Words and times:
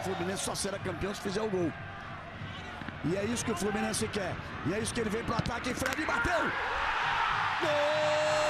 Fluminense 0.00 0.44
só 0.44 0.54
será 0.54 0.78
campeão 0.78 1.14
se 1.14 1.20
fizer 1.20 1.42
o 1.42 1.48
gol. 1.48 1.72
E 3.04 3.16
é 3.16 3.24
isso 3.24 3.44
que 3.44 3.52
o 3.52 3.56
Fluminense 3.56 4.06
quer. 4.08 4.34
E 4.66 4.74
é 4.74 4.78
isso 4.78 4.92
que 4.92 5.00
ele 5.00 5.10
vem 5.10 5.24
pro 5.24 5.34
ataque. 5.34 5.72
Fred 5.74 6.04
bateu! 6.04 6.42
É 7.62 8.49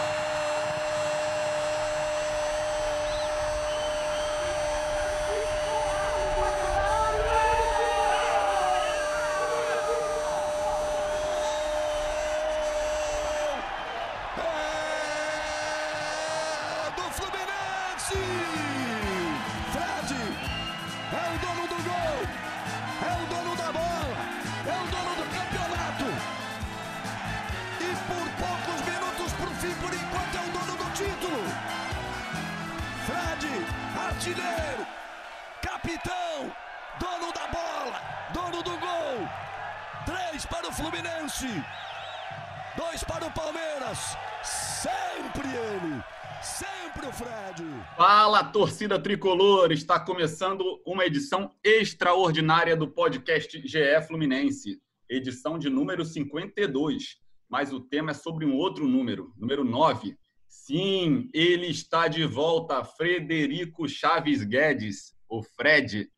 torcida 48.61 49.01
tricolor! 49.01 49.73
Está 49.73 49.99
começando 49.99 50.83
uma 50.85 51.07
edição 51.07 51.51
extraordinária 51.65 52.77
do 52.77 52.87
podcast 52.87 53.59
GE 53.67 54.02
Fluminense, 54.07 54.79
edição 55.09 55.59
de 55.59 55.71
número 55.71 56.05
52. 56.05 57.17
Mas 57.49 57.73
o 57.73 57.80
tema 57.80 58.11
é 58.11 58.15
sobre 58.15 58.45
um 58.45 58.55
outro 58.55 58.87
número, 58.87 59.33
número 59.35 59.65
9. 59.65 60.15
Sim, 60.47 61.30
ele 61.33 61.69
está 61.69 62.07
de 62.07 62.27
volta, 62.27 62.85
Frederico 62.85 63.89
Chaves 63.89 64.44
Guedes, 64.44 65.15
o 65.27 65.43
Fred. 65.43 66.11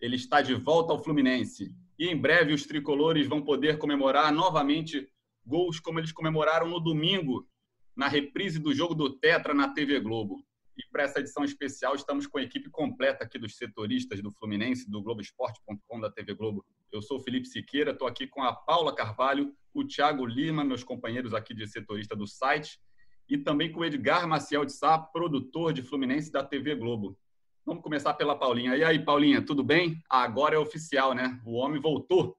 Ele 0.00 0.16
está 0.16 0.40
de 0.40 0.54
volta 0.54 0.94
ao 0.94 1.04
Fluminense. 1.04 1.70
E 1.98 2.08
em 2.08 2.16
breve 2.16 2.54
os 2.54 2.64
tricolores 2.64 3.26
vão 3.26 3.42
poder 3.42 3.76
comemorar 3.76 4.32
novamente 4.32 5.06
gols 5.44 5.78
como 5.78 6.00
eles 6.00 6.12
comemoraram 6.12 6.66
no 6.66 6.80
domingo, 6.80 7.46
na 7.94 8.08
reprise 8.08 8.58
do 8.58 8.72
jogo 8.72 8.94
do 8.94 9.18
Tetra 9.18 9.52
na 9.52 9.68
TV 9.68 10.00
Globo. 10.00 10.42
E 10.76 10.82
para 10.90 11.02
essa 11.02 11.20
edição 11.20 11.44
especial, 11.44 11.94
estamos 11.94 12.26
com 12.26 12.38
a 12.38 12.42
equipe 12.42 12.70
completa 12.70 13.24
aqui 13.24 13.38
dos 13.38 13.56
setoristas 13.56 14.22
do 14.22 14.32
Fluminense, 14.32 14.90
do 14.90 15.02
Globoesporte.com 15.02 16.00
da 16.00 16.10
TV 16.10 16.34
Globo. 16.34 16.64
Eu 16.92 17.02
sou 17.02 17.18
o 17.18 17.20
Felipe 17.20 17.46
Siqueira, 17.46 17.90
estou 17.90 18.08
aqui 18.08 18.26
com 18.26 18.42
a 18.42 18.52
Paula 18.52 18.94
Carvalho, 18.94 19.54
o 19.74 19.84
Thiago 19.84 20.24
Lima, 20.26 20.64
meus 20.64 20.82
companheiros 20.82 21.34
aqui 21.34 21.54
de 21.54 21.66
setorista 21.66 22.16
do 22.16 22.26
site, 22.26 22.80
e 23.28 23.38
também 23.38 23.70
com 23.70 23.80
o 23.80 23.84
Edgar 23.84 24.26
Maciel 24.26 24.64
de 24.64 24.72
Sá, 24.72 24.98
produtor 24.98 25.72
de 25.72 25.82
Fluminense 25.82 26.32
da 26.32 26.42
TV 26.42 26.74
Globo. 26.74 27.16
Vamos 27.64 27.82
começar 27.82 28.14
pela 28.14 28.36
Paulinha. 28.36 28.76
E 28.76 28.82
aí, 28.82 28.98
Paulinha, 28.98 29.40
tudo 29.40 29.62
bem? 29.62 30.02
Agora 30.08 30.56
é 30.56 30.58
oficial, 30.58 31.14
né? 31.14 31.40
O 31.44 31.52
homem 31.52 31.80
voltou. 31.80 32.36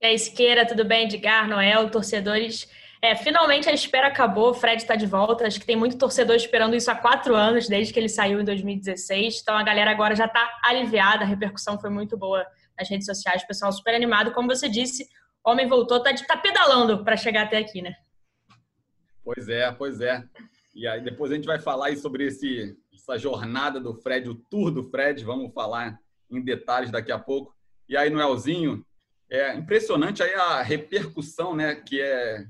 E 0.00 0.06
aí, 0.06 0.18
Siqueira, 0.18 0.66
tudo 0.66 0.84
bem? 0.84 1.06
Edgar, 1.06 1.48
Noel, 1.48 1.90
torcedores. 1.90 2.68
É, 3.00 3.14
finalmente 3.14 3.68
a 3.68 3.72
espera 3.72 4.08
acabou, 4.08 4.50
o 4.50 4.54
Fred 4.54 4.82
está 4.82 4.96
de 4.96 5.06
volta. 5.06 5.46
Acho 5.46 5.60
que 5.60 5.66
tem 5.66 5.76
muito 5.76 5.96
torcedor 5.96 6.34
esperando 6.34 6.74
isso 6.74 6.90
há 6.90 6.96
quatro 6.96 7.34
anos, 7.34 7.68
desde 7.68 7.92
que 7.92 7.98
ele 7.98 8.08
saiu 8.08 8.40
em 8.40 8.44
2016. 8.44 9.40
Então 9.40 9.56
a 9.56 9.62
galera 9.62 9.90
agora 9.90 10.16
já 10.16 10.26
está 10.26 10.48
aliviada, 10.64 11.22
a 11.24 11.26
repercussão 11.26 11.78
foi 11.78 11.90
muito 11.90 12.16
boa 12.16 12.44
nas 12.76 12.88
redes 12.88 13.06
sociais, 13.06 13.42
o 13.42 13.46
pessoal 13.46 13.72
super 13.72 13.94
animado. 13.94 14.32
Como 14.32 14.48
você 14.48 14.68
disse, 14.68 15.08
o 15.44 15.50
homem 15.50 15.68
voltou, 15.68 16.02
tá, 16.02 16.12
tá 16.14 16.36
pedalando 16.36 17.04
para 17.04 17.16
chegar 17.16 17.44
até 17.44 17.58
aqui, 17.58 17.80
né? 17.82 17.94
Pois 19.24 19.48
é, 19.48 19.70
pois 19.70 20.00
é. 20.00 20.24
E 20.74 20.86
aí 20.86 21.00
depois 21.00 21.30
a 21.30 21.34
gente 21.34 21.46
vai 21.46 21.58
falar 21.60 21.94
sobre 21.96 22.26
esse, 22.26 22.76
essa 22.92 23.16
jornada 23.16 23.78
do 23.78 23.94
Fred, 23.94 24.28
o 24.28 24.34
tour 24.34 24.70
do 24.70 24.84
Fred. 24.90 25.24
Vamos 25.24 25.52
falar 25.52 25.98
em 26.30 26.42
detalhes 26.42 26.90
daqui 26.90 27.12
a 27.12 27.18
pouco. 27.18 27.54
E 27.88 27.96
aí, 27.96 28.10
Noelzinho, 28.10 28.84
é 29.30 29.54
impressionante 29.54 30.22
aí 30.22 30.34
a 30.34 30.62
repercussão, 30.62 31.54
né, 31.54 31.74
que 31.74 32.00
é 32.00 32.44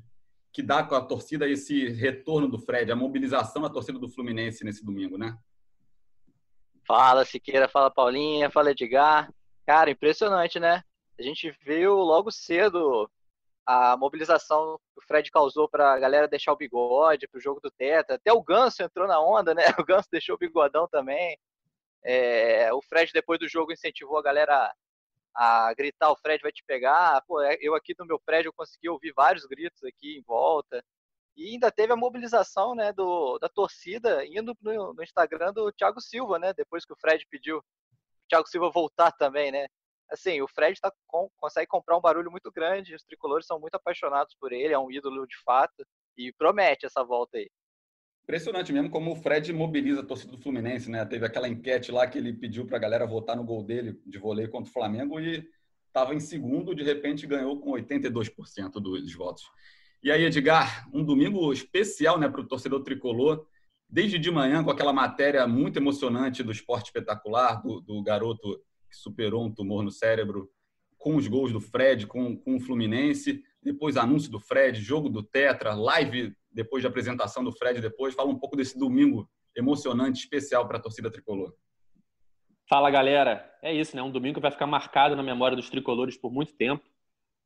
que 0.59 0.63
dá 0.65 0.83
com 0.83 0.97
a 0.97 1.01
torcida 1.01 1.49
esse 1.49 1.89
retorno 1.91 2.49
do 2.49 2.59
Fred, 2.59 2.91
a 2.91 2.97
mobilização 2.97 3.63
da 3.63 3.71
torcida 3.71 3.97
do 3.97 4.09
Fluminense 4.09 4.65
nesse 4.65 4.85
domingo, 4.85 5.17
né? 5.17 5.39
Fala 6.85 7.25
Siqueira, 7.25 7.69
fala 7.69 7.93
Paulinha, 7.93 8.51
fala 8.51 8.73
Edgar. 8.73 9.33
Cara, 9.65 9.89
impressionante, 9.89 10.59
né? 10.59 10.83
A 11.17 11.23
gente 11.23 11.57
viu 11.65 11.95
logo 11.99 12.33
cedo 12.33 13.09
a 13.65 13.97
mobilização 13.97 14.81
que 14.93 14.99
o 14.99 15.07
Fred 15.07 15.31
causou 15.31 15.69
para 15.69 15.93
a 15.93 15.99
galera 16.01 16.27
deixar 16.27 16.53
o 16.53 16.57
bigode 16.57 17.29
para 17.29 17.39
o 17.39 17.41
jogo 17.41 17.61
do 17.61 17.71
Tetra. 17.71 18.17
Até 18.17 18.33
o 18.33 18.43
Ganso 18.43 18.83
entrou 18.83 19.07
na 19.07 19.21
onda, 19.21 19.55
né? 19.55 19.63
O 19.79 19.85
Ganso 19.85 20.09
deixou 20.11 20.35
o 20.35 20.39
bigodão 20.39 20.89
também. 20.89 21.39
É, 22.03 22.73
o 22.73 22.83
Fred, 22.83 23.13
depois 23.13 23.39
do 23.39 23.47
jogo, 23.47 23.71
incentivou 23.71 24.19
a 24.19 24.23
galera 24.23 24.75
a 25.39 25.73
gritar: 25.73 26.11
o 26.11 26.17
Fred 26.17 26.43
vai 26.43 26.51
te 26.51 26.65
pegar. 26.67 27.23
Pô, 27.27 27.41
eu 27.61 27.75
aqui 27.77 27.95
no 27.97 28.05
meu 28.05 28.19
prédio 28.19 28.53
consegui 28.53 28.89
ouvir 28.89 29.13
vários 29.13 29.47
gritos 29.47 29.83
aqui 29.85 30.19
em 30.19 30.23
volta. 30.23 30.85
E 31.37 31.53
ainda 31.53 31.71
teve 31.71 31.93
a 31.93 31.97
mobilização 31.97 32.75
né, 32.75 32.93
do, 32.93 33.39
da 33.39 33.49
torcida 33.49 34.27
indo 34.27 34.57
no, 34.61 34.93
no 34.93 35.03
Instagram 35.03 35.53
do 35.53 35.73
Thiago 35.73 36.01
Silva, 36.01 36.39
né? 36.39 36.53
Depois 36.53 36.85
que 36.85 36.93
o 36.93 36.97
Fred 36.97 37.25
pediu 37.31 37.59
o 37.59 37.65
Thiago 38.29 38.49
Silva 38.49 38.69
voltar 38.71 39.13
também, 39.13 39.53
né? 39.53 39.69
Assim, 40.11 40.41
o 40.41 40.49
Fred 40.49 40.81
tá, 40.81 40.93
com, 41.07 41.31
consegue 41.37 41.69
comprar 41.69 41.97
um 41.97 42.01
barulho 42.01 42.31
muito 42.31 42.51
grande, 42.51 42.95
os 42.95 43.05
tricolores 43.05 43.47
são 43.47 43.61
muito 43.61 43.77
apaixonados 43.77 44.35
por 44.41 44.53
ele, 44.53 44.75
é 44.75 44.79
um 44.79 44.91
ídolo 44.91 45.27
de 45.27 45.37
fato, 45.45 45.87
e 46.17 46.33
promete 46.33 46.87
essa 46.87 47.05
volta 47.05 47.39
aí. 47.39 47.49
Impressionante 48.29 48.71
mesmo 48.75 48.91
como 48.91 49.13
o 49.13 49.17
Fred 49.17 49.51
mobiliza 49.55 50.01
a 50.01 50.05
torcida 50.05 50.33
do 50.33 50.43
Fluminense, 50.43 50.91
né? 50.91 51.03
Teve 51.07 51.25
aquela 51.25 51.49
enquete 51.49 51.91
lá 51.91 52.07
que 52.07 52.19
ele 52.19 52.31
pediu 52.31 52.67
para 52.67 52.77
a 52.77 52.81
galera 52.81 53.07
votar 53.07 53.35
no 53.35 53.43
gol 53.43 53.65
dele 53.65 53.99
de 54.05 54.19
vôlei 54.19 54.47
contra 54.47 54.69
o 54.69 54.73
Flamengo 54.75 55.19
e 55.19 55.49
estava 55.87 56.15
em 56.15 56.21
segundo, 56.21 56.75
de 56.75 56.83
repente 56.83 57.27
ganhou 57.27 57.59
com 57.59 57.71
82% 57.71 58.73
dos 58.73 59.15
votos. 59.15 59.51
E 60.03 60.11
aí, 60.13 60.25
Edgar, 60.25 60.87
um 60.93 61.03
domingo 61.03 61.51
especial 61.55 62.19
né, 62.19 62.29
para 62.29 62.43
o 62.43 62.47
torcedor 62.47 62.83
tricolor, 62.83 63.47
desde 63.89 64.19
de 64.19 64.31
manhã 64.31 64.63
com 64.63 64.71
aquela 64.71 64.93
matéria 64.93 65.47
muito 65.47 65.79
emocionante 65.79 66.43
do 66.43 66.53
esporte 66.53 66.89
espetacular, 66.89 67.63
do, 67.63 67.81
do 67.81 68.03
garoto 68.03 68.61
que 68.91 68.97
superou 68.97 69.47
um 69.47 69.51
tumor 69.51 69.83
no 69.83 69.91
cérebro, 69.91 70.51
com 70.99 71.17
os 71.17 71.27
gols 71.27 71.51
do 71.51 71.63
Fred, 71.63 72.07
com, 72.07 72.37
com 72.37 72.57
o 72.57 72.61
Fluminense, 72.61 73.43
depois 73.63 73.97
anúncio 73.97 74.31
do 74.31 74.39
Fred, 74.39 74.79
jogo 74.83 75.09
do 75.09 75.23
Tetra, 75.23 75.73
live 75.73 76.37
depois 76.59 76.83
de 76.83 76.89
apresentação 76.89 77.45
do 77.45 77.53
Fred 77.53 77.81
depois. 77.81 78.15
Fala 78.15 78.31
um 78.31 78.39
pouco 78.39 78.57
desse 78.57 78.77
domingo 78.77 79.31
emocionante, 79.57 80.19
especial 80.19 80.67
para 80.67 80.79
a 80.79 80.81
torcida 80.81 81.09
tricolor. 81.09 81.55
Fala, 82.69 82.91
galera. 82.91 83.49
É 83.63 83.73
isso, 83.73 83.95
né? 83.95 84.03
Um 84.03 84.11
domingo 84.11 84.35
que 84.35 84.41
vai 84.41 84.51
ficar 84.51 84.67
marcado 84.67 85.15
na 85.15 85.23
memória 85.23 85.57
dos 85.57 85.71
tricolores 85.71 86.17
por 86.17 86.33
muito 86.33 86.53
tempo. 86.55 86.83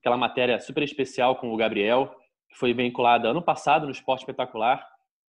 Aquela 0.00 0.16
matéria 0.16 0.58
super 0.58 0.82
especial 0.82 1.36
com 1.36 1.52
o 1.52 1.56
Gabriel, 1.58 2.16
que 2.48 2.56
foi 2.56 2.72
vinculada 2.72 3.28
ano 3.28 3.42
passado 3.42 3.84
no 3.84 3.92
Esporte 3.92 4.20
Espetacular. 4.20 4.82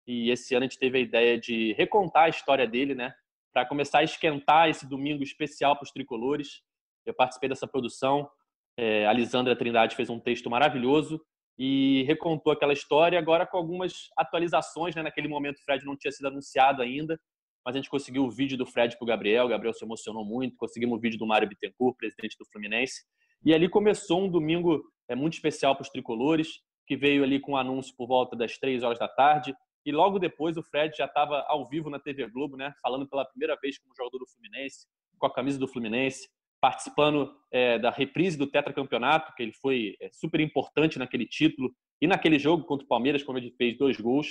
E 0.06 0.30
esse 0.30 0.54
ano 0.54 0.64
a 0.64 0.68
gente 0.68 0.78
teve 0.78 0.98
a 0.98 1.00
ideia 1.00 1.36
de 1.36 1.72
recontar 1.72 2.24
a 2.24 2.28
história 2.28 2.68
dele, 2.68 2.94
né? 2.94 3.12
Para 3.52 3.66
começar 3.66 3.98
a 3.98 4.04
esquentar 4.04 4.68
esse 4.68 4.88
domingo 4.88 5.24
especial 5.24 5.74
para 5.74 5.84
os 5.84 5.90
tricolores. 5.90 6.62
Eu 7.04 7.14
participei 7.14 7.48
dessa 7.48 7.66
produção. 7.66 8.30
É, 8.76 9.06
a 9.06 9.12
Lisandra 9.12 9.56
Trindade 9.56 9.96
fez 9.96 10.08
um 10.08 10.20
texto 10.20 10.48
maravilhoso 10.48 11.20
e 11.58 12.02
recontou 12.04 12.52
aquela 12.52 12.72
história, 12.72 13.18
agora 13.18 13.46
com 13.46 13.56
algumas 13.56 14.08
atualizações. 14.16 14.94
Né? 14.94 15.02
Naquele 15.02 15.28
momento 15.28 15.58
o 15.58 15.64
Fred 15.64 15.84
não 15.84 15.96
tinha 15.96 16.10
sido 16.10 16.26
anunciado 16.26 16.82
ainda, 16.82 17.18
mas 17.64 17.74
a 17.74 17.78
gente 17.78 17.90
conseguiu 17.90 18.24
o 18.24 18.30
vídeo 18.30 18.58
do 18.58 18.66
Fred 18.66 18.96
para 18.96 19.04
o 19.04 19.08
Gabriel. 19.08 19.46
O 19.46 19.48
Gabriel 19.48 19.74
se 19.74 19.84
emocionou 19.84 20.24
muito. 20.24 20.56
Conseguimos 20.56 20.98
o 20.98 21.00
vídeo 21.00 21.18
do 21.18 21.26
Mário 21.26 21.48
Bittencourt, 21.48 21.96
presidente 21.96 22.36
do 22.38 22.46
Fluminense. 22.46 23.02
E 23.44 23.54
ali 23.54 23.68
começou 23.68 24.22
um 24.24 24.28
domingo 24.28 24.82
é, 25.08 25.14
muito 25.14 25.34
especial 25.34 25.74
para 25.74 25.82
os 25.82 25.90
tricolores, 25.90 26.60
que 26.86 26.96
veio 26.96 27.22
ali 27.22 27.40
com 27.40 27.52
o 27.52 27.54
um 27.54 27.58
anúncio 27.58 27.94
por 27.96 28.06
volta 28.06 28.36
das 28.36 28.58
três 28.58 28.82
horas 28.82 28.98
da 28.98 29.08
tarde. 29.08 29.54
E 29.84 29.92
logo 29.92 30.18
depois 30.18 30.56
o 30.56 30.62
Fred 30.62 30.96
já 30.96 31.06
estava 31.06 31.44
ao 31.48 31.68
vivo 31.68 31.90
na 31.90 31.98
TV 31.98 32.28
Globo, 32.28 32.56
né? 32.56 32.72
Falando 32.80 33.08
pela 33.08 33.24
primeira 33.24 33.56
vez 33.60 33.78
como 33.78 33.94
jogador 33.96 34.18
do 34.18 34.28
Fluminense, 34.28 34.86
com 35.18 35.26
a 35.26 35.32
camisa 35.32 35.58
do 35.58 35.68
Fluminense, 35.68 36.28
participando 36.62 37.34
é, 37.50 37.76
da 37.76 37.90
reprise 37.90 38.38
do 38.38 38.46
tetracampeonato, 38.46 39.34
que 39.34 39.42
ele 39.42 39.52
foi 39.52 39.96
é, 40.00 40.08
super 40.12 40.38
importante 40.38 40.96
naquele 40.96 41.26
título 41.26 41.74
e 42.00 42.06
naquele 42.06 42.38
jogo 42.38 42.64
contra 42.64 42.84
o 42.84 42.88
Palmeiras, 42.88 43.24
quando 43.24 43.38
ele 43.38 43.50
fez 43.58 43.76
dois 43.76 44.00
gols. 44.00 44.28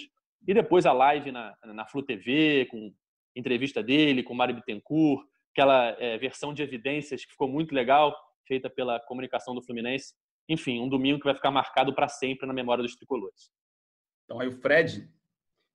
E 0.47 0.53
depois 0.53 0.85
a 0.85 0.93
live 0.93 1.29
na, 1.29 1.53
na 1.65 1.85
Flu 1.85 2.01
TV, 2.01 2.67
com 2.71 2.93
entrevista 3.35 3.83
dele, 3.83 4.23
com 4.23 4.33
Mário 4.33 4.55
Bittencourt, 4.55 5.27
aquela 5.51 5.89
é, 5.99 6.17
versão 6.17 6.53
de 6.53 6.63
evidências 6.63 7.25
que 7.25 7.33
ficou 7.33 7.49
muito 7.49 7.75
legal, 7.75 8.15
feita 8.47 8.69
pela 8.69 8.97
comunicação 9.01 9.53
do 9.53 9.61
Fluminense. 9.61 10.13
Enfim, 10.47 10.79
um 10.79 10.87
domingo 10.87 11.19
que 11.19 11.25
vai 11.25 11.35
ficar 11.35 11.51
marcado 11.51 11.93
para 11.93 12.07
sempre 12.07 12.47
na 12.47 12.53
memória 12.53 12.81
dos 12.81 12.95
tricolores. 12.95 13.51
Então 14.23 14.39
aí 14.39 14.47
o 14.47 14.53
Fred 14.53 15.05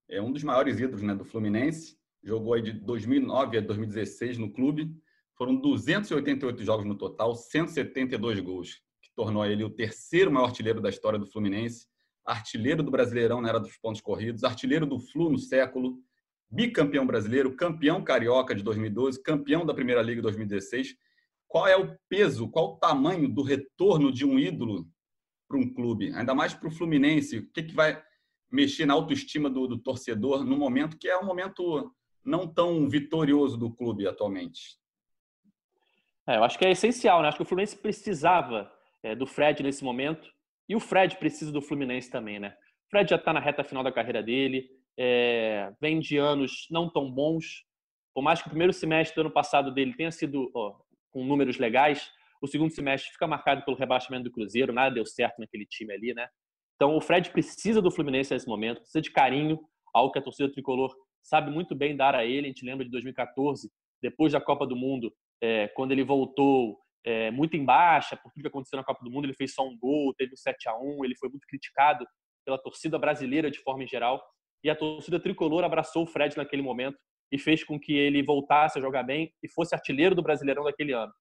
é 0.08 0.23
um 0.23 0.32
dos 0.32 0.43
maiores 0.43 0.81
ídolos 0.81 1.03
né, 1.03 1.14
do 1.14 1.25
Fluminense, 1.25 1.99
jogou 2.23 2.55
aí 2.55 2.62
de 2.62 2.73
2009 2.73 3.58
a 3.58 3.61
2016 3.61 4.38
no 4.38 4.50
clube, 4.50 4.91
foram 5.37 5.56
288 5.56 6.65
jogos 6.65 6.87
no 6.87 6.97
total, 6.97 7.35
172 7.35 8.41
gols, 8.41 8.81
que 9.03 9.11
tornou 9.15 9.44
ele 9.44 9.65
o 9.65 9.71
terceiro 9.71 10.31
maior 10.31 10.47
artilheiro 10.47 10.81
da 10.81 10.88
história 10.88 11.19
do 11.19 11.27
Fluminense, 11.27 11.87
artilheiro 12.25 12.83
do 12.83 12.91
Brasileirão 12.91 13.41
na 13.41 13.50
era 13.50 13.61
dos 13.61 13.77
pontos 13.77 14.00
corridos, 14.00 14.44
artilheiro 14.44 14.87
do 14.87 14.99
Flu 14.99 15.31
no 15.31 15.38
século, 15.38 15.99
bicampeão 16.50 17.06
brasileiro, 17.06 17.55
campeão 17.55 18.03
carioca 18.03 18.55
de 18.55 18.62
2012, 18.62 19.23
campeão 19.23 19.65
da 19.65 19.75
Primeira 19.75 20.03
Liga 20.03 20.17
de 20.17 20.23
2016. 20.23 20.97
Qual 21.47 21.67
é 21.67 21.77
o 21.77 21.97
peso, 22.09 22.49
qual 22.49 22.73
o 22.73 22.77
tamanho 22.79 23.29
do 23.29 23.43
retorno 23.43 24.12
de 24.12 24.25
um 24.25 24.39
ídolo 24.39 24.87
para 25.49 25.59
um 25.59 25.73
clube? 25.73 26.12
Ainda 26.15 26.35
mais 26.35 26.55
para 26.55 26.69
o 26.69 26.73
Fluminense. 26.73 27.39
O 27.39 27.50
que, 27.53 27.62
que 27.62 27.75
vai 27.75 28.03
mexer 28.50 28.87
na 28.87 28.94
autoestima 28.94 29.50
do, 29.50 29.67
do 29.67 29.79
torcedor 29.79 30.44
no 30.44 30.56
momento 30.56 30.99
que 30.99 31.09
é 31.09 31.19
um 31.19 31.25
momento 31.25 31.93
não 32.25 32.49
tão 32.49 32.89
vitorioso 32.89 33.56
do 33.56 33.73
clube 33.73 34.06
atualmente? 34.06 34.79
É, 36.28 36.37
eu 36.37 36.44
acho 36.44 36.58
que 36.58 36.64
é 36.64 36.70
essencial, 36.70 37.23
né? 37.23 37.28
Acho 37.28 37.37
que 37.37 37.43
o 37.43 37.46
Fluminense 37.46 37.76
precisava 37.76 38.70
é, 39.02 39.14
do 39.14 39.26
Fred 39.26 39.62
nesse 39.62 39.84
momento 39.84 40.28
e 40.69 40.75
o 40.75 40.81
Fred 40.81 41.17
precisa 41.17 41.52
do 41.52 41.62
Fluminense 41.62 42.11
também, 42.11 42.40
né? 42.40 42.56
O 42.87 42.90
Fred 42.90 43.08
já 43.11 43.17
está 43.17 43.32
na 43.32 43.40
reta 43.40 43.62
final 43.62 43.84
da 43.84 43.93
carreira 43.93 44.23
dele, 44.23 44.69
é, 44.99 45.73
vem 45.81 46.00
de 46.00 46.17
anos 46.17 46.67
não 46.70 46.90
tão 46.90 47.11
bons. 47.11 47.64
Por 48.12 48.23
mais 48.23 48.40
que 48.40 48.49
o 48.49 48.50
primeiro 48.50 48.73
semestre 48.73 49.14
do 49.14 49.20
ano 49.23 49.31
passado 49.31 49.73
dele 49.73 49.94
tenha 49.94 50.11
sido 50.11 50.50
ó, 50.55 50.75
com 51.11 51.25
números 51.25 51.58
legais, 51.58 52.11
o 52.43 52.46
segundo 52.46 52.70
semestre 52.70 53.12
fica 53.12 53.26
marcado 53.26 53.64
pelo 53.64 53.76
rebaixamento 53.76 54.25
do 54.25 54.32
Cruzeiro, 54.32 54.72
nada 54.72 54.94
deu 54.94 55.06
certo 55.06 55.38
naquele 55.38 55.67
time 55.67 55.93
ali, 55.93 56.12
né? 56.12 56.29
Então 56.75 56.96
o 56.96 57.00
Fred 57.00 57.31
precisa 57.31 57.81
do 57.81 57.90
Fluminense 57.90 58.34
nesse 58.34 58.49
momento, 58.49 58.81
precisa 58.81 59.00
de 59.00 59.11
carinho, 59.11 59.61
algo 59.94 60.12
que 60.12 60.19
a 60.19 60.22
torcida 60.22 60.50
tricolor 60.50 60.94
sabe 61.22 61.50
muito 61.50 61.75
bem 61.75 61.96
dar 61.96 62.14
a 62.14 62.25
ele. 62.25 62.46
A 62.46 62.49
gente 62.49 62.64
lembra 62.64 62.84
de 62.84 62.90
2014, 62.90 63.70
depois 64.02 64.32
da 64.32 64.40
Copa 64.40 64.67
do 64.67 64.76
Mundo, 64.76 65.12
é, 65.43 65.69
quando 65.69 65.93
ele 65.93 66.05
voltou 66.05 66.79
é, 67.05 67.31
muito 67.31 67.56
em 67.56 67.65
baixa 67.65 68.17
por 68.17 68.33
tudo 68.33 68.43
que 68.43 68.49
aconteceu 68.49 68.77
na 68.77 68.85
Copa 68.85 69.05
do 69.05 69.11
Mundo, 69.11 69.27
ele 69.27 69.35
fez 69.35 69.55
só 69.55 69.67
um 69.67 69.79
gol, 69.79 70.15
teve 70.15 70.33
um 70.33 70.37
7 70.37 70.69
a 70.69 70.77
1 70.77 71.05
ele 71.05 71.17
foi 71.17 71.29
muito 71.29 71.47
criticado 71.47 72.06
pela 72.44 72.59
torcida 72.59 72.99
brasileira 72.99 73.50
de 73.50 73.59
forma 73.61 73.87
geral 73.87 74.23
e 74.62 74.71
a 74.71 74.75
torcida 74.75 75.21
tricolor 75.21 75.65
abraçou 75.65 76.05
o 76.05 76.06
Fred 76.06 76.37
naquele 76.37 76.62
momento 76.62 76.99
e 77.31 77.38
fez 77.38 77.65
com 77.65 77.79
que 77.79 77.93
ele 77.93 78.23
voltasse 78.23 78.79
a 78.79 78.83
jogar 78.83 79.03
bem 79.03 79.33
e 79.43 79.49
fosse 79.49 79.75
artilheiro 79.75 80.15
do 80.15 80.23
Brasileirão 80.23 80.65
daquele 80.65 80.93
ano. 80.93 81.12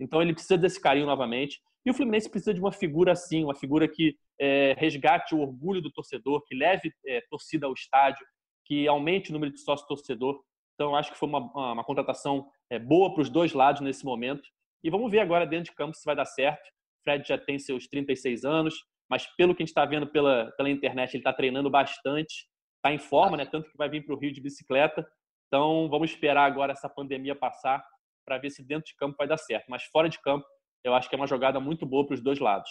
Então 0.00 0.20
ele 0.20 0.32
precisa 0.32 0.58
desse 0.58 0.80
carinho 0.80 1.06
novamente. 1.06 1.60
E 1.84 1.90
o 1.90 1.94
Fluminense 1.94 2.30
precisa 2.30 2.54
de 2.54 2.60
uma 2.60 2.72
figura 2.72 3.12
assim, 3.12 3.44
uma 3.44 3.54
figura 3.54 3.88
que 3.88 4.16
é, 4.40 4.74
resgate 4.78 5.34
o 5.34 5.40
orgulho 5.40 5.80
do 5.80 5.90
torcedor, 5.90 6.44
que 6.44 6.54
leve 6.54 6.92
é, 7.06 7.20
torcida 7.28 7.66
ao 7.66 7.72
estádio, 7.72 8.24
que 8.64 8.86
aumente 8.86 9.30
o 9.30 9.32
número 9.32 9.52
de 9.52 9.60
sócio 9.60 9.86
torcedor. 9.86 10.40
Então 10.74 10.96
acho 10.96 11.12
que 11.12 11.18
foi 11.18 11.28
uma, 11.28 11.40
uma, 11.40 11.72
uma 11.72 11.84
contratação 11.84 12.48
é, 12.72 12.78
boa 12.78 13.12
para 13.12 13.22
os 13.22 13.28
dois 13.28 13.52
lados 13.52 13.80
nesse 13.80 14.04
momento. 14.04 14.48
E 14.82 14.90
vamos 14.90 15.10
ver 15.10 15.20
agora 15.20 15.46
dentro 15.46 15.70
de 15.70 15.76
campo 15.76 15.96
se 15.96 16.04
vai 16.04 16.16
dar 16.16 16.24
certo. 16.24 16.62
Fred 17.04 17.26
já 17.26 17.38
tem 17.38 17.58
seus 17.58 17.86
36 17.86 18.44
anos, 18.44 18.74
mas 19.08 19.26
pelo 19.36 19.54
que 19.54 19.62
a 19.62 19.64
gente 19.64 19.70
está 19.70 19.84
vendo 19.84 20.06
pela, 20.06 20.52
pela 20.56 20.70
internet, 20.70 21.14
ele 21.14 21.20
está 21.20 21.32
treinando 21.32 21.70
bastante 21.70 22.50
está 22.82 22.92
em 22.92 22.98
forma, 22.98 23.36
né? 23.36 23.46
Tanto 23.46 23.70
que 23.70 23.76
vai 23.76 23.88
vir 23.88 24.04
para 24.04 24.14
o 24.14 24.18
Rio 24.18 24.32
de 24.32 24.40
bicicleta. 24.40 25.06
Então, 25.46 25.88
vamos 25.88 26.10
esperar 26.10 26.44
agora 26.44 26.72
essa 26.72 26.88
pandemia 26.88 27.34
passar 27.34 27.84
para 28.26 28.38
ver 28.38 28.50
se 28.50 28.64
dentro 28.64 28.86
de 28.86 28.96
campo 28.96 29.16
vai 29.16 29.28
dar 29.28 29.36
certo. 29.36 29.66
Mas 29.68 29.84
fora 29.84 30.08
de 30.08 30.20
campo, 30.20 30.44
eu 30.82 30.92
acho 30.94 31.08
que 31.08 31.14
é 31.14 31.18
uma 31.18 31.26
jogada 31.26 31.60
muito 31.60 31.86
boa 31.86 32.04
para 32.04 32.14
os 32.14 32.20
dois 32.20 32.40
lados. 32.40 32.70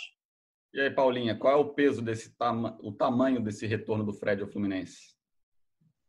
E 0.73 0.81
aí, 0.81 0.91
Paulinha, 0.91 1.37
qual 1.37 1.53
é 1.53 1.55
o 1.55 1.73
peso 1.73 2.01
desse 2.01 2.35
o 2.81 2.91
tamanho 2.91 3.41
desse 3.41 3.65
retorno 3.65 4.03
do 4.03 4.13
Fred 4.13 4.41
ao 4.41 4.47
Fluminense? 4.49 5.15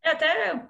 É, 0.04 0.10
até 0.10 0.66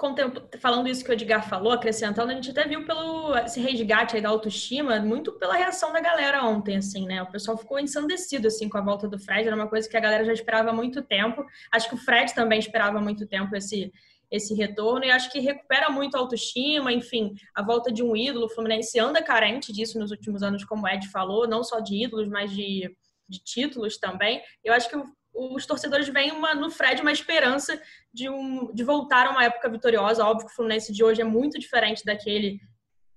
falando 0.61 0.88
isso 0.88 1.02
que 1.02 1.11
o 1.11 1.14
Edgar 1.14 1.49
falou, 1.49 1.73
acrescentando, 1.73 2.31
a 2.31 2.34
gente 2.34 2.50
até 2.50 2.69
viu 2.69 2.84
pelo 2.84 3.34
esse 3.38 3.61
resgate 3.61 4.14
aí 4.14 4.20
da 4.20 4.29
autoestima, 4.29 5.00
muito 5.00 5.32
pela 5.38 5.55
reação 5.55 5.90
da 5.90 6.00
galera 6.00 6.44
ontem, 6.44 6.76
assim, 6.76 7.06
né? 7.06 7.23
O 7.23 7.31
pessoal 7.31 7.56
ficou 7.56 7.79
ensandecido, 7.79 8.46
assim, 8.46 8.69
com 8.69 8.76
a 8.76 8.82
volta 8.82 9.08
do 9.08 9.19
Fred, 9.19 9.46
era 9.46 9.56
uma 9.56 9.69
coisa 9.69 9.88
que 9.88 9.96
a 9.96 10.00
galera 10.00 10.23
já 10.23 10.34
esperava 10.34 10.69
há 10.69 10.73
muito 10.75 11.00
tempo. 11.00 11.43
Acho 11.73 11.88
que 11.88 11.94
o 11.94 11.99
Fred 11.99 12.34
também 12.34 12.58
esperava 12.58 12.99
há 12.99 13.00
muito 13.00 13.26
tempo 13.26 13.56
esse, 13.56 13.90
esse 14.31 14.55
retorno 14.55 15.06
e 15.06 15.11
acho 15.11 15.32
que 15.32 15.40
recupera 15.40 15.88
muito 15.88 16.14
a 16.14 16.20
autoestima, 16.20 16.93
enfim, 16.93 17.32
a 17.55 17.62
volta 17.62 17.90
de 17.90 18.02
um 18.02 18.14
ídolo. 18.14 18.44
O 18.46 18.50
Fluminense 18.50 19.00
anda 19.00 19.23
carente 19.23 19.73
disso 19.73 19.99
nos 19.99 20.11
últimos 20.11 20.43
anos, 20.43 20.62
como 20.62 20.84
o 20.84 20.88
Ed 20.88 21.08
falou, 21.08 21.49
não 21.49 21.64
só 21.64 21.81
de 21.81 22.05
ídolos, 22.05 22.29
mas 22.29 22.50
de, 22.50 22.94
de 23.26 23.43
títulos 23.43 23.96
também. 23.96 24.43
Eu 24.62 24.75
acho 24.75 24.90
que 24.90 24.96
o 24.96 25.06
os 25.34 25.67
torcedores 25.67 26.08
veem 26.08 26.32
uma, 26.32 26.55
no 26.55 26.70
Fred 26.70 27.00
uma 27.00 27.12
esperança 27.12 27.81
de, 28.12 28.29
um, 28.29 28.73
de 28.73 28.84
voltar 28.84 29.26
a 29.26 29.31
uma 29.31 29.44
época 29.44 29.69
vitoriosa. 29.69 30.25
Óbvio 30.25 30.46
que 30.46 30.52
o 30.52 30.56
Fluminense 30.56 30.93
de 30.93 31.02
hoje 31.02 31.20
é 31.20 31.25
muito 31.25 31.58
diferente 31.58 32.05
daquele 32.05 32.61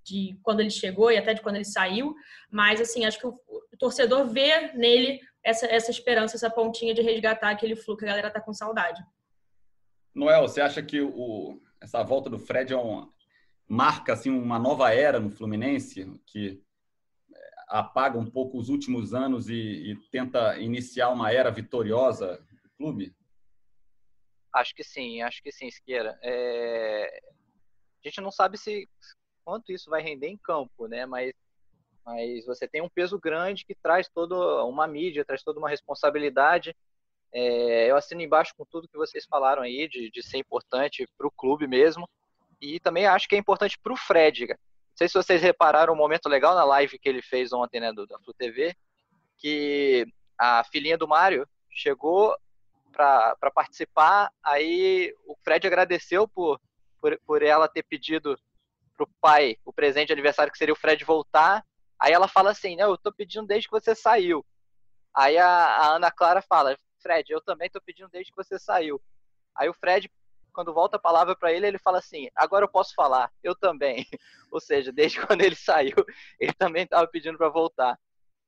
de 0.04 0.38
quando 0.44 0.60
ele 0.60 0.70
chegou 0.70 1.12
e 1.12 1.18
até 1.18 1.34
de 1.34 1.42
quando 1.42 1.56
ele 1.56 1.66
saiu, 1.66 2.14
mas 2.52 2.80
assim, 2.80 3.06
acho 3.06 3.20
que 3.20 3.26
o, 3.26 3.32
o 3.48 3.78
torcedor 3.78 4.30
vê 4.30 4.72
nele 4.74 5.20
essa, 5.44 5.66
essa 5.66 5.90
esperança, 5.90 6.36
essa 6.36 6.50
pontinha 6.50 6.94
de 6.94 7.02
resgatar 7.02 7.50
aquele 7.50 7.76
fluxo 7.76 7.98
que 7.98 8.06
a 8.06 8.10
galera 8.10 8.30
tá 8.30 8.40
com 8.40 8.54
saudade. 8.54 9.04
Noel, 10.14 10.44
você 10.44 10.62
acha 10.62 10.82
que 10.84 11.02
o, 11.02 11.60
essa 11.82 12.04
volta 12.04 12.30
do 12.30 12.38
Fred 12.38 12.72
é 12.72 12.78
uma, 12.78 13.10
marca 13.68 14.14
assim 14.14 14.30
uma 14.30 14.60
nova 14.60 14.94
era 14.94 15.20
no 15.20 15.30
Fluminense, 15.30 16.12
que 16.26 16.62
apaga 17.68 18.18
um 18.18 18.30
pouco 18.30 18.58
os 18.58 18.70
últimos 18.70 19.14
anos 19.14 19.50
e, 19.50 19.56
e 19.92 19.96
tenta 20.12 20.58
iniciar 20.58 21.10
uma 21.10 21.32
era 21.32 21.52
vitoriosa 21.52 22.38
do 22.64 22.70
clube? 22.78 23.16
Acho 24.54 24.74
que 24.74 24.84
sim, 24.84 25.22
acho 25.22 25.42
que 25.44 25.52
sim, 25.52 25.70
Siqueira. 25.70 26.18
É... 26.22 27.22
A 28.04 28.08
gente 28.08 28.22
não 28.22 28.32
sabe 28.32 28.58
se 28.58 28.88
quanto 29.44 29.72
isso 29.72 29.90
vai 29.90 30.02
render 30.02 30.28
em 30.28 30.38
campo, 30.38 30.88
né? 30.88 31.06
Mas, 31.06 31.34
mas 32.06 32.46
você 32.46 32.68
tem 32.68 32.82
um 32.82 32.90
peso 32.90 33.20
grande 33.20 33.66
que 33.66 33.76
traz 33.76 34.08
toda 34.08 34.64
uma 34.64 34.88
mídia, 34.88 35.26
traz 35.26 35.44
toda 35.44 35.60
uma 35.60 35.70
responsabilidade. 35.70 36.76
É... 37.34 37.90
Eu 37.90 37.98
assino 37.98 38.22
embaixo 38.22 38.54
com 38.58 38.66
tudo 38.66 38.88
que 38.88 38.98
vocês 38.98 39.26
falaram 39.26 39.62
aí, 39.62 39.90
de, 39.90 40.10
de 40.10 40.24
ser 40.24 40.38
importante 40.38 41.06
para 41.18 41.28
o 41.28 41.32
clube 41.32 41.68
mesmo. 41.68 42.08
E 42.62 42.80
também 42.80 43.06
acho 43.06 43.28
que 43.28 43.36
é 43.36 43.40
importante 43.40 43.78
para 43.78 43.92
o 43.92 43.98
Fred. 43.98 44.56
Não 44.96 44.98
sei 44.98 45.10
se 45.10 45.14
vocês 45.14 45.42
repararam 45.42 45.94
um 45.94 45.98
momento 45.98 46.30
legal 46.30 46.56
na 46.56 46.64
live 46.64 46.98
que 46.98 47.10
ele 47.10 47.22
fez 47.22 47.52
ontem, 47.52 47.82
né, 47.82 47.92
do, 47.92 48.08
da 48.08 48.18
Flu 48.20 48.34
TV, 48.34 48.74
que 49.38 50.08
a 50.38 50.64
filhinha 50.64 50.98
do 50.98 51.06
Mário 51.06 51.46
chegou 51.70 52.34
para 52.94 53.52
participar, 53.54 54.32
aí 54.42 55.14
o 55.28 55.36
Fred 55.44 55.68
agradeceu 55.68 56.30
por, 56.30 56.62
por, 57.02 57.20
por 57.26 57.44
ela 57.44 57.68
ter 57.68 57.84
pedido 57.84 58.40
pro 58.96 59.06
pai 59.20 59.58
o 59.66 59.74
presente 59.74 60.08
de 60.08 60.14
aniversário 60.14 60.50
que 60.50 60.58
seria 60.58 60.74
o 60.74 60.78
Fred 60.78 61.04
voltar. 61.04 61.66
Aí 62.00 62.14
ela 62.14 62.30
fala 62.30 62.52
assim, 62.52 62.78
não, 62.78 62.92
eu 62.92 62.98
tô 62.98 63.12
pedindo 63.12 63.46
desde 63.46 63.68
que 63.68 63.74
você 63.74 63.94
saiu. 63.94 64.46
Aí 65.14 65.38
a, 65.38 65.46
a 65.46 65.88
Ana 65.96 66.10
Clara 66.10 66.42
fala, 66.42 66.78
Fred, 67.00 67.34
eu 67.34 67.42
também 67.42 67.70
tô 67.70 67.82
pedindo 67.82 68.08
desde 68.08 68.32
que 68.32 68.38
você 68.38 68.58
saiu. 68.58 69.02
Aí 69.54 69.68
o 69.68 69.74
Fred 69.74 70.10
quando 70.56 70.74
volta 70.74 70.96
a 70.96 71.00
palavra 71.00 71.36
para 71.36 71.52
ele, 71.52 71.68
ele 71.68 71.78
fala 71.78 72.00
assim: 72.00 72.30
agora 72.34 72.66
eu 72.66 72.70
posso 72.70 72.96
falar, 72.96 73.32
eu 73.44 73.54
também. 73.54 74.08
Ou 74.52 74.60
seja, 74.60 74.92
desde 74.92 75.20
quando 75.28 75.42
ele 75.42 75.56
saiu, 75.56 75.96
ele 76.40 76.54
também 76.54 76.84
estava 76.84 77.06
pedindo 77.08 77.38
para 77.38 77.50
voltar. 77.50 78.00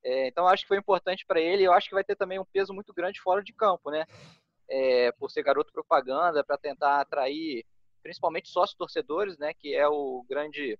É, 0.02 0.28
então, 0.28 0.48
acho 0.48 0.62
que 0.62 0.68
foi 0.68 0.78
importante 0.78 1.24
para 1.26 1.40
ele. 1.40 1.64
Eu 1.64 1.72
acho 1.72 1.88
que 1.88 1.94
vai 1.94 2.04
ter 2.04 2.16
também 2.16 2.38
um 2.38 2.44
peso 2.44 2.72
muito 2.72 2.92
grande 2.94 3.20
fora 3.20 3.42
de 3.42 3.52
campo, 3.52 3.90
né? 3.90 4.06
É, 4.68 5.12
por 5.12 5.30
ser 5.30 5.42
garoto 5.42 5.72
propaganda, 5.72 6.42
para 6.42 6.58
tentar 6.58 7.00
atrair 7.00 7.64
principalmente 8.02 8.48
sócios 8.48 8.76
torcedores, 8.76 9.36
né? 9.38 9.52
Que 9.54 9.74
é 9.74 9.86
o 9.86 10.24
grande 10.28 10.78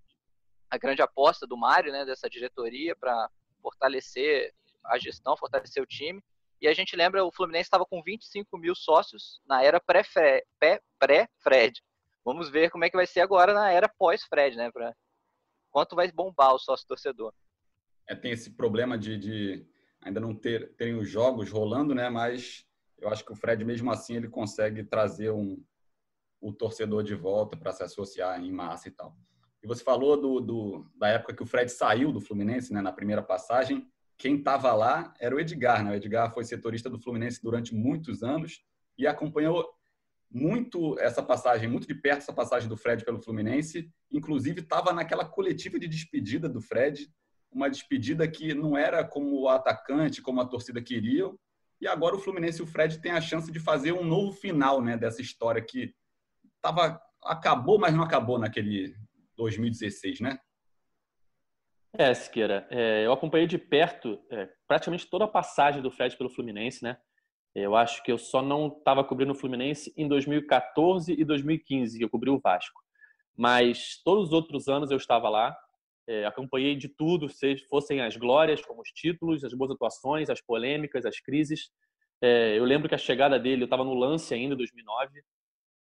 a 0.70 0.76
grande 0.76 1.00
aposta 1.02 1.46
do 1.46 1.56
Mário, 1.56 1.92
né? 1.92 2.04
Dessa 2.04 2.28
diretoria 2.28 2.96
para 2.96 3.30
fortalecer 3.60 4.54
a 4.84 4.98
gestão, 4.98 5.36
fortalecer 5.36 5.82
o 5.82 5.86
time. 5.86 6.22
E 6.60 6.66
a 6.66 6.74
gente 6.74 6.96
lembra, 6.96 7.24
o 7.24 7.32
Fluminense 7.32 7.66
estava 7.66 7.86
com 7.86 8.02
25 8.02 8.58
mil 8.58 8.74
sócios 8.74 9.40
na 9.46 9.62
era 9.62 9.80
pré-Fred. 9.80 11.80
Vamos 12.24 12.50
ver 12.50 12.70
como 12.70 12.84
é 12.84 12.90
que 12.90 12.96
vai 12.96 13.06
ser 13.06 13.20
agora 13.20 13.54
na 13.54 13.70
era 13.70 13.88
pós-Fred, 13.88 14.56
né? 14.56 14.70
Pra... 14.70 14.94
Quanto 15.70 15.94
vai 15.94 16.10
bombar 16.10 16.54
o 16.54 16.58
sócio 16.58 16.86
torcedor. 16.86 17.32
É, 18.06 18.14
tem 18.14 18.32
esse 18.32 18.50
problema 18.50 18.98
de, 18.98 19.16
de 19.16 19.66
ainda 20.02 20.20
não 20.20 20.34
ter 20.34 20.74
terem 20.74 20.94
os 20.94 21.08
jogos 21.08 21.50
rolando, 21.50 21.94
né? 21.94 22.10
Mas 22.10 22.66
eu 22.98 23.08
acho 23.08 23.24
que 23.24 23.32
o 23.32 23.36
Fred, 23.36 23.64
mesmo 23.64 23.90
assim, 23.90 24.16
ele 24.16 24.28
consegue 24.28 24.82
trazer 24.82 25.30
um, 25.30 25.62
o 26.40 26.52
torcedor 26.52 27.02
de 27.02 27.14
volta 27.14 27.56
para 27.56 27.72
se 27.72 27.82
associar 27.82 28.42
em 28.42 28.52
massa 28.52 28.88
e 28.88 28.90
tal. 28.90 29.16
E 29.62 29.66
você 29.66 29.82
falou 29.82 30.20
do, 30.20 30.40
do, 30.40 30.90
da 30.96 31.08
época 31.08 31.34
que 31.34 31.42
o 31.42 31.46
Fred 31.46 31.70
saiu 31.70 32.12
do 32.12 32.20
Fluminense, 32.20 32.72
né, 32.72 32.80
na 32.80 32.92
primeira 32.92 33.22
passagem. 33.22 33.90
Quem 34.18 34.36
estava 34.36 34.74
lá 34.74 35.14
era 35.20 35.34
o 35.34 35.40
Edgar, 35.40 35.84
né? 35.84 35.92
O 35.92 35.94
Edgar 35.94 36.34
foi 36.34 36.44
setorista 36.44 36.90
do 36.90 36.98
Fluminense 36.98 37.40
durante 37.40 37.72
muitos 37.72 38.22
anos 38.22 38.64
e 38.98 39.06
acompanhou 39.06 39.64
muito 40.30 40.98
essa 40.98 41.22
passagem, 41.22 41.68
muito 41.68 41.86
de 41.86 41.94
perto 41.94 42.18
essa 42.18 42.32
passagem 42.32 42.68
do 42.68 42.76
Fred 42.76 43.04
pelo 43.04 43.22
Fluminense. 43.22 43.88
Inclusive 44.10 44.60
estava 44.60 44.92
naquela 44.92 45.24
coletiva 45.24 45.78
de 45.78 45.86
despedida 45.86 46.48
do 46.48 46.60
Fred, 46.60 47.08
uma 47.50 47.70
despedida 47.70 48.26
que 48.28 48.52
não 48.52 48.76
era 48.76 49.04
como 49.04 49.40
o 49.40 49.48
atacante, 49.48 50.20
como 50.20 50.40
a 50.40 50.46
torcida 50.46 50.82
queria. 50.82 51.30
E 51.80 51.86
agora 51.86 52.16
o 52.16 52.18
Fluminense 52.18 52.60
e 52.60 52.64
o 52.64 52.66
Fred 52.66 53.00
têm 53.00 53.12
a 53.12 53.20
chance 53.20 53.52
de 53.52 53.60
fazer 53.60 53.92
um 53.92 54.04
novo 54.04 54.32
final, 54.32 54.82
né, 54.82 54.96
dessa 54.96 55.22
história 55.22 55.62
que 55.62 55.94
tava 56.60 57.00
acabou, 57.22 57.78
mas 57.78 57.94
não 57.94 58.02
acabou 58.02 58.38
naquele 58.38 58.94
2016, 59.36 60.20
né? 60.20 60.38
É, 61.92 62.12
Siqueira, 62.12 62.66
é, 62.70 63.06
eu 63.06 63.12
acompanhei 63.12 63.46
de 63.46 63.56
perto 63.56 64.20
é, 64.30 64.48
praticamente 64.66 65.06
toda 65.06 65.24
a 65.24 65.28
passagem 65.28 65.80
do 65.80 65.90
Fred 65.90 66.16
pelo 66.16 66.28
Fluminense, 66.28 66.82
né? 66.82 66.98
Eu 67.54 67.74
acho 67.74 68.02
que 68.02 68.12
eu 68.12 68.18
só 68.18 68.42
não 68.42 68.68
estava 68.68 69.02
cobrindo 69.02 69.32
o 69.32 69.34
Fluminense 69.34 69.92
em 69.96 70.06
2014 70.06 71.12
e 71.12 71.24
2015, 71.24 71.98
que 71.98 72.04
eu 72.04 72.10
cobri 72.10 72.30
o 72.30 72.38
Vasco. 72.38 72.80
Mas 73.36 74.00
todos 74.04 74.28
os 74.28 74.32
outros 74.32 74.68
anos 74.68 74.90
eu 74.90 74.96
estava 74.96 75.28
lá, 75.28 75.56
é, 76.06 76.24
acompanhei 76.26 76.76
de 76.76 76.88
tudo, 76.88 77.28
se 77.28 77.56
fossem 77.68 78.00
as 78.00 78.16
glórias, 78.16 78.64
como 78.64 78.82
os 78.82 78.90
títulos, 78.90 79.44
as 79.44 79.54
boas 79.54 79.70
atuações, 79.70 80.30
as 80.30 80.40
polêmicas, 80.40 81.04
as 81.06 81.18
crises. 81.20 81.70
É, 82.20 82.58
eu 82.58 82.64
lembro 82.64 82.88
que 82.88 82.94
a 82.94 82.98
chegada 82.98 83.38
dele, 83.38 83.62
eu 83.62 83.66
estava 83.66 83.84
no 83.84 83.94
lance 83.94 84.34
ainda, 84.34 84.54
em 84.54 84.58
2009, 84.58 85.22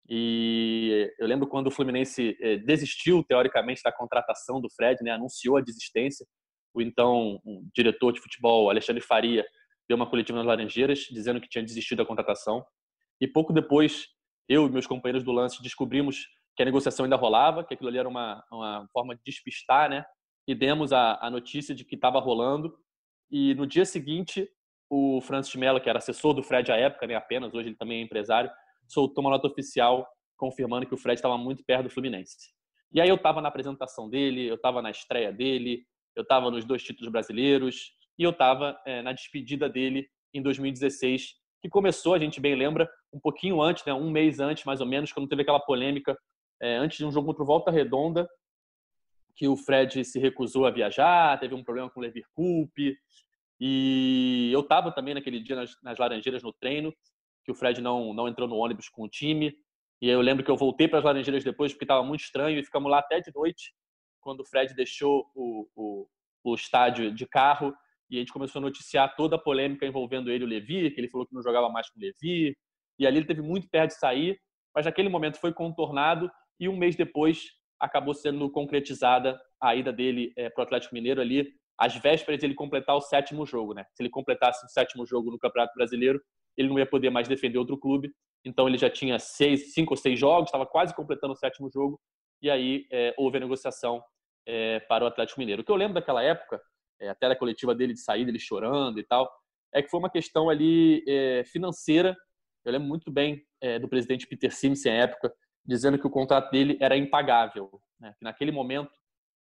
e 0.08 1.10
eu 1.18 1.26
lembro 1.26 1.46
quando 1.46 1.68
o 1.68 1.70
Fluminense 1.70 2.36
é, 2.40 2.56
desistiu, 2.58 3.24
teoricamente, 3.24 3.82
da 3.82 3.92
contratação 3.92 4.60
do 4.60 4.68
Fred, 4.70 5.02
né, 5.02 5.12
anunciou 5.12 5.56
a 5.56 5.60
desistência. 5.60 6.26
O 6.74 6.82
então 6.82 7.40
um 7.44 7.68
diretor 7.74 8.12
de 8.12 8.20
futebol, 8.20 8.68
Alexandre 8.68 9.02
Faria, 9.02 9.44
deu 9.88 9.96
uma 9.96 10.08
coletiva 10.08 10.38
nas 10.38 10.46
Laranjeiras 10.46 11.00
dizendo 11.10 11.40
que 11.40 11.48
tinha 11.48 11.64
desistido 11.64 11.98
da 11.98 12.06
contratação. 12.06 12.64
E 13.20 13.26
pouco 13.26 13.52
depois, 13.52 14.08
eu 14.48 14.66
e 14.66 14.70
meus 14.70 14.86
companheiros 14.86 15.22
do 15.22 15.32
lance 15.32 15.62
descobrimos 15.62 16.26
que 16.56 16.62
a 16.62 16.66
negociação 16.66 17.04
ainda 17.04 17.16
rolava, 17.16 17.64
que 17.64 17.74
aquilo 17.74 17.88
ali 17.88 17.98
era 17.98 18.08
uma, 18.08 18.44
uma 18.50 18.88
forma 18.92 19.14
de 19.14 19.22
despistar, 19.24 19.88
né? 19.88 20.04
E 20.46 20.54
demos 20.54 20.92
a, 20.92 21.18
a 21.20 21.30
notícia 21.30 21.74
de 21.74 21.84
que 21.84 21.94
estava 21.94 22.20
rolando. 22.20 22.76
E 23.30 23.54
no 23.54 23.66
dia 23.66 23.84
seguinte, 23.84 24.48
o 24.90 25.20
Francis 25.20 25.54
Mello, 25.54 25.80
que 25.80 25.88
era 25.88 25.98
assessor 25.98 26.34
do 26.34 26.42
Fred 26.42 26.70
à 26.70 26.76
época, 26.76 27.06
né, 27.06 27.14
apenas, 27.14 27.54
hoje 27.54 27.70
ele 27.70 27.76
também 27.76 28.00
é 28.00 28.04
empresário, 28.04 28.50
soltou 28.86 29.22
uma 29.22 29.30
nota 29.30 29.46
oficial 29.46 30.06
confirmando 30.36 30.86
que 30.86 30.94
o 30.94 30.98
Fred 30.98 31.18
estava 31.18 31.38
muito 31.38 31.64
perto 31.64 31.84
do 31.84 31.90
Fluminense. 31.90 32.52
E 32.92 33.00
aí 33.00 33.08
eu 33.08 33.16
estava 33.16 33.40
na 33.40 33.48
apresentação 33.48 34.08
dele, 34.08 34.46
eu 34.46 34.54
estava 34.56 34.82
na 34.82 34.90
estreia 34.90 35.32
dele, 35.32 35.84
eu 36.14 36.22
estava 36.22 36.50
nos 36.50 36.64
dois 36.64 36.82
títulos 36.82 37.10
brasileiros, 37.10 37.92
e 38.18 38.22
eu 38.22 38.30
estava 38.30 38.80
é, 38.86 39.02
na 39.02 39.12
despedida 39.12 39.68
dele 39.68 40.08
em 40.32 40.42
2016, 40.42 41.34
que 41.60 41.68
começou, 41.68 42.14
a 42.14 42.18
gente 42.18 42.40
bem 42.40 42.54
lembra, 42.54 42.88
um 43.12 43.18
pouquinho 43.18 43.60
antes, 43.60 43.84
né, 43.84 43.94
um 43.94 44.10
mês 44.10 44.38
antes, 44.38 44.64
mais 44.64 44.80
ou 44.80 44.86
menos, 44.86 45.12
quando 45.12 45.28
teve 45.28 45.42
aquela 45.42 45.60
polêmica 45.60 46.16
é, 46.60 46.76
antes 46.76 46.98
de 46.98 47.04
um 47.04 47.10
jogo 47.10 47.28
contra 47.28 47.42
o 47.42 47.46
Volta 47.46 47.70
Redonda, 47.70 48.28
que 49.34 49.48
o 49.48 49.56
Fred 49.56 50.04
se 50.04 50.18
recusou 50.18 50.66
a 50.66 50.70
viajar, 50.70 51.38
teve 51.40 51.54
um 51.54 51.64
problema 51.64 51.90
com 51.90 51.98
o 51.98 52.02
Lever 52.02 52.24
Coupe, 52.32 52.96
e 53.60 54.50
eu 54.52 54.60
estava 54.60 54.92
também 54.92 55.14
naquele 55.14 55.40
dia 55.40 55.56
nas, 55.56 55.74
nas, 55.82 55.98
Laranjeiras 55.98 56.42
no 56.42 56.52
treino, 56.52 56.94
que 57.44 57.52
o 57.52 57.54
Fred 57.54 57.80
não, 57.80 58.14
não 58.14 58.26
entrou 58.26 58.48
no 58.48 58.56
ônibus 58.56 58.88
com 58.88 59.02
o 59.02 59.08
time, 59.08 59.54
e 60.00 60.08
eu 60.08 60.20
lembro 60.20 60.44
que 60.44 60.50
eu 60.50 60.56
voltei 60.56 60.88
para 60.88 60.98
as 60.98 61.04
Laranjeiras 61.04 61.44
depois 61.44 61.72
porque 61.72 61.84
estava 61.84 62.02
muito 62.02 62.20
estranho 62.20 62.58
e 62.58 62.64
ficamos 62.64 62.90
lá 62.90 62.98
até 62.98 63.20
de 63.20 63.32
noite, 63.34 63.72
quando 64.20 64.40
o 64.40 64.44
Fred 64.44 64.74
deixou 64.74 65.30
o, 65.34 65.68
o, 65.74 66.06
o 66.44 66.54
estádio 66.54 67.12
de 67.12 67.26
carro 67.26 67.74
e 68.10 68.16
a 68.16 68.20
gente 68.20 68.32
começou 68.32 68.58
a 68.58 68.62
noticiar 68.62 69.14
toda 69.16 69.36
a 69.36 69.38
polêmica 69.38 69.86
envolvendo 69.86 70.30
ele 70.30 70.44
e 70.44 70.46
o 70.46 70.48
Levi, 70.48 70.90
que 70.90 71.00
ele 71.00 71.08
falou 71.08 71.26
que 71.26 71.34
não 71.34 71.42
jogava 71.42 71.68
mais 71.68 71.88
com 71.90 71.98
o 71.98 72.02
Levi, 72.02 72.56
e 72.98 73.06
ali 73.06 73.18
ele 73.18 73.26
teve 73.26 73.42
muito 73.42 73.68
perto 73.68 73.92
de 73.92 73.98
sair, 73.98 74.38
mas 74.74 74.86
naquele 74.86 75.08
momento 75.08 75.38
foi 75.38 75.52
contornado 75.52 76.30
e 76.58 76.68
um 76.68 76.76
mês 76.76 76.96
depois 76.96 77.44
acabou 77.80 78.14
sendo 78.14 78.50
concretizada 78.50 79.40
a 79.60 79.74
ida 79.74 79.92
dele 79.92 80.32
é, 80.36 80.48
para 80.48 80.62
o 80.62 80.64
Atlético 80.64 80.94
Mineiro 80.94 81.20
ali, 81.20 81.52
às 81.78 81.94
vésperas 81.96 82.38
de 82.38 82.46
ele 82.46 82.54
completar 82.54 82.96
o 82.96 83.00
sétimo 83.00 83.44
jogo, 83.44 83.74
né? 83.74 83.84
Se 83.94 84.02
ele 84.02 84.10
completasse 84.10 84.64
o 84.64 84.68
sétimo 84.68 85.06
jogo 85.06 85.30
no 85.30 85.38
Campeonato 85.38 85.74
Brasileiro, 85.74 86.20
ele 86.56 86.68
não 86.68 86.78
ia 86.78 86.86
poder 86.86 87.10
mais 87.10 87.28
defender 87.28 87.58
outro 87.58 87.78
clube, 87.78 88.12
então 88.44 88.68
ele 88.68 88.78
já 88.78 88.90
tinha 88.90 89.18
seis, 89.18 89.72
cinco 89.72 89.94
ou 89.94 89.96
seis 89.96 90.18
jogos, 90.18 90.48
estava 90.48 90.66
quase 90.66 90.94
completando 90.94 91.32
o 91.32 91.36
sétimo 91.36 91.70
jogo, 91.72 92.00
e 92.42 92.50
aí 92.50 92.86
é, 92.92 93.14
houve 93.16 93.38
a 93.38 93.40
negociação 93.40 94.02
é, 94.46 94.80
para 94.80 95.04
o 95.04 95.06
Atlético 95.06 95.40
Mineiro. 95.40 95.62
O 95.62 95.64
que 95.64 95.70
eu 95.70 95.76
lembro 95.76 95.94
daquela 95.94 96.22
época 96.22 96.60
é, 97.00 97.08
até 97.08 97.28
da 97.28 97.36
coletiva 97.36 97.74
dele 97.74 97.94
de 97.94 98.00
saída, 98.00 98.30
ele 98.30 98.38
chorando 98.38 98.98
e 98.98 99.04
tal, 99.04 99.30
é 99.72 99.82
que 99.82 99.88
foi 99.88 99.98
uma 99.98 100.10
questão 100.10 100.48
ali 100.48 101.02
é, 101.08 101.44
financeira. 101.44 102.16
Eu 102.64 102.72
lembro 102.72 102.88
muito 102.88 103.10
bem 103.10 103.42
é, 103.60 103.78
do 103.78 103.88
presidente 103.88 104.26
Peter 104.26 104.54
Sims, 104.54 104.86
em 104.86 104.90
época, 104.90 105.32
dizendo 105.64 105.98
que 105.98 106.06
o 106.06 106.10
contrato 106.10 106.50
dele 106.50 106.78
era 106.80 106.96
impagável. 106.96 107.70
Né? 107.98 108.14
Que 108.18 108.24
naquele 108.24 108.52
momento 108.52 108.92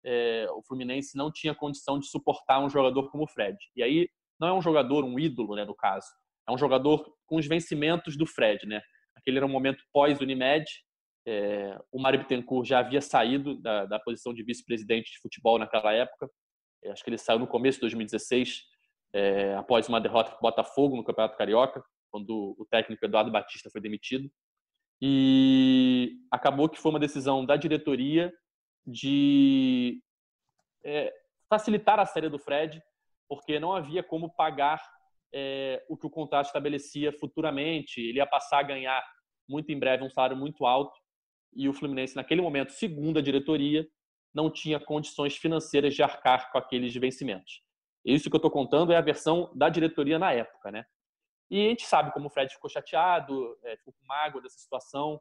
é, 0.05 0.47
o 0.53 0.63
Fluminense 0.63 1.17
não 1.17 1.31
tinha 1.31 1.55
condição 1.55 1.99
de 1.99 2.07
suportar 2.07 2.61
um 2.61 2.71
jogador 2.71 3.11
como 3.11 3.25
o 3.25 3.29
Fred. 3.29 3.59
E 3.75 3.83
aí 3.83 4.09
não 4.39 4.49
é 4.49 4.53
um 4.53 4.63
jogador, 4.63 5.05
um 5.05 5.19
ídolo, 5.19 5.55
né, 5.55 5.65
no 5.65 5.75
caso. 5.75 6.07
É 6.51 6.55
um 6.55 6.59
jogador 6.59 7.15
com 7.27 7.37
os 7.37 7.47
vencimentos 7.47 8.17
do 8.17 8.27
Fred, 8.27 8.67
né? 8.67 8.83
Aquele 9.15 9.37
era 9.37 9.47
um 9.47 9.51
momento 9.51 9.85
pós-Unimed. 9.93 10.65
É, 11.27 11.79
o 11.93 12.01
Mário 12.01 12.19
Bittencourt 12.19 12.67
já 12.67 12.81
havia 12.81 13.01
saído 13.01 13.55
da, 13.61 13.87
da 13.87 14.01
posição 14.01 14.35
de 14.35 14.43
vice-presidente 14.43 15.13
de 15.13 15.21
futebol 15.21 15.59
naquela 15.59 15.93
época. 15.93 16.29
Acho 16.87 17.05
que 17.05 17.11
ele 17.11 17.19
saiu 17.19 17.39
no 17.39 17.47
começo 17.47 17.77
de 17.77 17.83
2016, 17.83 18.63
é, 19.13 19.55
após 19.55 19.89
uma 19.89 20.01
derrota 20.01 20.31
para 20.31 20.39
o 20.39 20.43
Botafogo 20.43 20.97
no 20.97 21.05
Campeonato 21.05 21.37
Carioca, 21.37 21.85
quando 22.11 22.57
o 22.59 22.67
técnico 22.69 23.05
Eduardo 23.05 23.31
Batista 23.31 23.71
foi 23.71 23.81
demitido. 23.81 24.29
E 25.01 26.19
acabou 26.31 26.69
que 26.69 26.81
foi 26.81 26.91
uma 26.91 26.99
decisão 26.99 27.45
da 27.47 27.57
diretoria 27.57 28.33
de 28.85 30.03
é, 30.85 31.13
facilitar 31.49 32.01
a 32.01 32.07
série 32.07 32.29
do 32.29 32.39
Fred, 32.39 32.83
porque 33.29 33.61
não 33.61 33.73
havia 33.73 34.03
como 34.03 34.35
pagar 34.35 34.83
é, 35.33 35.85
o 35.89 35.97
que 35.97 36.07
o 36.07 36.11
contrato 36.11 36.47
estabelecia 36.47 37.13
futuramente. 37.13 38.01
Ele 38.01 38.19
ia 38.19 38.27
passar 38.27 38.61
a 38.61 38.65
ganhar 38.65 39.05
muito 39.49 39.71
em 39.73 39.79
breve 39.79 40.05
um 40.05 40.11
salário 40.11 40.37
muito 40.37 40.67
alto. 40.67 40.99
E 41.55 41.69
o 41.69 41.73
Fluminense, 41.73 42.15
naquele 42.15 42.41
momento, 42.41 42.73
segundo 42.73 43.19
a 43.19 43.23
diretoria, 43.23 43.87
não 44.33 44.51
tinha 44.51 44.79
condições 44.79 45.37
financeiras 45.37 45.95
de 45.95 46.03
arcar 46.03 46.51
com 46.53 46.59
aqueles 46.59 46.95
vencimentos. 46.95 47.63
Isso 48.05 48.31
que 48.31 48.37
eu 48.37 48.39
estou 48.39 48.51
contando 48.51 48.93
é 48.93 48.97
a 48.97 49.01
versão 49.01 49.53
da 49.55 49.69
diretoria 49.69 50.19
na 50.19 50.33
época, 50.33 50.71
né? 50.71 50.85
E 51.51 51.67
a 51.67 51.69
gente 51.71 51.85
sabe 51.85 52.13
como 52.13 52.29
o 52.29 52.31
Fred 52.31 52.53
ficou 52.53 52.71
chateado, 52.71 53.59
é, 53.65 53.77
ficou 53.77 53.93
com 53.93 54.07
mágoa 54.07 54.41
dessa 54.41 54.59
situação, 54.59 55.21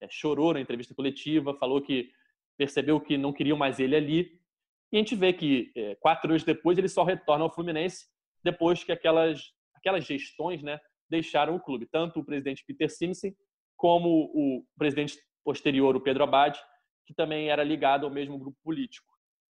é, 0.00 0.06
chorou 0.08 0.54
na 0.54 0.60
entrevista 0.60 0.94
coletiva, 0.94 1.52
falou 1.54 1.82
que 1.82 2.10
percebeu 2.56 3.00
que 3.00 3.18
não 3.18 3.32
queriam 3.32 3.58
mais 3.58 3.80
ele 3.80 3.96
ali. 3.96 4.40
E 4.92 4.96
a 4.96 5.00
gente 5.00 5.16
vê 5.16 5.32
que 5.32 5.72
quatro 5.98 6.30
anos 6.30 6.44
depois 6.44 6.78
ele 6.78 6.88
só 6.88 7.02
retorna 7.02 7.42
ao 7.42 7.52
Fluminense 7.52 8.06
depois 8.44 8.84
que 8.84 8.92
aquelas, 8.92 9.42
aquelas 9.74 10.04
gestões 10.04 10.62
né, 10.62 10.78
deixaram 11.08 11.56
o 11.56 11.60
clube. 11.60 11.88
Tanto 11.90 12.20
o 12.20 12.24
presidente 12.24 12.64
Peter 12.66 12.90
Simpson 12.90 13.32
como 13.76 14.30
o 14.34 14.64
presidente 14.78 15.18
posterior, 15.44 15.96
o 15.96 16.00
Pedro 16.00 16.24
Abad, 16.24 16.56
que 17.06 17.14
também 17.14 17.50
era 17.50 17.64
ligado 17.64 18.06
ao 18.06 18.12
mesmo 18.12 18.38
grupo 18.38 18.56
político. 18.62 19.12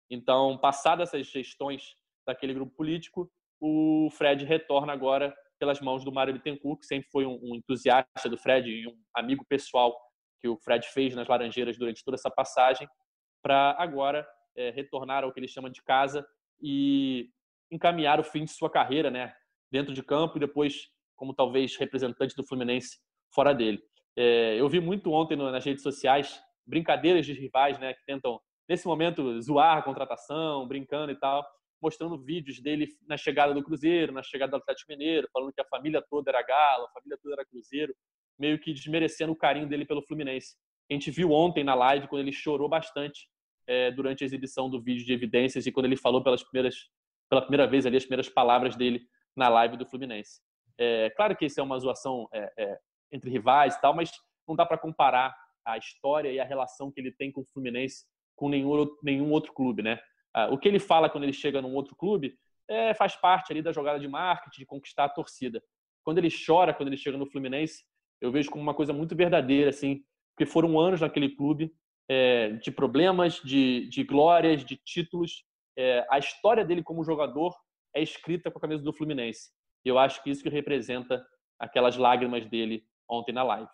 Então, 0.09 0.57
passadas 0.57 1.09
essas 1.09 1.27
gestões 1.27 1.95
daquele 2.25 2.53
grupo 2.53 2.75
político, 2.75 3.31
o 3.59 4.09
Fred 4.11 4.45
retorna 4.45 4.93
agora 4.93 5.33
pelas 5.59 5.79
mãos 5.79 6.03
do 6.03 6.11
Mário 6.11 6.33
Bittencourt, 6.33 6.79
que 6.79 6.85
sempre 6.85 7.09
foi 7.09 7.25
um, 7.25 7.39
um 7.41 7.55
entusiasta 7.55 8.27
do 8.29 8.37
Fred 8.37 8.69
e 8.69 8.87
um 8.87 8.97
amigo 9.15 9.45
pessoal 9.47 9.95
que 10.39 10.47
o 10.47 10.57
Fred 10.57 10.87
fez 10.87 11.15
nas 11.15 11.27
Laranjeiras 11.27 11.77
durante 11.77 12.03
toda 12.03 12.15
essa 12.15 12.31
passagem, 12.31 12.87
para 13.43 13.75
agora 13.77 14.27
é, 14.55 14.71
retornar 14.71 15.23
ao 15.23 15.31
que 15.31 15.39
ele 15.39 15.47
chama 15.47 15.69
de 15.69 15.81
casa 15.83 16.25
e 16.61 17.29
encaminhar 17.71 18.19
o 18.19 18.23
fim 18.23 18.43
de 18.43 18.51
sua 18.51 18.69
carreira, 18.69 19.09
né, 19.09 19.33
dentro 19.71 19.93
de 19.93 20.03
campo 20.03 20.37
e 20.37 20.39
depois 20.39 20.89
como 21.15 21.33
talvez 21.33 21.75
representante 21.77 22.35
do 22.35 22.43
Fluminense 22.43 22.97
fora 23.33 23.53
dele. 23.53 23.81
É, 24.15 24.59
eu 24.59 24.67
vi 24.67 24.79
muito 24.79 25.11
ontem 25.11 25.35
no, 25.35 25.49
nas 25.51 25.63
redes 25.63 25.81
sociais 25.81 26.41
brincadeiras 26.65 27.25
de 27.25 27.33
rivais, 27.33 27.79
né, 27.79 27.93
que 27.93 28.03
tentam 28.05 28.39
nesse 28.67 28.85
momento 28.85 29.39
zoar 29.41 29.77
a 29.77 29.81
contratação, 29.81 30.67
brincando 30.67 31.11
e 31.11 31.15
tal, 31.15 31.45
mostrando 31.81 32.17
vídeos 32.17 32.59
dele 32.59 32.87
na 33.07 33.17
chegada 33.17 33.53
do 33.53 33.63
Cruzeiro, 33.63 34.13
na 34.13 34.21
chegada 34.21 34.51
do 34.51 34.57
Atlético 34.57 34.91
Mineiro, 34.91 35.27
falando 35.33 35.53
que 35.53 35.61
a 35.61 35.65
família 35.65 36.03
toda 36.09 36.29
era 36.29 36.43
Galo, 36.43 36.85
a 36.85 36.91
família 36.91 37.17
toda 37.21 37.35
era 37.35 37.45
Cruzeiro, 37.45 37.93
meio 38.37 38.59
que 38.59 38.73
desmerecendo 38.73 39.31
o 39.31 39.35
carinho 39.35 39.67
dele 39.67 39.85
pelo 39.85 40.01
Fluminense. 40.01 40.55
A 40.89 40.93
gente 40.93 41.09
viu 41.09 41.31
ontem 41.31 41.63
na 41.63 41.73
live 41.73 42.07
quando 42.07 42.21
ele 42.21 42.31
chorou 42.31 42.69
bastante 42.69 43.27
é, 43.67 43.91
durante 43.91 44.23
a 44.23 44.25
exibição 44.25 44.69
do 44.69 44.81
vídeo 44.81 45.05
de 45.05 45.13
evidências 45.13 45.65
e 45.65 45.71
quando 45.71 45.85
ele 45.85 45.95
falou 45.95 46.23
pelas 46.23 46.43
primeiras, 46.43 46.75
pela 47.31 47.41
primeira 47.41 47.65
vez 47.65 47.85
ali 47.85 47.95
as 47.95 48.03
primeiras 48.03 48.27
palavras 48.27 48.75
dele 48.75 49.07
na 49.33 49.47
live 49.47 49.77
do 49.77 49.85
Fluminense. 49.85 50.41
É, 50.77 51.09
claro 51.11 51.33
que 51.33 51.45
isso 51.45 51.61
é 51.61 51.63
uma 51.63 51.79
zoação 51.79 52.27
é, 52.33 52.51
é 52.57 52.79
entre 53.09 53.29
rivais 53.29 53.75
e 53.75 53.81
tal, 53.81 53.95
mas 53.95 54.11
não 54.45 54.53
dá 54.53 54.65
para 54.65 54.77
comparar 54.77 55.33
a 55.65 55.77
história 55.77 56.29
e 56.29 56.39
a 56.41 56.43
relação 56.43 56.91
que 56.91 56.99
ele 56.99 57.11
tem 57.11 57.31
com 57.31 57.41
o 57.41 57.45
Fluminense 57.45 58.03
com 58.35 58.49
nenhum, 58.49 58.85
nenhum 59.01 59.31
outro 59.31 59.53
clube, 59.53 59.81
né? 59.81 59.97
Ah, 60.33 60.47
o 60.51 60.57
que 60.57 60.67
ele 60.67 60.79
fala 60.79 61.09
quando 61.09 61.23
ele 61.23 61.33
chega 61.33 61.61
num 61.61 61.73
outro 61.73 61.95
clube 61.95 62.35
é, 62.67 62.93
faz 62.93 63.15
parte 63.15 63.51
ali 63.51 63.61
da 63.61 63.71
jogada 63.71 63.99
de 63.99 64.07
marketing, 64.07 64.59
de 64.59 64.65
conquistar 64.65 65.05
a 65.05 65.09
torcida. 65.09 65.63
Quando 66.03 66.17
ele 66.17 66.29
chora, 66.29 66.73
quando 66.73 66.89
ele 66.89 66.97
chega 66.97 67.17
no 67.17 67.25
Fluminense, 67.25 67.83
eu 68.19 68.31
vejo 68.31 68.49
como 68.49 68.61
uma 68.61 68.73
coisa 68.73 68.91
muito 68.91 69.15
verdadeira, 69.15 69.69
assim, 69.69 70.03
porque 70.33 70.45
foram 70.51 70.79
anos 70.79 70.99
naquele 70.99 71.29
clube 71.29 71.73
é, 72.09 72.49
de 72.53 72.71
problemas, 72.71 73.41
de, 73.43 73.87
de 73.89 74.03
glórias, 74.03 74.65
de 74.65 74.75
títulos. 74.75 75.43
É, 75.77 76.05
a 76.09 76.19
história 76.19 76.65
dele 76.65 76.83
como 76.83 77.03
jogador 77.03 77.55
é 77.93 78.01
escrita 78.01 78.51
com 78.51 78.57
a 78.57 78.61
camisa 78.61 78.83
do 78.83 78.93
Fluminense. 78.93 79.49
E 79.85 79.89
eu 79.89 79.97
acho 79.97 80.21
que 80.23 80.29
isso 80.29 80.43
que 80.43 80.49
representa 80.49 81.23
aquelas 81.59 81.97
lágrimas 81.97 82.45
dele 82.45 82.83
ontem 83.09 83.33
na 83.33 83.43
live. 83.43 83.69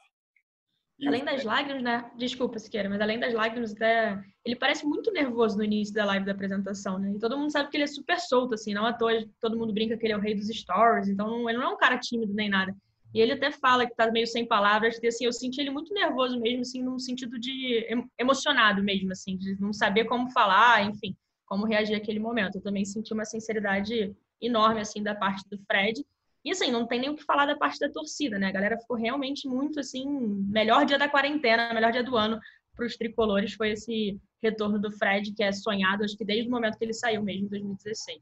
Além 1.06 1.24
das 1.24 1.44
lágrimas, 1.44 1.84
né? 1.84 2.12
Desculpa, 2.18 2.58
Siqueira, 2.58 2.90
mas 2.90 3.00
além 3.00 3.20
das 3.20 3.32
lágrimas, 3.32 3.72
até... 3.72 4.20
ele 4.44 4.56
parece 4.56 4.84
muito 4.84 5.12
nervoso 5.12 5.56
no 5.56 5.64
início 5.64 5.94
da 5.94 6.04
live 6.06 6.26
da 6.26 6.32
apresentação, 6.32 6.98
né? 6.98 7.12
E 7.12 7.20
todo 7.20 7.38
mundo 7.38 7.52
sabe 7.52 7.70
que 7.70 7.78
ele 7.78 7.84
é 7.84 7.88
super 7.88 8.20
solto, 8.20 8.56
assim, 8.56 8.74
não 8.74 8.86
à 8.86 8.94
toa 8.94 9.24
todo 9.40 9.58
mundo 9.58 9.72
brinca 9.72 9.96
que 9.96 10.06
ele 10.06 10.14
é 10.14 10.18
o 10.18 10.22
rei 10.22 10.34
dos 10.34 10.48
stories, 10.48 11.08
então 11.08 11.48
ele 11.48 11.60
não 11.60 11.70
é 11.70 11.74
um 11.74 11.78
cara 11.78 12.00
tímido 12.00 12.34
nem 12.34 12.50
nada. 12.50 12.76
E 13.14 13.22
ele 13.22 13.34
até 13.34 13.52
fala 13.52 13.86
que 13.86 13.96
tá 13.96 14.12
meio 14.12 14.26
sem 14.26 14.48
palavras, 14.48 15.00
que 15.00 15.08
assim, 15.08 15.26
eu 15.26 15.32
senti 15.32 15.62
ele 15.62 15.70
muito 15.70 15.94
nervoso 15.94 16.40
mesmo, 16.40 16.62
assim, 16.62 16.82
num 16.82 16.98
sentido 16.98 17.40
de 17.40 17.88
emocionado 18.18 18.84
mesmo, 18.84 19.12
assim, 19.12 19.38
de 19.38 19.60
não 19.62 19.72
saber 19.72 20.06
como 20.06 20.32
falar, 20.32 20.84
enfim, 20.84 21.16
como 21.48 21.66
reagir 21.66 21.96
àquele 21.96 22.20
momento. 22.20 22.56
Eu 22.56 22.62
também 22.62 22.86
senti 22.86 23.14
uma 23.14 23.26
sinceridade 23.26 24.16
enorme, 24.40 24.82
assim, 24.82 25.02
da 25.02 25.16
parte 25.16 25.44
do 25.50 25.58
Fred. 25.66 26.06
E 26.46 26.52
assim, 26.52 26.72
não 26.72 26.86
tem 26.86 27.00
nem 27.00 27.10
o 27.10 27.16
que 27.16 27.24
falar 27.24 27.46
da 27.46 27.58
parte 27.58 27.80
da 27.80 27.90
torcida, 27.90 28.38
né? 28.38 28.48
A 28.48 28.52
galera 28.52 28.78
ficou 28.78 28.96
realmente 28.96 29.48
muito 29.48 29.80
assim, 29.80 30.08
melhor 30.08 30.86
dia 30.86 30.98
da 30.98 31.10
quarentena, 31.10 31.74
melhor 31.74 31.92
dia 31.92 32.04
do 32.04 32.16
ano 32.16 32.40
para 32.78 32.86
os 32.86 32.96
tricolores 32.96 33.54
foi 33.54 33.72
esse 33.72 34.22
retorno 34.42 34.80
do 34.80 34.92
Fred, 34.92 35.34
que 35.34 35.44
é 35.44 35.52
sonhado, 35.52 36.04
acho 36.04 36.16
que 36.16 36.24
desde 36.24 36.48
o 36.48 36.52
momento 36.52 36.78
que 36.78 36.86
ele 36.86 36.94
saiu 36.94 37.24
mesmo, 37.24 37.48
em 37.48 37.50
2016. 37.50 38.22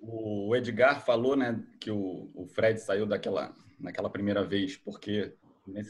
O 0.00 0.56
Edgar 0.56 1.04
falou, 1.04 1.36
né, 1.36 1.62
que 1.78 1.90
o, 1.90 2.30
o 2.34 2.46
Fred 2.46 2.80
saiu 2.80 3.06
daquela, 3.06 3.54
naquela 3.78 4.10
primeira 4.10 4.42
vez 4.42 4.76
porque 4.76 5.36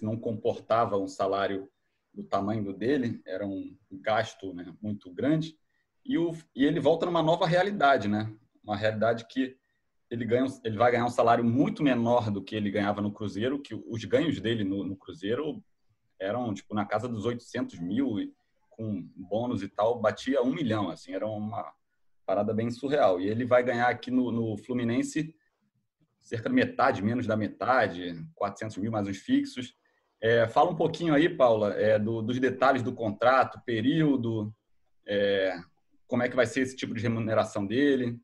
não 0.03 0.19
comportava 0.19 0.99
um 0.99 1.09
salário 1.09 1.71
do 2.13 2.23
tamanho 2.23 2.73
dele, 2.73 3.23
era 3.27 3.47
um 3.47 3.77
gasto 3.91 4.53
né, 4.53 4.75
muito 4.83 5.13
grande, 5.13 5.57
e, 6.05 6.19
o, 6.19 6.33
e 6.55 6.65
ele 6.65 6.81
volta 6.81 7.07
numa 7.07 7.23
nova 7.23 7.47
realidade, 7.47 8.09
né? 8.09 8.35
Uma 8.63 8.77
realidade 8.77 9.27
que 9.29 9.57
ele, 10.11 10.25
ganha, 10.25 10.47
ele 10.65 10.77
vai 10.77 10.91
ganhar 10.91 11.05
um 11.05 11.11
salário 11.11 11.45
muito 11.45 11.83
menor 11.83 12.31
do 12.31 12.43
que 12.43 12.55
ele 12.55 12.71
ganhava 12.71 13.01
no 13.01 13.13
Cruzeiro, 13.13 13.63
que 13.63 13.75
os 13.75 14.05
ganhos 14.05 14.41
dele 14.41 14.65
no, 14.65 14.85
no 14.85 14.97
Cruzeiro 14.97 15.63
eram 16.21 16.53
tipo 16.53 16.75
na 16.75 16.85
casa 16.85 17.09
dos 17.09 17.25
800 17.25 17.79
mil, 17.79 18.17
com 18.71 19.09
bônus 19.17 19.63
e 19.63 19.69
tal, 19.69 20.01
batia 20.01 20.43
um 20.43 20.53
milhão, 20.53 20.91
assim, 20.91 21.13
era 21.13 21.27
uma 21.27 21.73
parada 22.27 22.53
bem 22.53 22.71
surreal. 22.71 23.21
E 23.21 23.29
ele 23.29 23.45
vai 23.45 23.63
ganhar 23.63 23.89
aqui 23.89 24.11
no, 24.11 24.31
no 24.31 24.57
Fluminense 24.57 25.35
cerca 26.21 26.49
de 26.49 26.55
metade, 26.55 27.03
menos 27.03 27.27
da 27.27 27.37
metade, 27.37 28.15
400 28.35 28.77
mil 28.79 28.93
mais 28.93 29.09
os 29.09 29.19
fixos. 29.19 29.75
É, 30.23 30.47
fala 30.47 30.71
um 30.71 30.77
pouquinho 30.77 31.13
aí, 31.13 31.29
Paula, 31.29 31.75
é, 31.75 31.99
do, 31.99 32.23
dos 32.23 32.39
detalhes 32.39 32.81
do 32.81 32.95
contrato, 32.95 33.61
período, 33.67 34.55
é, 35.05 35.57
como 36.07 36.23
é 36.23 36.29
que 36.29 36.37
vai 36.37 36.47
ser 36.47 36.61
esse 36.61 36.77
tipo 36.77 36.95
de 36.95 37.03
remuneração 37.03 37.67
dele. 37.67 38.17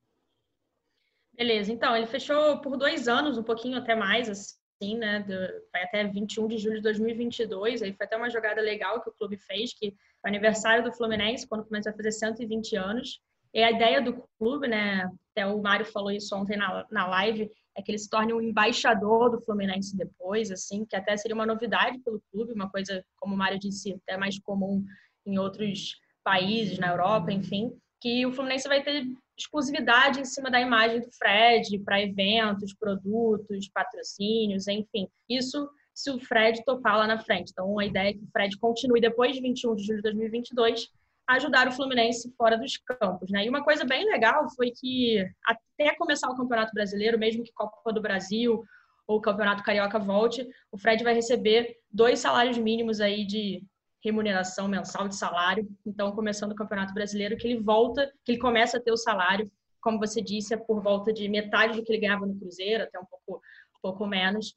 Beleza, 1.35 1.73
então, 1.73 1.97
ele 1.97 2.07
fechou 2.07 2.61
por 2.61 2.77
dois 2.77 3.09
anos, 3.09 3.37
um 3.37 3.43
pouquinho 3.43 3.77
até 3.77 3.97
mais, 3.97 4.29
assim, 4.29 4.97
né? 4.97 5.25
vai 5.73 5.83
até 5.83 6.05
21 6.05 6.47
de 6.47 6.59
julho 6.59 6.77
de 6.77 6.83
2022. 6.83 7.83
Aí 7.83 7.93
foi 7.93 8.07
até 8.07 8.17
uma 8.17 8.31
jogada 8.31 8.61
legal 8.61 9.03
que 9.03 9.11
o 9.11 9.15
clube 9.15 9.37
fez, 9.37 9.73
que 9.73 9.93
foi 10.21 10.31
aniversário 10.31 10.85
do 10.85 10.93
Fluminense, 10.93 11.49
quando 11.49 11.65
começou 11.65 11.91
a 11.91 11.97
fazer 11.97 12.13
120 12.13 12.77
anos. 12.77 13.21
E 13.53 13.61
a 13.63 13.73
ideia 13.73 14.01
do 14.01 14.23
clube, 14.39 14.69
né? 14.69 15.11
Até 15.33 15.47
o 15.47 15.61
Mário 15.61 15.87
falou 15.87 16.13
isso 16.13 16.37
ontem 16.37 16.57
na, 16.57 16.87
na 16.91 17.07
live, 17.09 17.51
é 17.77 17.83
que 17.83 17.91
ele 17.91 17.99
se 17.99 18.09
torne 18.09 18.33
um 18.33 18.41
embaixador 18.41 19.31
do 19.31 19.41
Fluminense 19.41 19.97
depois, 19.97 20.51
assim, 20.51 20.85
que 20.85 20.97
até 20.97 21.17
seria 21.17 21.35
uma 21.35 21.47
novidade 21.47 21.99
pelo 22.01 22.21
clube, 22.33 22.53
uma 22.53 22.71
coisa, 22.71 23.05
como 23.17 23.35
o 23.35 23.39
Mário 23.39 23.59
disse, 23.59 23.95
até 23.95 24.17
mais 24.17 24.39
comum 24.39 24.85
em 25.25 25.39
outros 25.39 25.97
países, 26.25 26.79
na 26.79 26.89
Europa, 26.89 27.33
enfim, 27.33 27.73
que 28.01 28.27
o 28.27 28.33
Fluminense 28.33 28.69
vai 28.69 28.83
ter 28.83 29.05
exclusividade 29.37 30.21
em 30.21 30.25
cima 30.25 30.51
da 30.51 30.61
imagem 30.61 31.01
do 31.01 31.11
Fred 31.13 31.79
para 31.81 32.03
eventos, 32.03 32.75
produtos, 32.75 33.69
patrocínios, 33.69 34.67
enfim. 34.67 35.09
Isso 35.29 35.69
se 35.95 36.11
o 36.11 36.21
Fred 36.21 36.65
topar 36.65 36.99
lá 36.99 37.07
na 37.07 37.19
frente. 37.19 37.51
Então, 37.51 37.79
a 37.79 37.87
ideia 37.87 38.11
é 38.11 38.13
que 38.13 38.23
o 38.23 38.31
Fred 38.33 38.57
continue 38.59 39.01
depois 39.01 39.35
de 39.35 39.41
21 39.41 39.75
de 39.75 39.85
julho 39.85 39.97
de 39.97 40.03
2022 40.03 40.89
a 40.91 41.08
ajudar 41.29 41.69
o 41.69 41.73
Fluminense 41.73 42.33
fora 42.37 42.57
dos 42.57 42.77
campos, 42.79 43.31
né? 43.31 43.45
E 43.45 43.49
uma 43.49 43.63
coisa 43.63 43.85
bem 43.85 44.05
legal 44.07 44.49
foi 44.57 44.71
que 44.71 45.25
até 45.45 45.95
começar 45.97 46.29
o 46.31 46.37
Campeonato 46.37 46.73
Brasileiro, 46.73 47.19
mesmo 47.19 47.45
que 47.45 47.53
Copa 47.53 47.93
do 47.93 48.01
Brasil 48.01 48.65
ou 49.07 49.21
Campeonato 49.21 49.63
Carioca 49.63 49.99
volte, 49.99 50.47
o 50.73 50.79
Fred 50.79 51.05
vai 51.05 51.15
receber 51.15 51.77
dois 51.91 52.19
salários 52.19 52.57
mínimos 52.57 53.01
aí 53.01 53.27
de 53.27 53.63
remuneração 54.03 54.69
mensal 54.69 55.07
de 55.07 55.17
salário. 55.17 55.69
Então, 55.85 56.13
começando 56.13 56.53
o 56.53 56.57
Campeonato 56.57 56.95
Brasileiro, 56.95 57.37
que 57.37 57.47
ele 57.47 57.61
volta, 57.61 58.11
que 58.25 58.33
ele 58.33 58.39
começa 58.39 58.79
a 58.79 58.81
ter 58.81 58.93
o 58.93 58.97
salário, 58.97 59.51
como 59.81 59.99
você 59.99 60.23
disse, 60.23 60.55
é 60.55 60.57
por 60.57 60.83
volta 60.83 61.13
de 61.13 61.29
metade 61.29 61.77
do 61.77 61.85
que 61.85 61.93
ele 61.93 62.01
ganhava 62.01 62.27
no 62.27 62.39
Cruzeiro, 62.39 62.85
até 62.85 62.99
um 62.99 63.05
pouco, 63.05 63.37
um 63.77 63.81
pouco 63.83 64.07
menos, 64.07 64.57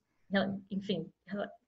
enfim, 0.69 1.05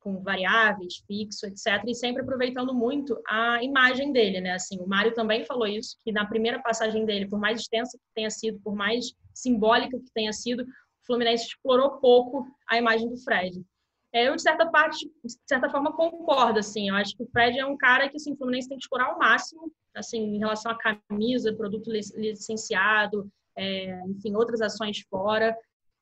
com 0.04 0.22
variáveis, 0.22 0.98
fixo, 1.08 1.48
etc. 1.48 1.82
E 1.88 1.96
sempre 1.96 2.22
aproveitando 2.22 2.74
muito 2.74 3.18
a 3.28 3.64
imagem 3.64 4.12
dele, 4.12 4.42
né? 4.42 4.52
Assim, 4.52 4.80
o 4.80 4.88
Mário 4.88 5.14
também 5.14 5.46
falou 5.46 5.66
isso, 5.66 5.98
que 6.04 6.12
na 6.12 6.26
primeira 6.26 6.62
passagem 6.62 7.06
dele, 7.06 7.28
por 7.28 7.40
mais 7.40 7.62
extensa 7.62 7.98
que 7.98 8.04
tenha 8.14 8.30
sido, 8.30 8.60
por 8.60 8.76
mais 8.76 9.14
simbólica 9.34 9.98
que 9.98 10.12
tenha 10.14 10.34
sido, 10.34 10.64
o 10.64 11.06
Fluminense 11.06 11.48
explorou 11.48 12.00
pouco 12.00 12.46
a 12.70 12.78
imagem 12.78 13.10
do 13.10 13.18
Fred. 13.24 13.64
É, 14.14 14.28
eu, 14.28 14.36
de 14.36 14.42
certa 14.42 14.68
parte, 14.70 15.08
de 15.24 15.36
certa 15.48 15.70
forma, 15.70 15.92
concordo, 15.94 16.60
assim. 16.60 16.90
Eu 16.90 16.96
acho 16.96 17.16
que 17.18 17.24
o 17.24 17.30
Fred 17.32 17.58
é 17.58 17.66
um 17.66 17.76
cara 17.76 18.08
que, 18.10 18.18
assim, 18.18 18.34
o 18.34 18.38
Fluminense 18.38 18.70
tem 18.70 18.78
que 18.78 18.84
explorar 18.84 19.08
ao 19.08 19.18
máximo, 19.18 19.72
assim, 19.96 20.20
em 20.20 20.38
relação 20.38 20.72
à 20.72 20.78
camisa, 20.78 21.56
produto 21.56 21.90
licenciado, 21.90 23.28
é, 23.58 24.00
enfim, 24.08 24.36
outras 24.36 24.62
ações 24.62 25.00
fora. 25.10 25.56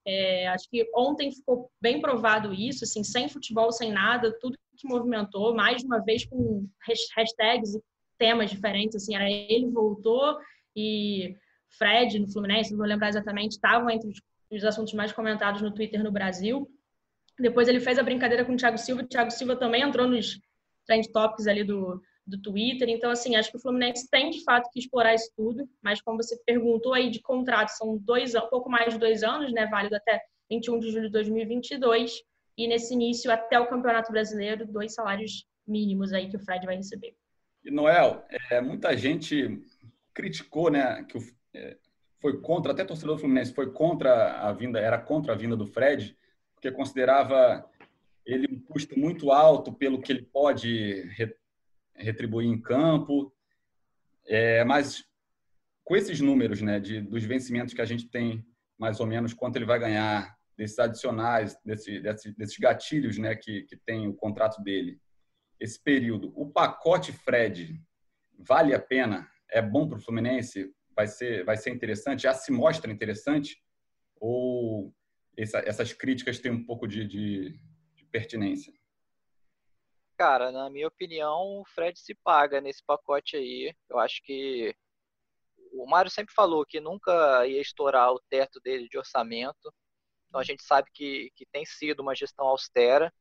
É, 0.05 0.47
acho 0.47 0.67
que 0.69 0.89
ontem 0.95 1.31
ficou 1.31 1.71
bem 1.79 2.01
provado 2.01 2.53
isso, 2.53 2.83
assim, 2.83 3.03
sem 3.03 3.29
futebol, 3.29 3.71
sem 3.71 3.91
nada, 3.91 4.35
tudo 4.39 4.57
que 4.75 4.87
movimentou, 4.87 5.53
mais 5.53 5.83
uma 5.83 5.99
vez 5.99 6.25
com 6.25 6.67
hashtags 7.15 7.75
e 7.75 7.83
temas 8.17 8.49
diferentes, 8.49 8.95
assim, 8.95 9.15
era 9.15 9.29
ele 9.29 9.69
voltou 9.69 10.37
e 10.75 11.35
Fred 11.77 12.17
no 12.19 12.31
Fluminense, 12.31 12.71
não 12.71 12.79
vou 12.79 12.87
lembrar 12.87 13.09
exatamente, 13.09 13.51
estavam 13.51 13.89
entre 13.89 14.09
os, 14.09 14.21
os 14.51 14.63
assuntos 14.63 14.93
mais 14.93 15.11
comentados 15.11 15.61
no 15.61 15.71
Twitter 15.71 16.03
no 16.03 16.11
Brasil. 16.11 16.67
Depois 17.39 17.67
ele 17.67 17.79
fez 17.79 17.97
a 17.97 18.03
brincadeira 18.03 18.43
com 18.43 18.53
o 18.53 18.57
Thiago 18.57 18.77
Silva. 18.77 19.03
O 19.03 19.07
Thiago 19.07 19.31
Silva 19.31 19.55
também 19.55 19.81
entrou 19.81 20.07
nos 20.07 20.39
trend 20.85 21.11
topics 21.11 21.47
ali 21.47 21.63
do, 21.63 22.01
do 22.25 22.41
Twitter. 22.41 22.89
Então, 22.89 23.11
assim, 23.11 23.35
acho 23.35 23.51
que 23.51 23.57
o 23.57 23.61
Fluminense 23.61 24.09
tem 24.09 24.29
de 24.29 24.43
fato 24.43 24.69
que 24.71 24.79
explorar 24.79 25.13
isso 25.13 25.31
tudo. 25.35 25.67
Mas 25.81 26.01
como 26.01 26.21
você 26.21 26.37
perguntou 26.45 26.93
aí 26.93 27.09
de 27.09 27.21
contrato, 27.21 27.69
são 27.69 27.97
dois, 27.97 28.33
pouco 28.49 28.69
mais 28.69 28.93
de 28.93 28.99
dois 28.99 29.23
anos, 29.23 29.51
né? 29.51 29.67
Válido 29.67 29.95
até 29.95 30.21
21 30.49 30.79
de 30.79 30.91
julho 30.91 31.05
de 31.07 31.11
2022. 31.11 32.21
E 32.57 32.67
nesse 32.67 32.93
início, 32.93 33.31
até 33.31 33.59
o 33.59 33.67
Campeonato 33.67 34.11
Brasileiro, 34.11 34.65
dois 34.65 34.93
salários 34.93 35.45
mínimos 35.67 36.13
aí 36.13 36.29
que 36.29 36.35
o 36.35 36.39
Fred 36.39 36.65
vai 36.65 36.75
receber. 36.75 37.15
E 37.63 37.71
Noel, 37.71 38.25
é, 38.49 38.59
muita 38.59 38.95
gente 38.97 39.61
criticou, 40.13 40.69
né, 40.69 41.03
que 41.07 41.17
o, 41.17 41.21
é, 41.53 41.77
foi 42.19 42.39
contra, 42.41 42.71
até 42.71 42.83
torcedor 42.83 43.15
do 43.15 43.21
Fluminense 43.21 43.53
foi 43.53 43.71
contra 43.71 44.33
a 44.41 44.51
vinda, 44.51 44.79
era 44.79 44.97
contra 44.99 45.33
a 45.33 45.35
vinda 45.35 45.55
do 45.55 45.65
Fred, 45.65 46.15
porque 46.53 46.71
considerava 46.71 47.65
ele 48.25 48.47
um 48.51 48.59
custo 48.59 48.99
muito 48.99 49.31
alto 49.31 49.71
pelo 49.73 50.01
que 50.01 50.11
ele 50.11 50.23
pode 50.23 51.03
retribuir 51.95 52.47
em 52.47 52.61
campo. 52.61 53.33
É, 54.25 54.63
mas 54.63 55.03
com 55.83 55.95
esses 55.95 56.19
números 56.21 56.61
né, 56.61 56.79
de, 56.79 57.01
dos 57.01 57.23
vencimentos 57.23 57.73
que 57.73 57.81
a 57.81 57.85
gente 57.85 58.09
tem, 58.09 58.45
mais 58.77 58.99
ou 58.99 59.05
menos, 59.05 59.33
quanto 59.33 59.55
ele 59.57 59.65
vai 59.65 59.79
ganhar 59.79 60.35
desses 60.57 60.79
adicionais, 60.79 61.57
desse, 61.65 61.99
desse, 61.99 62.31
desses 62.37 62.57
gatilhos 62.57 63.17
né, 63.17 63.35
que, 63.35 63.63
que 63.63 63.75
tem 63.77 64.07
o 64.07 64.13
contrato 64.13 64.61
dele, 64.63 64.99
esse 65.59 65.81
período, 65.81 66.33
o 66.35 66.49
pacote 66.49 67.11
Fred 67.11 67.79
vale 68.37 68.73
a 68.73 68.79
pena? 68.79 69.29
É 69.49 69.61
bom 69.61 69.87
para 69.87 69.97
o 69.97 70.01
Fluminense? 70.01 70.73
Vai 70.95 71.07
ser, 71.07 71.43
vai 71.43 71.57
ser 71.57 71.69
interessante? 71.71 72.23
Já 72.23 72.33
se 72.33 72.51
mostra 72.51 72.91
interessante? 72.91 73.61
Ou 74.19 74.93
essa, 75.37 75.59
essas 75.59 75.93
críticas 75.93 76.39
têm 76.39 76.51
um 76.51 76.65
pouco 76.65 76.87
de, 76.87 77.05
de, 77.05 77.59
de 77.95 78.05
pertinência? 78.05 78.73
Cara, 80.21 80.51
na 80.51 80.69
minha 80.69 80.87
opinião, 80.87 81.61
o 81.61 81.65
Fred 81.65 81.97
se 81.97 82.13
paga 82.13 82.61
nesse 82.61 82.83
pacote 82.85 83.35
aí. 83.35 83.75
Eu 83.89 83.97
acho 83.97 84.21
que 84.21 84.71
o 85.73 85.87
Mário 85.89 86.11
sempre 86.11 86.31
falou 86.31 86.63
que 86.63 86.79
nunca 86.79 87.47
ia 87.47 87.59
estourar 87.59 88.13
o 88.13 88.21
teto 88.29 88.61
dele 88.61 88.87
de 88.87 88.99
orçamento. 88.99 89.73
Então 90.27 90.39
a 90.39 90.43
gente 90.43 90.61
sabe 90.61 90.91
que, 90.93 91.31
que 91.35 91.43
tem 91.47 91.65
sido 91.65 92.01
uma 92.01 92.13
gestão 92.13 92.45
austera. 92.45 93.11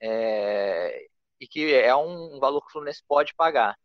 É, 0.00 1.06
e 1.38 1.46
que 1.46 1.74
é 1.74 1.94
um 1.94 2.40
valor 2.40 2.62
que 2.62 2.68
o 2.68 2.72
Fluminense 2.72 3.04
pode 3.06 3.34
pagar, 3.34 3.78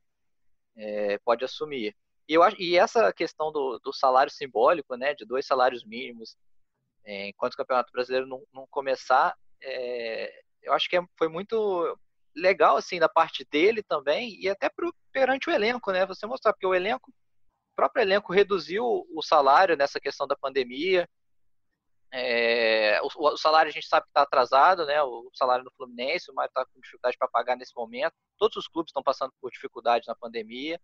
é, 0.77 1.17
pode 1.25 1.43
assumir. 1.43 1.93
E, 2.29 2.33
eu 2.33 2.43
e 2.57 2.77
essa 2.77 3.12
questão 3.12 3.51
do, 3.51 3.77
do 3.79 3.91
salário 3.91 4.31
simbólico, 4.31 4.95
né, 4.95 5.13
de 5.13 5.25
dois 5.25 5.45
salários 5.45 5.83
mínimos, 5.83 6.38
é, 7.03 7.27
enquanto 7.27 7.55
o 7.55 7.57
Campeonato 7.57 7.91
Brasileiro 7.91 8.25
não, 8.25 8.41
não 8.53 8.65
começar, 8.67 9.38
é, 9.62 10.43
eu 10.62 10.71
acho 10.71 10.89
que 10.89 10.95
é, 10.95 11.01
foi 11.17 11.27
muito 11.27 11.99
legal 12.38 12.78
assim 12.78 13.00
da 13.00 13.10
parte 13.10 13.45
dele 13.50 13.84
também 13.84 14.39
e 14.39 14.47
até 14.47 14.69
pro, 14.69 14.93
perante 15.12 15.50
o 15.50 15.54
elenco, 15.54 15.91
né? 15.91 16.06
Você 16.06 16.26
mostrar 16.26 16.54
porque 16.54 16.67
o 16.67 16.76
elenco, 16.76 17.10
o 17.10 17.76
próprio 17.76 18.02
elenco 18.02 18.32
reduziu 18.32 18.86
o 18.86 19.21
salário 19.21 19.76
nessa 19.76 20.00
questão 20.00 20.28
da 20.28 20.36
pandemia. 20.36 21.10
É, 22.12 23.02
o, 23.02 23.08
o, 23.08 23.38
salário 23.38 23.69
a 23.69 23.73
gente 23.73 23.88
sabe 23.88 24.06
que 24.06 24.12
está 24.12 24.21
atrasado, 24.21 24.86
né? 24.86 25.02
O 25.04 25.30
salário 25.34 25.65
do 25.65 25.71
Fluminense, 25.71 26.32
o 26.32 26.34
Mário 26.34 26.50
está 26.50 26.65
com 26.65 26.80
dificuldade 26.80 27.17
para 27.17 27.28
pagar 27.28 27.58
nesse 27.58 27.76
momento. 27.76 28.13
Todos 28.38 28.56
os 28.56 28.67
clubes 28.67 28.91
estão 28.91 29.04
passando 29.04 29.34
por 29.41 29.52
dificuldade 29.52 30.08
na 30.08 30.15
pandemia. 30.15 30.80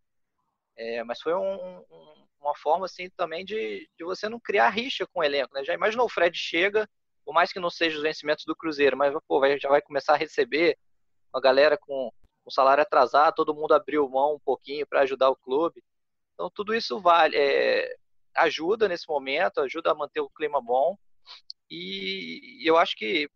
É, 0.75 1.03
mas 1.03 1.21
foi 1.21 1.33
um, 1.35 1.55
um, 1.55 2.27
uma 2.41 2.55
forma 2.55 2.85
assim 2.85 3.09
também 3.11 3.45
de, 3.45 3.87
de 3.97 4.03
você 4.03 4.27
não 4.27 4.39
criar 4.39 4.69
rixa 4.69 5.07
com 5.07 5.19
o 5.19 5.23
elenco. 5.23 5.53
Né? 5.53 5.63
Já 5.63 5.73
imaginou 5.73 6.07
o 6.07 6.09
Fred 6.09 6.37
chega, 6.37 6.89
por 7.23 7.33
mais 7.33 7.53
que 7.53 7.59
não 7.59 7.69
seja 7.69 7.97
os 7.97 8.03
vencimentos 8.03 8.43
do 8.45 8.55
Cruzeiro, 8.55 8.97
mas 8.97 9.13
pô, 9.27 9.39
vai, 9.39 9.57
já 9.59 9.69
vai 9.69 9.81
começar 9.81 10.13
a 10.13 10.17
receber 10.17 10.77
uma 11.33 11.41
galera 11.41 11.77
com, 11.77 12.11
com 12.43 12.51
salário 12.51 12.81
atrasado, 12.83 13.35
todo 13.35 13.55
mundo 13.55 13.73
abriu 13.73 14.07
mão 14.09 14.35
um 14.35 14.39
pouquinho 14.39 14.85
para 14.85 15.01
ajudar 15.01 15.29
o 15.29 15.35
clube. 15.35 15.83
Então 16.33 16.49
tudo 16.49 16.73
isso 16.73 16.99
vale, 16.99 17.35
é, 17.35 17.95
ajuda 18.35 18.87
nesse 18.87 19.07
momento, 19.07 19.61
ajuda 19.61 19.91
a 19.91 19.95
manter 19.95 20.21
o 20.21 20.29
clima 20.29 20.61
bom. 20.61 20.97
E 21.69 22.61
eu 22.63 22.77
acho 22.77 22.95
que 22.95 23.29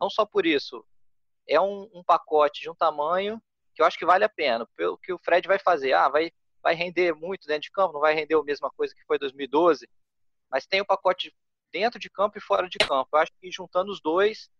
não 0.00 0.10
só 0.10 0.26
por 0.26 0.46
isso, 0.46 0.84
é 1.48 1.60
um, 1.60 1.88
um 1.94 2.04
pacote 2.04 2.60
de 2.60 2.70
um 2.70 2.74
tamanho 2.74 3.40
que 3.74 3.80
eu 3.80 3.86
acho 3.86 3.98
que 3.98 4.04
vale 4.04 4.24
a 4.24 4.28
pena. 4.28 4.66
Pelo 4.76 4.98
que 4.98 5.12
o 5.12 5.18
Fred 5.18 5.46
vai 5.48 5.58
fazer, 5.58 5.92
ah, 5.92 6.08
vai 6.08 6.30
vai 6.62 6.74
render 6.74 7.14
muito 7.14 7.46
dentro 7.46 7.62
de 7.62 7.70
campo, 7.70 7.94
não 7.94 8.00
vai 8.00 8.14
render 8.14 8.34
a 8.34 8.42
mesma 8.42 8.70
coisa 8.70 8.94
que 8.94 9.04
foi 9.04 9.18
2012, 9.18 9.88
mas 10.50 10.66
tem 10.66 10.80
o 10.80 10.86
pacote 10.86 11.34
dentro 11.72 11.98
de 11.98 12.10
campo 12.10 12.36
e 12.36 12.40
fora 12.40 12.68
de 12.68 12.78
campo. 12.78 13.08
Eu 13.12 13.18
acho 13.20 13.32
que 13.40 13.50
juntando 13.50 13.90
os 13.90 14.00
dois 14.00 14.50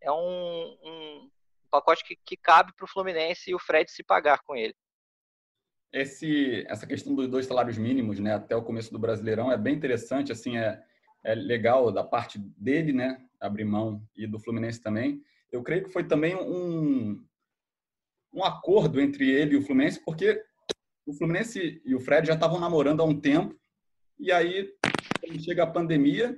é 0.00 0.10
um, 0.10 0.78
um 0.82 1.30
pacote 1.68 2.04
que, 2.04 2.16
que 2.24 2.36
cabe 2.36 2.72
para 2.74 2.84
o 2.84 2.88
Fluminense 2.88 3.50
e 3.50 3.54
o 3.54 3.58
Fred 3.58 3.90
se 3.90 4.02
pagar 4.02 4.40
com 4.42 4.56
ele. 4.56 4.74
Esse, 5.92 6.66
essa 6.68 6.86
questão 6.86 7.14
dos 7.14 7.28
dois 7.28 7.46
salários 7.46 7.78
mínimos, 7.78 8.18
né, 8.18 8.34
até 8.34 8.54
o 8.54 8.62
começo 8.62 8.92
do 8.92 8.98
Brasileirão, 8.98 9.50
é 9.50 9.56
bem 9.56 9.74
interessante, 9.74 10.30
assim, 10.30 10.58
é, 10.58 10.82
é 11.24 11.34
legal 11.34 11.90
da 11.90 12.04
parte 12.04 12.38
dele, 12.38 12.92
né, 12.92 13.24
abrir 13.40 13.64
mão 13.64 14.02
e 14.14 14.26
do 14.26 14.38
Fluminense 14.38 14.82
também. 14.82 15.22
Eu 15.50 15.62
creio 15.62 15.84
que 15.84 15.92
foi 15.92 16.04
também 16.04 16.36
um, 16.36 17.24
um 18.32 18.44
acordo 18.44 19.00
entre 19.00 19.30
ele 19.30 19.54
e 19.54 19.56
o 19.56 19.62
Fluminense, 19.62 20.04
porque 20.04 20.44
o 21.06 21.14
Fluminense 21.14 21.80
e 21.84 21.94
o 21.94 22.00
Fred 22.00 22.26
já 22.26 22.34
estavam 22.34 22.60
namorando 22.60 23.00
há 23.00 23.04
um 23.04 23.18
tempo, 23.18 23.58
e 24.18 24.32
aí, 24.32 24.68
chega 25.40 25.62
a 25.62 25.70
pandemia, 25.70 26.36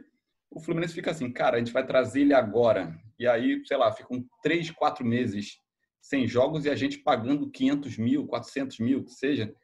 o 0.50 0.60
Fluminense 0.60 0.94
fica 0.94 1.10
assim, 1.10 1.30
cara, 1.32 1.56
a 1.56 1.58
gente 1.58 1.72
vai 1.72 1.86
trazer 1.86 2.22
ele 2.22 2.34
agora. 2.34 2.98
E 3.18 3.26
aí, 3.26 3.62
sei 3.66 3.76
lá, 3.76 3.92
ficam 3.92 4.24
três, 4.42 4.70
quatro 4.70 5.04
meses 5.04 5.58
sem 6.00 6.26
jogos 6.26 6.64
e 6.64 6.70
a 6.70 6.74
gente 6.74 6.98
pagando 6.98 7.50
500 7.50 7.98
mil, 7.98 8.26
400 8.26 8.78
mil, 8.80 9.04
que 9.04 9.12
seja, 9.12 9.54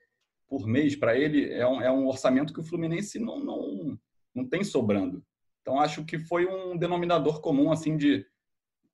por 0.48 0.66
mês 0.66 0.94
para 0.94 1.16
ele, 1.16 1.52
é 1.52 1.66
um, 1.66 1.80
é 1.80 1.90
um 1.90 2.06
orçamento 2.06 2.52
que 2.52 2.60
o 2.60 2.64
Fluminense 2.64 3.18
não, 3.18 3.38
não, 3.40 3.98
não 4.34 4.48
tem 4.48 4.62
sobrando. 4.62 5.24
Então, 5.60 5.80
acho 5.80 6.04
que 6.04 6.18
foi 6.18 6.46
um 6.46 6.76
denominador 6.76 7.40
comum, 7.40 7.72
assim, 7.72 7.96
de, 7.96 8.24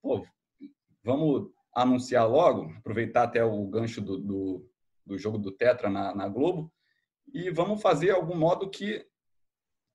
pô, 0.01 0.25
vamos 1.05 1.51
anunciar 1.75 2.29
logo, 2.29 2.73
aproveitar 2.79 3.25
até 3.25 3.45
o 3.45 3.67
gancho 3.67 4.01
do, 4.01 4.19
do 4.19 4.73
do 5.05 5.19
jogo 5.19 5.39
do 5.39 5.53
Tetra 5.53 5.91
na, 5.91 6.15
na 6.15 6.29
Globo. 6.29 6.73
E 7.33 7.51
vamos 7.51 7.81
fazer 7.81 8.11
algum 8.11 8.37
modo 8.37 8.71
que 8.71 9.07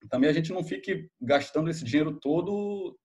também 0.10 0.30
a 0.30 0.34
gente 0.34 0.52
não 0.52 0.64
fique 0.64 1.10
gastando 1.20 1.70
esse 1.70 1.84
dinheiro 1.84 2.20
todo 2.20 2.98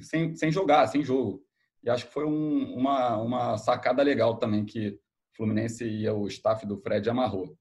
sem, 0.00 0.34
sem 0.34 0.50
jogar, 0.50 0.86
sem 0.86 1.04
jogo. 1.04 1.44
E 1.82 1.90
acho 1.90 2.06
que 2.06 2.12
foi 2.12 2.24
um, 2.24 2.74
uma, 2.74 3.16
uma 3.18 3.58
sacada 3.58 4.02
legal 4.02 4.38
também 4.38 4.64
que 4.64 4.88
o 4.88 5.00
Fluminense 5.36 5.84
e 5.84 6.08
o 6.08 6.26
staff 6.26 6.64
do 6.66 6.78
Fred 6.78 7.08
amarrou. 7.10 7.56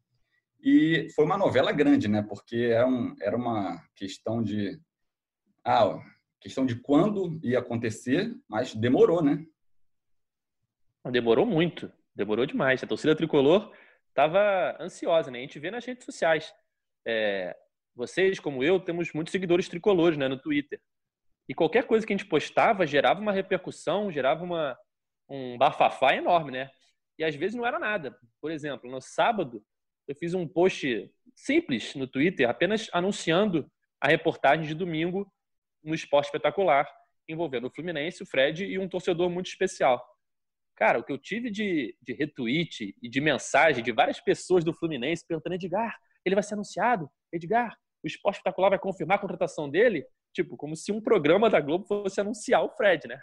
E 0.64 1.08
foi 1.16 1.26
uma 1.26 1.38
novela 1.38 1.72
grande, 1.72 2.08
né? 2.08 2.22
Porque 2.22 2.56
era, 2.56 2.88
um, 2.88 3.16
era 3.20 3.36
uma 3.36 3.84
questão 3.96 4.44
de. 4.44 4.80
Ah, 5.66 6.00
questão 6.40 6.66
de 6.66 6.76
quando 6.76 7.40
ia 7.44 7.60
acontecer, 7.60 8.32
mas 8.48 8.76
demorou, 8.76 9.24
né? 9.24 9.44
Demorou 11.12 11.46
muito. 11.46 11.92
Demorou 12.16 12.46
demais. 12.46 12.84
A 12.84 12.88
torcida 12.88 13.16
tricolor 13.16 13.74
estava 14.10 14.78
ansiosa, 14.80 15.32
né? 15.32 15.40
A 15.40 15.42
gente 15.42 15.60
vê 15.60 15.72
nas 15.72 15.84
redes 15.84 16.06
sociais. 16.06 16.54
É, 17.08 17.56
vocês, 17.96 18.40
como 18.40 18.64
eu, 18.64 18.80
temos 18.80 19.12
muitos 19.14 19.32
seguidores 19.32 19.68
tricolores 19.68 20.18
né, 20.18 20.28
no 20.28 20.40
Twitter. 20.40 20.80
E 21.48 21.54
qualquer 21.54 21.86
coisa 21.86 22.06
que 22.06 22.14
a 22.14 22.18
gente 22.18 22.30
postava 22.30 22.86
gerava 22.86 23.20
uma 23.20 23.32
repercussão, 23.32 24.12
gerava 24.12 24.44
uma, 24.44 24.78
um 25.28 25.58
bafafá 25.58 26.16
enorme, 26.16 26.52
né? 26.52 26.70
E 27.18 27.24
às 27.24 27.36
vezes 27.36 27.56
não 27.56 27.66
era 27.66 27.78
nada. 27.78 28.18
Por 28.40 28.52
exemplo, 28.52 28.90
no 28.90 29.02
sábado, 29.02 29.64
eu 30.08 30.16
fiz 30.16 30.34
um 30.34 30.48
post 30.48 31.12
simples 31.36 31.96
no 31.96 32.08
Twitter, 32.08 32.50
apenas 32.50 32.90
anunciando 32.94 33.70
a 34.00 34.08
reportagem 34.08 34.66
de 34.66 34.74
domingo 34.74 35.32
no 35.84 35.94
Esporte 35.94 36.26
Espetacular, 36.26 36.88
envolvendo 37.28 37.68
o 37.68 37.70
Fluminense, 37.70 38.24
o 38.24 38.26
Fred 38.26 38.66
e 38.66 38.80
um 38.80 38.88
torcedor 38.88 39.30
muito 39.30 39.48
especial. 39.48 40.04
Cara, 40.76 41.00
o 41.00 41.04
que 41.04 41.12
eu 41.12 41.18
tive 41.18 41.52
de, 41.52 41.96
de 42.02 42.14
retweet 42.14 42.96
e 43.02 43.10
de 43.10 43.22
mensagem 43.22 43.84
de 43.84 43.92
várias 43.92 44.20
pessoas 44.20 44.64
do 44.64 44.74
Fluminense 44.74 45.26
perguntando: 45.26 45.56
Edgar, 45.56 45.96
ele 46.26 46.36
vai 46.36 46.44
ser 46.44 46.56
anunciado? 46.56 47.10
Edgar, 47.32 47.78
o 48.04 48.08
Esporte 48.08 48.38
Espetacular 48.38 48.70
vai 48.70 48.80
confirmar 48.80 49.18
a 49.18 49.22
contratação 49.22 49.70
dele? 49.70 50.06
Tipo, 50.34 50.58
como 50.58 50.76
se 50.76 50.92
um 50.92 51.02
programa 51.02 51.50
da 51.50 51.60
Globo 51.60 51.86
fosse 51.86 52.20
anunciar 52.20 52.64
o 52.64 52.70
Fred, 52.70 53.08
né? 53.08 53.20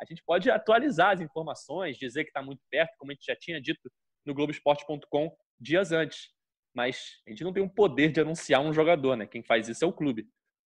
A 0.00 0.04
gente 0.04 0.22
pode 0.24 0.50
atualizar 0.50 1.12
as 1.12 1.20
informações, 1.20 1.96
dizer 1.96 2.24
que 2.24 2.30
está 2.30 2.42
muito 2.42 2.62
perto, 2.70 2.94
como 2.98 3.12
a 3.12 3.14
gente 3.14 3.26
já 3.26 3.36
tinha 3.36 3.60
dito 3.60 3.90
no 4.26 4.34
Globoesporte.com 4.34 5.34
dias 5.58 5.92
antes. 5.92 6.30
Mas 6.74 7.20
a 7.26 7.30
gente 7.30 7.44
não 7.44 7.52
tem 7.52 7.62
o 7.62 7.70
poder 7.70 8.10
de 8.10 8.20
anunciar 8.20 8.60
um 8.60 8.72
jogador, 8.72 9.16
né? 9.16 9.26
Quem 9.26 9.42
faz 9.42 9.68
isso 9.68 9.84
é 9.84 9.88
o 9.88 9.92
clube. 9.92 10.28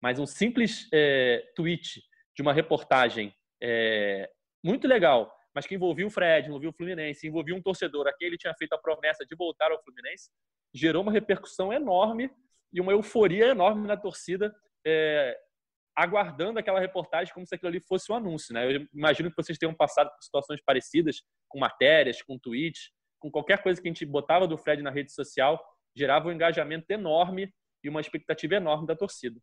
Mas 0.03 0.19
um 0.19 0.27
simples 0.27 0.89
é, 0.93 1.43
tweet 1.55 2.03
de 2.37 2.43
uma 2.43 2.53
reportagem 2.53 3.35
é, 3.63 4.31
muito 4.63 4.87
legal 4.87 5.37
mas 5.57 5.67
que 5.67 5.75
envolvia 5.75 6.07
o 6.07 6.11
Fred, 6.11 6.49
envolvia 6.49 6.69
o 6.69 6.73
Fluminense, 6.75 7.27
envolvia 7.27 7.57
um 7.57 7.63
torcedor, 7.63 8.07
aquele 8.07 8.37
tinha 8.37 8.53
feito 8.59 8.75
a 8.75 8.79
promessa 8.79 9.25
de 9.25 9.35
voltar 9.35 9.73
ao 9.73 9.83
Fluminense, 9.83 10.31
gerou 10.75 11.03
uma 11.03 11.11
repercussão 11.11 11.73
enorme 11.73 12.31
e 12.77 12.81
uma 12.81 12.93
euforia 12.93 13.47
enorme 13.47 13.89
na 13.89 13.97
torcida, 13.97 14.55
é, 14.87 15.35
aguardando 15.97 16.59
aquela 16.59 16.79
reportagem 16.79 17.33
como 17.33 17.47
se 17.47 17.55
aquilo 17.55 17.71
ali 17.71 17.81
fosse 17.81 18.13
um 18.13 18.15
anúncio. 18.15 18.53
Né? 18.53 18.77
Eu 18.77 18.87
imagino 18.93 19.31
que 19.31 19.37
vocês 19.37 19.57
tenham 19.57 19.75
passado 19.75 20.11
por 20.11 20.23
situações 20.23 20.61
parecidas, 20.61 21.23
com 21.49 21.59
matérias, 21.59 22.21
com 22.21 22.39
tweets, 22.39 22.91
com 23.19 23.31
qualquer 23.31 23.63
coisa 23.63 23.81
que 23.81 23.89
a 23.89 23.91
gente 23.91 24.05
botava 24.05 24.47
do 24.47 24.59
Fred 24.59 24.83
na 24.83 24.91
rede 24.91 25.11
social, 25.11 25.59
gerava 25.97 26.29
um 26.29 26.33
engajamento 26.33 26.91
enorme 26.91 27.51
e 27.83 27.89
uma 27.89 28.03
expectativa 28.03 28.57
enorme 28.57 28.87
da 28.87 28.95
torcida. 28.95 29.41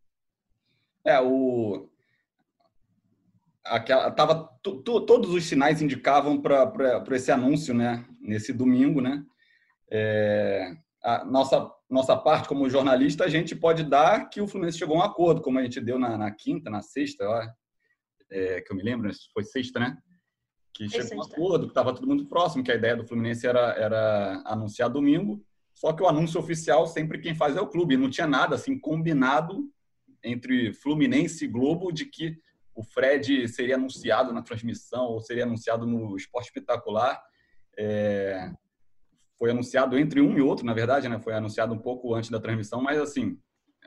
É, 1.04 1.20
o, 1.20 1.90
aquela 3.66 4.12
tava 4.12 4.48
todos 4.62 5.34
os 5.34 5.44
sinais 5.46 5.82
indicavam 5.82 6.40
para 6.40 7.04
esse 7.14 7.32
anúncio, 7.32 7.74
né? 7.74 8.06
Nesse 8.22 8.54
domingo, 8.54 9.02
né? 9.02 9.26
É, 9.92 10.76
a 11.04 11.26
nossa 11.26 11.68
nossa 11.94 12.18
parte 12.18 12.48
como 12.48 12.70
jornalista 12.70 13.24
a 13.24 13.30
gente 13.30 13.56
pode 13.56 13.84
dar 13.84 14.30
que 14.30 14.42
o 14.42 14.48
Fluminense 14.48 14.80
chegou 14.80 14.98
a 14.98 15.00
um 15.00 15.04
acordo, 15.04 15.42
como 15.42 15.60
a 15.60 15.64
gente 15.64 15.80
deu 15.80 16.00
na, 16.00 16.18
na 16.18 16.32
quinta, 16.32 16.70
na 16.70 16.82
sexta, 16.82 17.24
ó, 17.28 17.48
é, 18.32 18.62
que 18.62 18.72
eu 18.72 18.76
me 18.76 18.84
lembro, 18.84 19.10
foi 19.32 19.44
sexta, 19.44 19.80
né? 19.80 19.98
Que 20.74 20.90
chegou 20.90 21.14
a 21.14 21.18
um 21.18 21.28
acordo, 21.28 21.66
que 21.68 21.72
estava 21.72 21.94
todo 21.94 22.08
mundo 22.08 22.26
próximo, 22.26 22.64
que 22.64 22.72
a 22.72 22.76
ideia 22.76 22.96
do 22.96 23.06
Fluminense 23.06 23.46
era, 23.46 23.74
era 23.74 24.42
anunciar 24.44 24.90
domingo, 24.90 25.46
só 25.74 25.94
que 25.94 26.02
o 26.02 26.08
anúncio 26.08 26.40
oficial 26.40 26.88
sempre 26.88 27.20
quem 27.20 27.36
faz 27.36 27.56
é 27.56 27.62
o 27.62 27.68
clube. 27.68 27.98
Não 27.98 28.10
tinha 28.10 28.28
nada 28.28 28.56
assim 28.56 28.78
combinado 28.80 29.70
entre 30.24 30.74
Fluminense 30.74 31.46
e 31.46 31.48
Globo 31.48 31.92
de 31.92 32.06
que 32.06 32.38
o 32.76 32.84
Fred 32.84 33.48
seria 33.48 33.76
anunciado 33.76 34.34
na 34.34 34.42
transmissão 34.42 35.06
ou 35.06 35.22
seria 35.22 35.44
anunciado 35.44 35.86
no 35.86 36.16
Esporte 36.16 36.48
Espetacular. 36.48 37.22
É, 37.78 38.52
foi 39.38 39.52
anunciado 39.52 39.98
entre 39.98 40.22
um 40.22 40.38
e 40.38 40.42
outro, 40.42 40.66
na 40.66 40.74
verdade, 40.74 41.10
né? 41.10 41.20
Foi 41.20 41.34
anunciado 41.34 41.74
um 41.74 41.80
pouco 41.80 42.14
antes 42.14 42.30
da 42.30 42.40
transmissão, 42.40 42.82
mas 42.82 43.00
assim, 43.00 43.38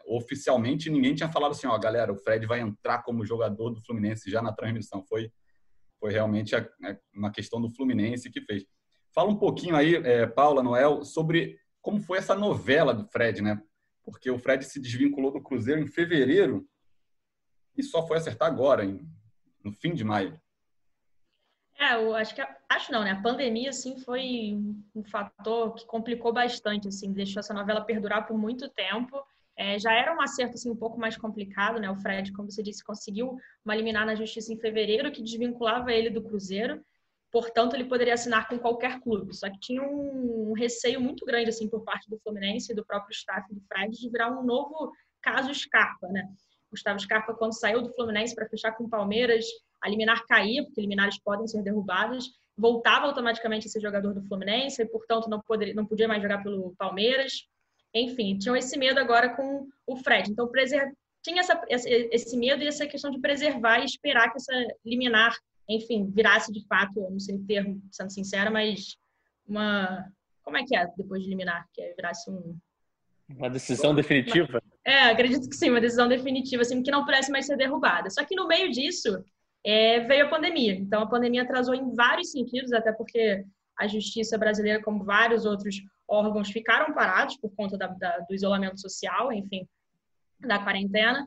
oficialmente 0.07 0.91
ninguém 0.91 1.15
tinha 1.15 1.29
falado 1.29 1.53
assim, 1.53 1.67
ó, 1.67 1.79
galera, 1.79 2.13
o 2.13 2.17
Fred 2.17 2.47
vai 2.47 2.61
entrar 2.61 3.03
como 3.03 3.25
jogador 3.25 3.71
do 3.71 3.83
Fluminense 3.83 4.31
já 4.31 4.43
na 4.43 4.53
transmissão. 4.53 5.05
Foi, 5.09 5.31
foi 5.99 6.13
realmente 6.13 6.55
a, 6.55 6.61
a, 6.61 6.97
uma 7.15 7.31
questão 7.31 7.61
do 7.61 7.71
Fluminense 7.71 8.31
que 8.31 8.41
fez. 8.41 8.65
Fala 9.15 9.31
um 9.31 9.37
pouquinho 9.37 9.75
aí, 9.75 9.97
é, 9.97 10.27
Paula, 10.27 10.63
Noel, 10.63 11.05
sobre 11.05 11.59
como 11.81 12.01
foi 12.01 12.19
essa 12.19 12.35
novela 12.35 12.93
do 12.93 13.07
Fred, 13.07 13.41
né? 13.41 13.61
Porque 14.05 14.31
o 14.31 14.39
Fred 14.39 14.65
se 14.65 14.81
desvinculou 14.81 15.33
do 15.33 15.43
Cruzeiro 15.43 15.81
em 15.81 15.87
fevereiro 15.87 16.69
e 17.77 17.83
só 17.83 18.07
foi 18.07 18.19
acertar 18.19 18.49
agora, 18.49 18.85
em, 18.85 19.01
no 19.65 19.73
fim 19.73 19.95
de 19.95 20.05
maio. 20.05 20.39
É, 21.79 21.95
eu 21.95 22.15
acho 22.15 22.35
que 22.35 22.43
acho 22.69 22.91
não, 22.91 23.05
né? 23.05 23.11
A 23.11 23.23
pandemia 23.23 23.71
assim 23.71 23.99
foi 23.99 24.57
um 24.95 25.05
fator 25.05 25.75
que 25.75 25.85
complicou 25.87 26.33
bastante, 26.33 26.89
assim, 26.89 27.13
deixou 27.13 27.41
essa 27.41 27.53
novela 27.53 27.83
perdurar 27.83 28.27
por 28.27 28.37
muito 28.39 28.69
tempo. 28.71 29.23
É, 29.59 29.79
já 29.79 29.93
era 29.93 30.15
um 30.15 30.21
acerto 30.21 30.55
assim 30.55 30.71
um 30.71 30.77
pouco 30.77 30.99
mais 30.99 31.17
complicado, 31.17 31.79
né? 31.79 31.91
O 31.91 31.97
Fred, 31.97 32.33
como 32.33 32.51
você 32.51 32.63
disse, 32.63 32.85
conseguiu 32.85 33.37
uma 33.65 33.75
liminar 33.75 34.07
na 34.07 34.15
justiça 34.15 34.53
em 34.53 34.59
fevereiro 34.59 35.13
que 35.13 35.23
desvinculava 35.23 35.93
ele 35.93 36.11
do 36.11 36.23
Cruzeiro. 36.23 36.83
Portanto, 37.31 37.75
ele 37.75 37.85
poderia 37.85 38.15
assinar 38.15 38.49
com 38.49 38.59
qualquer 38.59 39.01
clube. 39.01 39.35
Só 39.35 39.51
que 39.51 39.59
tinha 39.59 39.83
um, 39.83 40.55
receio 40.55 41.01
muito 41.01 41.27
grande 41.27 41.51
assim 41.51 41.69
por 41.69 41.85
parte 41.85 42.09
do 42.09 42.19
Fluminense 42.21 42.73
e 42.73 42.75
do 42.75 42.85
próprio 42.85 43.13
staff 43.13 43.53
do 43.53 43.61
Fred 43.63 43.91
de 43.99 44.11
virar 44.11 44.31
um 44.31 44.43
novo 44.43 44.93
caso 45.21 45.53
Scarpa, 45.55 46.09
né? 46.09 46.27
Gustavo 46.71 46.99
Scarpa, 46.99 47.35
quando 47.35 47.59
saiu 47.59 47.83
do 47.83 47.93
Fluminense 47.93 48.35
para 48.35 48.49
fechar 48.49 48.73
com 48.73 48.85
o 48.85 48.89
Palmeiras, 48.89 49.45
a 49.87 49.89
liminar 49.89 50.27
caía, 50.27 50.65
porque 50.65 50.81
liminares 50.81 51.19
podem 51.21 51.47
ser 51.47 51.63
derrubadas, 51.63 52.25
voltava 52.57 53.07
automaticamente 53.07 53.69
a 53.69 53.71
ser 53.71 53.81
jogador 53.81 54.13
do 54.13 54.23
Fluminense 54.23 54.83
e, 54.83 54.87
portanto, 54.87 55.31
não, 55.31 55.41
poderia, 55.41 55.75
não 55.75 55.87
podia 55.87 56.09
mais 56.09 56.21
jogar 56.21 56.43
pelo 56.43 56.75
Palmeiras. 56.77 57.47
Enfim, 57.95 58.37
tinham 58.37 58.57
esse 58.57 58.77
medo 58.77 58.99
agora 58.99 59.35
com 59.37 59.69
o 59.87 59.97
Fred. 59.97 60.31
Então, 60.31 60.49
preser... 60.49 60.93
tinha 61.23 61.41
essa, 61.41 61.63
esse 61.69 62.37
medo 62.37 62.63
e 62.63 62.67
essa 62.67 62.87
questão 62.87 63.11
de 63.11 63.21
preservar 63.21 63.79
e 63.79 63.85
esperar 63.85 64.31
que 64.31 64.39
essa 64.39 64.53
liminar, 64.85 65.37
enfim, 65.69 66.11
virasse 66.11 66.53
de 66.53 66.67
fato, 66.67 67.01
não 67.09 67.21
sei 67.21 67.37
o 67.37 67.47
termo, 67.47 67.81
sendo 67.93 68.11
sincera, 68.11 68.51
mas 68.51 68.97
uma. 69.47 70.05
Como 70.43 70.57
é 70.57 70.65
que 70.65 70.77
é 70.77 70.87
depois 70.97 71.23
de 71.23 71.29
liminar? 71.29 71.65
Que 71.73 71.83
é, 71.83 71.95
virasse 71.95 72.29
um. 72.29 72.59
Uma 73.29 73.51
decisão 73.51 73.95
definitiva? 73.95 74.63
É, 74.85 75.11
acredito 75.11 75.49
que 75.49 75.57
sim, 75.57 75.71
uma 75.71 75.81
decisão 75.81 76.07
definitiva, 76.09 76.63
assim, 76.63 76.83
que 76.83 76.93
não 76.93 77.05
pudesse 77.05 77.31
mais 77.31 77.47
ser 77.47 77.57
derrubada. 77.57 78.09
Só 78.09 78.25
que 78.25 78.37
no 78.37 78.47
meio 78.47 78.71
disso, 78.71 79.25
é, 79.67 79.99
veio 79.99 80.27
a 80.27 80.29
pandemia. 80.29 80.75
Então, 80.75 81.03
a 81.03 81.09
pandemia 81.09 81.43
atrasou 81.43 81.75
em 81.75 81.93
vários 81.93 82.31
sentidos, 82.31 82.73
até 82.73 82.93
porque 82.93 83.45
a 83.77 83.89
justiça 83.89 84.39
brasileira, 84.39 84.81
como 84.81 85.05
vários 85.05 85.45
outros 85.45 85.83
órgãos, 86.07 86.51
ficaram 86.51 86.95
parados 86.95 87.37
por 87.37 87.51
conta 87.51 87.77
da, 87.77 87.89
da, 87.89 88.19
do 88.21 88.33
isolamento 88.33 88.81
social, 88.81 89.33
enfim, 89.33 89.67
da 90.39 90.61
quarentena. 90.61 91.27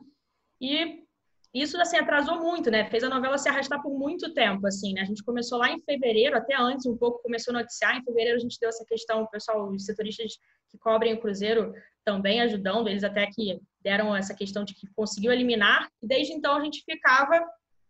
E 0.58 1.04
isso, 1.52 1.78
assim, 1.78 1.98
atrasou 1.98 2.40
muito, 2.40 2.70
né? 2.70 2.88
Fez 2.88 3.04
a 3.04 3.10
novela 3.10 3.36
se 3.36 3.46
arrastar 3.46 3.82
por 3.82 3.92
muito 3.92 4.32
tempo, 4.32 4.66
assim, 4.66 4.94
né? 4.94 5.02
A 5.02 5.04
gente 5.04 5.22
começou 5.22 5.58
lá 5.58 5.70
em 5.70 5.82
fevereiro, 5.82 6.34
até 6.34 6.56
antes 6.56 6.86
um 6.86 6.96
pouco 6.96 7.22
começou 7.22 7.54
a 7.54 7.58
noticiar. 7.58 7.98
Em 7.98 8.02
fevereiro 8.02 8.38
a 8.38 8.40
gente 8.40 8.58
deu 8.58 8.70
essa 8.70 8.86
questão, 8.86 9.22
o 9.22 9.28
pessoal, 9.28 9.68
os 9.68 9.84
setoristas 9.84 10.38
que 10.70 10.78
cobrem 10.78 11.12
o 11.12 11.20
Cruzeiro 11.20 11.74
também 12.06 12.40
ajudando, 12.40 12.88
eles 12.88 13.04
até 13.04 13.26
que 13.26 13.60
deram 13.82 14.16
essa 14.16 14.32
questão 14.32 14.64
de 14.64 14.74
que 14.74 14.86
conseguiu 14.96 15.30
eliminar. 15.30 15.90
E 16.02 16.06
desde 16.06 16.32
então 16.32 16.56
a 16.56 16.64
gente 16.64 16.82
ficava 16.86 17.44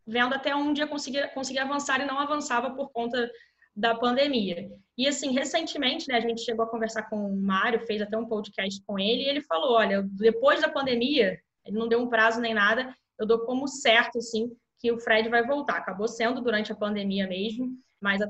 vendo 0.06 0.34
até 0.34 0.54
onde 0.54 0.80
ia 0.80 0.86
conseguir, 0.86 1.32
conseguir 1.34 1.60
avançar 1.60 2.00
e 2.00 2.06
não 2.06 2.18
avançava 2.18 2.70
por 2.70 2.90
conta 2.90 3.30
da 3.74 3.94
pandemia. 3.94 4.70
E 4.96 5.06
assim, 5.08 5.32
recentemente, 5.32 6.08
né, 6.08 6.16
a 6.16 6.20
gente 6.20 6.42
chegou 6.42 6.64
a 6.64 6.68
conversar 6.68 7.04
com 7.08 7.16
o 7.16 7.40
Mário, 7.40 7.86
fez 7.86 8.02
até 8.02 8.16
um 8.16 8.26
podcast 8.26 8.82
com 8.84 8.98
ele, 8.98 9.22
e 9.22 9.28
ele 9.28 9.40
falou, 9.40 9.72
olha, 9.72 10.02
depois 10.12 10.60
da 10.60 10.68
pandemia, 10.68 11.40
ele 11.64 11.78
não 11.78 11.88
deu 11.88 12.00
um 12.00 12.08
prazo 12.08 12.40
nem 12.40 12.52
nada, 12.52 12.94
eu 13.18 13.26
dou 13.26 13.40
como 13.46 13.66
certo, 13.68 14.18
assim, 14.18 14.50
que 14.78 14.90
o 14.90 14.98
Fred 14.98 15.28
vai 15.28 15.46
voltar. 15.46 15.76
Acabou 15.76 16.08
sendo 16.08 16.40
durante 16.40 16.72
a 16.72 16.76
pandemia 16.76 17.26
mesmo, 17.26 17.70
mas 18.00 18.20
a, 18.20 18.26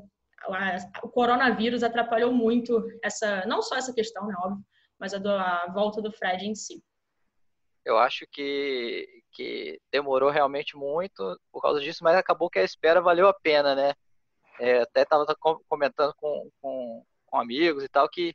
a, 0.49 0.79
o 1.03 1.09
coronavírus 1.09 1.83
atrapalhou 1.83 2.33
muito 2.33 2.87
essa, 3.03 3.45
não 3.47 3.63
só 3.63 3.77
essa 3.77 3.95
questão, 3.95 4.27
né, 4.27 4.35
óbvio, 4.39 4.65
mas 4.99 5.15
a, 5.15 5.19
do, 5.19 5.31
a 5.31 5.67
volta 5.73 6.03
do 6.03 6.13
Fred 6.13 6.45
em 6.45 6.55
si. 6.55 6.83
Eu 7.85 7.97
acho 7.97 8.27
que 8.31 9.09
que 9.33 9.81
demorou 9.91 10.31
realmente 10.31 10.77
muito 10.77 11.39
por 11.53 11.63
causa 11.63 11.81
disso, 11.81 12.03
mas 12.03 12.17
acabou 12.17 12.51
que 12.51 12.59
a 12.59 12.65
espera 12.65 13.01
valeu 13.01 13.29
a 13.29 13.35
pena, 13.35 13.75
né? 13.75 13.95
É, 14.59 14.83
até 14.83 15.03
estava 15.03 15.25
comentando 15.69 16.15
com, 16.17 16.51
com, 16.61 17.05
com, 17.27 17.39
amigos 17.39 17.83
e 17.83 17.89
tal 17.89 18.09
que, 18.09 18.35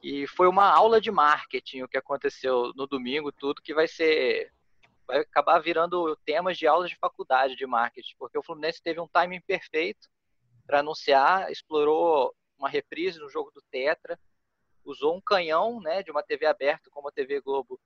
que 0.00 0.26
foi 0.26 0.48
uma 0.48 0.68
aula 0.68 1.00
de 1.00 1.10
marketing 1.12 1.82
o 1.82 1.88
que 1.88 1.96
aconteceu 1.96 2.72
no 2.74 2.86
domingo, 2.86 3.30
tudo 3.30 3.62
que 3.62 3.74
vai 3.74 3.86
ser 3.86 4.52
vai 5.06 5.18
acabar 5.18 5.58
virando 5.60 6.16
temas 6.24 6.56
de 6.56 6.66
aulas 6.66 6.90
de 6.90 6.96
faculdade 6.96 7.56
de 7.56 7.66
marketing, 7.66 8.14
porque 8.18 8.38
o 8.38 8.42
Fluminense 8.42 8.82
teve 8.82 9.00
um 9.00 9.08
timing 9.08 9.40
perfeito 9.42 10.08
para 10.66 10.80
anunciar, 10.80 11.52
explorou 11.52 12.34
uma 12.58 12.68
reprise 12.68 13.18
no 13.18 13.28
jogo 13.28 13.50
do 13.50 13.62
Tetra, 13.70 14.18
usou 14.84 15.14
um 15.14 15.20
canhão, 15.20 15.80
né, 15.80 16.02
de 16.02 16.10
uma 16.10 16.22
TV 16.22 16.46
aberta 16.46 16.90
como 16.90 17.08
a 17.08 17.12
TV 17.12 17.40
Globo 17.40 17.78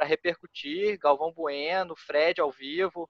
para 0.00 0.06
repercutir, 0.06 0.98
Galvão 0.98 1.30
Bueno, 1.30 1.94
Fred 1.94 2.40
ao 2.40 2.50
vivo, 2.50 3.08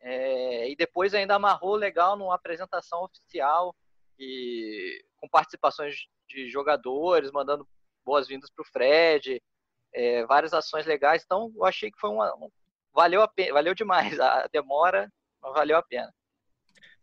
é, 0.00 0.70
e 0.70 0.74
depois 0.74 1.12
ainda 1.12 1.34
amarrou 1.34 1.76
legal 1.76 2.16
numa 2.16 2.34
apresentação 2.34 3.04
oficial 3.04 3.76
e 4.18 5.04
com 5.18 5.28
participações 5.28 5.94
de 6.26 6.48
jogadores, 6.48 7.30
mandando 7.30 7.68
boas-vindas 8.02 8.50
para 8.50 8.62
o 8.62 8.66
Fred, 8.66 9.42
é, 9.92 10.24
várias 10.24 10.54
ações 10.54 10.86
legais. 10.86 11.22
Então, 11.22 11.52
eu 11.54 11.66
achei 11.66 11.90
que 11.90 12.00
foi 12.00 12.08
uma, 12.08 12.34
valeu 12.94 13.20
a 13.20 13.28
pena, 13.28 13.52
valeu 13.52 13.74
demais 13.74 14.18
a 14.18 14.48
demora, 14.50 15.12
mas 15.42 15.52
valeu 15.52 15.76
a 15.76 15.82
pena. 15.82 16.10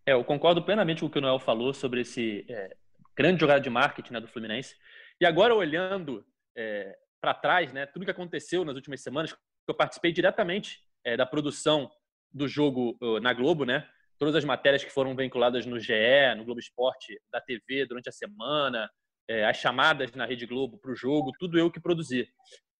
É, 0.07 0.13
eu 0.13 0.23
concordo 0.23 0.63
plenamente 0.63 1.01
com 1.01 1.05
o 1.05 1.09
que 1.09 1.19
o 1.19 1.21
Noel 1.21 1.39
falou 1.39 1.71
sobre 1.71 2.01
esse 2.01 2.47
é, 2.49 2.75
grande 3.15 3.41
jogada 3.41 3.61
de 3.61 3.69
marketing 3.69 4.13
né, 4.13 4.19
do 4.19 4.27
Fluminense. 4.27 4.75
E 5.21 5.25
agora 5.25 5.53
olhando 5.53 6.25
é, 6.57 6.97
para 7.21 7.33
trás, 7.33 7.71
né, 7.73 7.85
tudo 7.85 8.05
que 8.05 8.11
aconteceu 8.11 8.63
nas 8.63 8.75
últimas 8.75 9.01
semanas, 9.01 9.35
eu 9.67 9.73
participei 9.73 10.11
diretamente 10.11 10.79
é, 11.03 11.15
da 11.15 11.25
produção 11.25 11.91
do 12.31 12.47
jogo 12.47 12.97
uh, 13.01 13.19
na 13.19 13.33
Globo, 13.33 13.65
né? 13.65 13.87
Todas 14.17 14.35
as 14.35 14.43
matérias 14.43 14.83
que 14.83 14.91
foram 14.91 15.15
vinculadas 15.15 15.65
no 15.65 15.79
GE, 15.79 15.93
no 16.37 16.43
Globo 16.43 16.59
Esporte, 16.59 17.19
da 17.31 17.39
TV 17.39 17.85
durante 17.85 18.09
a 18.09 18.11
semana, 18.11 18.89
é, 19.27 19.45
as 19.45 19.57
chamadas 19.57 20.11
na 20.13 20.25
Rede 20.25 20.45
Globo 20.45 20.77
para 20.77 20.91
o 20.91 20.95
jogo, 20.95 21.31
tudo 21.39 21.57
eu 21.57 21.71
que 21.71 21.79
produzi. 21.79 22.27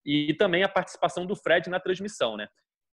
E 0.06 0.34
também 0.34 0.63
a 0.63 0.69
participação 0.69 1.25
do 1.25 1.36
Fred 1.36 1.69
na 1.69 1.80
transmissão, 1.80 2.36
né? 2.36 2.47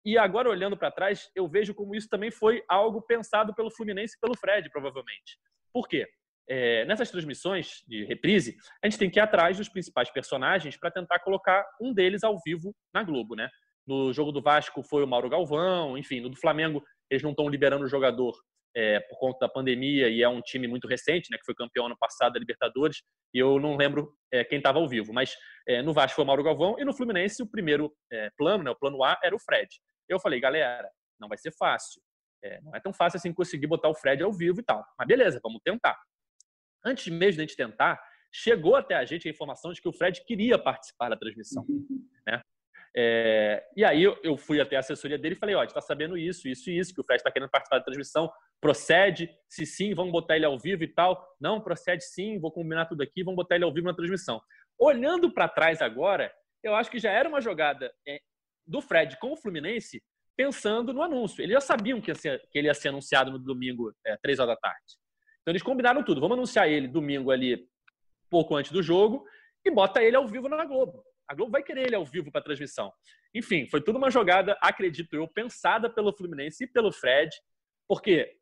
E 0.03 0.17
agora, 0.17 0.49
olhando 0.49 0.77
para 0.77 0.91
trás, 0.91 1.31
eu 1.34 1.47
vejo 1.47 1.73
como 1.73 1.95
isso 1.95 2.08
também 2.08 2.29
foi 2.29 2.63
algo 2.69 3.01
pensado 3.01 3.55
pelo 3.55 3.71
Fluminense 3.71 4.15
e 4.15 4.19
pelo 4.19 4.38
Fred, 4.38 4.69
provavelmente. 4.69 5.39
Por 5.73 5.88
quê? 5.88 6.08
É, 6.47 6.86
nessas 6.86 7.10
transmissões 7.10 7.84
de 7.88 8.05
reprise, 8.05 8.55
a 8.84 8.88
gente 8.88 8.99
tem 8.99 9.10
que 9.10 9.19
ir 9.19 9.21
atrás 9.21 9.58
dos 9.58 9.69
principais 9.69 10.10
personagens 10.12 10.77
para 10.77 10.91
tentar 10.91 11.19
colocar 11.19 11.65
um 11.81 11.93
deles 11.93 12.23
ao 12.23 12.39
vivo 12.45 12.75
na 12.93 13.03
Globo, 13.03 13.36
né? 13.36 13.49
No 13.88 14.12
jogo 14.13 14.31
do 14.31 14.41
Vasco 14.41 14.84
foi 14.84 15.03
o 15.03 15.08
Mauro 15.08 15.29
Galvão, 15.29 15.97
enfim, 15.97 16.19
no 16.19 16.29
do 16.29 16.38
Flamengo 16.38 16.84
eles 17.10 17.23
não 17.23 17.31
estão 17.31 17.47
liberando 17.47 17.86
o 17.86 17.89
jogador 17.89 18.36
é, 18.75 18.99
por 18.99 19.17
conta 19.17 19.39
da 19.41 19.49
pandemia 19.49 20.10
e 20.10 20.21
é 20.21 20.27
um 20.27 20.41
time 20.41 20.67
muito 20.67 20.88
recente, 20.88 21.29
né? 21.31 21.38
Que 21.38 21.45
foi 21.45 21.55
campeão 21.55 21.86
ano 21.86 21.97
passado 21.97 22.34
da 22.34 22.39
Libertadores 22.39 23.01
e 23.34 23.39
eu 23.39 23.60
não 23.60 23.75
lembro 23.75 24.13
é, 24.31 24.43
quem 24.43 24.58
estava 24.58 24.79
ao 24.79 24.88
vivo, 24.88 25.13
mas 25.13 25.36
é, 25.67 25.81
no 25.81 25.93
Vasco 25.93 26.15
foi 26.15 26.23
o 26.23 26.27
Mauro 26.27 26.43
Galvão 26.43 26.75
e 26.77 26.86
no 26.86 26.93
Fluminense 26.93 27.41
o 27.41 27.49
primeiro 27.49 27.91
é, 28.12 28.29
plano, 28.38 28.63
né? 28.63 28.71
O 28.71 28.75
plano 28.75 29.03
A 29.03 29.17
era 29.23 29.36
o 29.36 29.39
Fred. 29.39 29.69
Eu 30.08 30.19
falei, 30.19 30.39
galera, 30.39 30.89
não 31.19 31.27
vai 31.27 31.38
ser 31.38 31.51
fácil. 31.58 32.01
É, 32.43 32.62
não 32.62 32.75
é 32.75 32.79
tão 32.79 32.93
fácil 32.93 33.17
assim 33.17 33.34
conseguir 33.34 33.65
botar 33.65 33.89
o 33.89 33.95
Fred 33.95 34.21
ao 34.21 34.31
vivo 34.31 34.60
e 34.60 34.63
tal. 34.63 34.84
Mas 34.99 35.08
beleza, 35.08 35.39
vamos 35.41 35.62
tentar 35.63 35.97
antes 36.86 37.08
mesmo 37.08 37.38
de 37.38 37.41
a 37.41 37.45
gente 37.45 37.56
tentar, 37.56 38.02
chegou 38.32 38.76
até 38.76 38.95
a 38.95 39.06
gente 39.06 39.28
a 39.28 39.32
informação 39.32 39.74
de 39.74 39.82
que 39.82 39.88
o 39.88 39.93
Fred 39.93 40.24
queria 40.26 40.58
participar 40.58 41.10
da 41.10 41.17
transmissão. 41.17 41.65
Né? 42.28 42.41
É, 42.98 43.63
e 43.76 43.84
aí 43.84 44.04
eu, 44.04 44.38
fui 44.38 44.62
até 44.62 44.78
a 44.78 44.80
assessoria 44.80 45.17
dele 45.17 45.36
e 45.36 45.38
falei, 45.38 45.56
ó, 45.56 45.60
a 45.60 45.62
gente 45.63 45.71
está 45.71 45.82
sabendo 45.82 46.17
isso, 46.17 46.48
isso 46.48 46.69
e 46.69 46.78
isso, 46.78 46.93
que 46.93 47.02
o 47.02 47.04
Fred 47.04 47.19
está 47.19 47.32
querendo 47.32 47.50
participar 47.50 47.80
da 47.80 47.84
transmissão, 47.84 48.32
procede? 48.62 49.30
Se 49.50 49.65
sim, 49.65 49.93
vamos 49.93 50.13
botar 50.13 50.38
ele 50.38 50.45
ao 50.45 50.58
vivo 50.58 50.84
e 50.84 50.88
tal. 50.88 51.21
Não, 51.39 51.60
procede 51.60 52.04
sim, 52.06 52.39
vou 52.39 52.52
combinar 52.52 52.86
tudo 52.86 53.02
aqui, 53.02 53.24
vamos 53.24 53.36
botar 53.36 53.56
ele 53.56 53.65
ao 53.65 53.74
vivo 53.74 53.88
na 53.88 53.93
transmissão. 53.93 54.41
Olhando 54.80 55.32
para 55.32 55.50
trás 55.50 55.82
agora, 55.82 56.34
eu 56.63 56.74
acho 56.74 56.89
que 56.89 57.00
já 57.00 57.12
era 57.12 57.28
uma 57.28 57.41
jogada 57.41 57.93
é, 58.08 58.19
do 58.65 58.82
Fred 58.82 59.17
com 59.19 59.34
o 59.34 59.38
Fluminense 59.38 60.02
pensando 60.36 60.93
no 60.93 61.02
anúncio. 61.02 61.41
Eles 61.41 61.54
já 61.54 61.62
sabiam 61.62 62.02
que, 62.02 62.13
ser, 62.15 62.41
que 62.50 62.58
ele 62.58 62.67
ia 62.67 62.74
ser 62.74 62.89
anunciado 62.89 63.32
no 63.32 63.39
domingo, 63.39 63.93
é, 64.06 64.17
três 64.17 64.39
horas 64.39 64.56
da 64.56 64.60
tarde. 64.60 65.05
Então 65.45 65.51
eles 65.51 65.62
combinaram 65.62 66.03
tudo. 66.03 66.19
Vamos 66.19 66.36
anunciar 66.36 66.67
ele 66.67 66.88
domingo 66.88 67.29
ali, 67.29 67.69
pouco 68.31 68.55
antes 68.55 68.71
do 68.71 68.81
jogo, 68.81 69.23
e 69.63 69.69
bota 69.69 70.01
ele 70.01 70.15
ao 70.15 70.27
vivo 70.27 70.49
na 70.49 70.65
Globo. 70.65 71.03
A 71.29 71.36
Globo 71.36 71.51
vai 71.51 71.62
querer 71.62 71.86
ele 71.86 71.95
ao 71.95 72.03
vivo 72.03 72.31
para 72.31 72.41
transmissão. 72.41 72.91
Enfim, 73.31 73.67
foi 73.67 73.79
tudo 73.79 73.97
uma 73.97 74.10
jogada, 74.10 74.58
acredito 74.60 75.15
eu, 75.15 75.27
pensada 75.27 75.88
pelo 75.88 76.12
Fluminense 76.12 76.63
e 76.63 76.67
pelo 76.67 76.91
Fred, 76.91 77.29
porque 77.88 78.36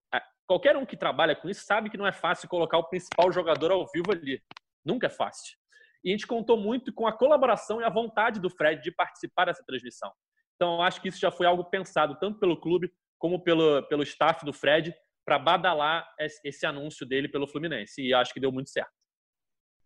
qualquer 0.48 0.78
um 0.78 0.86
que 0.86 0.96
trabalha 0.96 1.36
com 1.36 1.50
isso 1.50 1.66
sabe 1.66 1.90
que 1.90 1.98
não 1.98 2.08
é 2.08 2.14
fácil 2.14 2.48
colocar 2.48 2.78
o 2.78 2.88
principal 2.88 3.30
jogador 3.34 3.72
ao 3.72 3.86
vivo 3.94 4.14
ali. 4.14 4.42
Nunca 4.86 5.08
é 5.08 5.10
fácil. 5.10 5.58
E 6.06 6.10
a 6.10 6.12
gente 6.14 6.26
contou 6.26 6.56
muito 6.56 6.94
com 6.94 7.06
a 7.06 7.12
colaboração 7.12 7.82
e 7.82 7.84
a 7.84 7.90
vontade 7.90 8.40
do 8.40 8.50
Fred 8.50 8.82
de 8.82 8.92
participar 8.92 9.46
dessa 9.46 9.64
transmissão. 9.66 10.10
Então, 10.56 10.82
acho 10.82 11.02
que 11.02 11.10
isso 11.10 11.20
já 11.20 11.32
foi 11.32 11.46
algo 11.46 11.66
pensado 11.66 12.18
tanto 12.18 12.40
pelo 12.40 12.60
clube 12.60 12.90
como 13.20 13.44
pelo, 13.44 13.84
pelo 13.90 14.04
staff 14.04 14.46
do 14.46 14.54
Fred 14.54 14.96
para 15.26 15.40
badalar 15.40 16.08
esse 16.20 16.66
anúncio 16.66 17.06
dele 17.06 17.30
pelo 17.30 17.48
Fluminense. 17.48 18.02
E 18.02 18.14
acho 18.14 18.34
que 18.34 18.40
deu 18.40 18.52
muito 18.52 18.70
certo. 18.70 18.92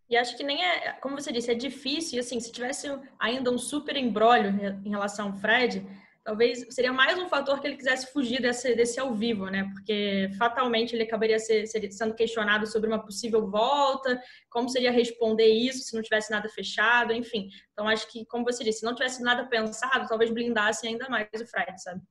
E 0.09 0.15
acho 0.15 0.37
que 0.37 0.43
nem 0.43 0.63
é, 0.63 0.93
como 1.01 1.19
você 1.19 1.31
disse, 1.31 1.51
é 1.51 1.55
difícil. 1.55 2.17
E 2.17 2.19
assim, 2.19 2.39
se 2.39 2.51
tivesse 2.51 2.87
ainda 3.19 3.51
um 3.51 3.57
super 3.57 3.95
embrólio 3.97 4.49
em 4.85 4.89
relação 4.89 5.27
ao 5.27 5.35
Fred, 5.35 5.85
talvez 6.23 6.65
seria 6.69 6.93
mais 6.93 7.17
um 7.19 7.27
fator 7.27 7.59
que 7.59 7.67
ele 7.67 7.75
quisesse 7.75 8.11
fugir 8.11 8.41
desse, 8.41 8.73
desse 8.73 8.99
ao 8.99 9.13
vivo, 9.13 9.47
né? 9.47 9.69
Porque 9.73 10.29
fatalmente 10.37 10.93
ele 10.93 11.03
acabaria 11.03 11.39
ser, 11.39 11.65
ser, 11.67 11.91
sendo 11.91 12.15
questionado 12.15 12.65
sobre 12.67 12.89
uma 12.89 13.03
possível 13.03 13.49
volta, 13.49 14.21
como 14.49 14.69
seria 14.69 14.91
responder 14.91 15.47
isso 15.47 15.83
se 15.83 15.95
não 15.95 16.01
tivesse 16.01 16.31
nada 16.31 16.47
fechado, 16.49 17.13
enfim. 17.13 17.49
Então 17.71 17.87
acho 17.87 18.09
que, 18.09 18.25
como 18.25 18.45
você 18.45 18.63
disse, 18.63 18.79
se 18.79 18.85
não 18.85 18.95
tivesse 18.95 19.21
nada 19.21 19.45
pensado, 19.47 20.07
talvez 20.07 20.31
blindasse 20.31 20.87
ainda 20.87 21.07
mais 21.09 21.29
o 21.33 21.47
Fred, 21.47 21.81
sabe? 21.81 22.01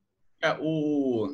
É, 0.43 0.55
o, 0.59 1.29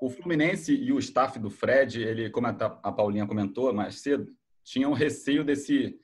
o 0.00 0.08
Fluminense 0.08 0.74
e 0.74 0.92
o 0.92 0.98
staff 0.98 1.38
do 1.38 1.50
Fred, 1.50 2.00
ele, 2.00 2.30
como 2.30 2.46
a 2.46 2.92
Paulinha 2.92 3.26
comentou 3.26 3.72
mais 3.72 4.00
cedo, 4.00 4.34
tinham 4.64 4.92
receio 4.94 5.44
desse, 5.44 5.98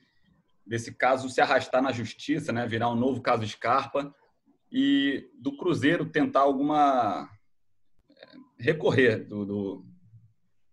desse 0.65 0.93
caso 0.93 1.29
se 1.29 1.41
arrastar 1.41 1.81
na 1.81 1.91
justiça, 1.91 2.51
né? 2.53 2.67
Virar 2.67 2.89
um 2.89 2.95
novo 2.95 3.21
caso 3.21 3.47
Scarpa 3.47 4.13
e 4.71 5.27
do 5.39 5.57
Cruzeiro 5.57 6.05
tentar 6.05 6.41
alguma 6.41 7.27
é, 8.09 8.25
recorrer 8.59 9.25
do, 9.25 9.45
do 9.45 9.85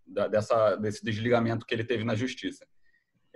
da, 0.05 0.27
dessa, 0.27 0.75
desse 0.75 1.03
desligamento 1.03 1.65
que 1.65 1.73
ele 1.73 1.83
teve 1.83 2.03
na 2.03 2.13
justiça. 2.13 2.67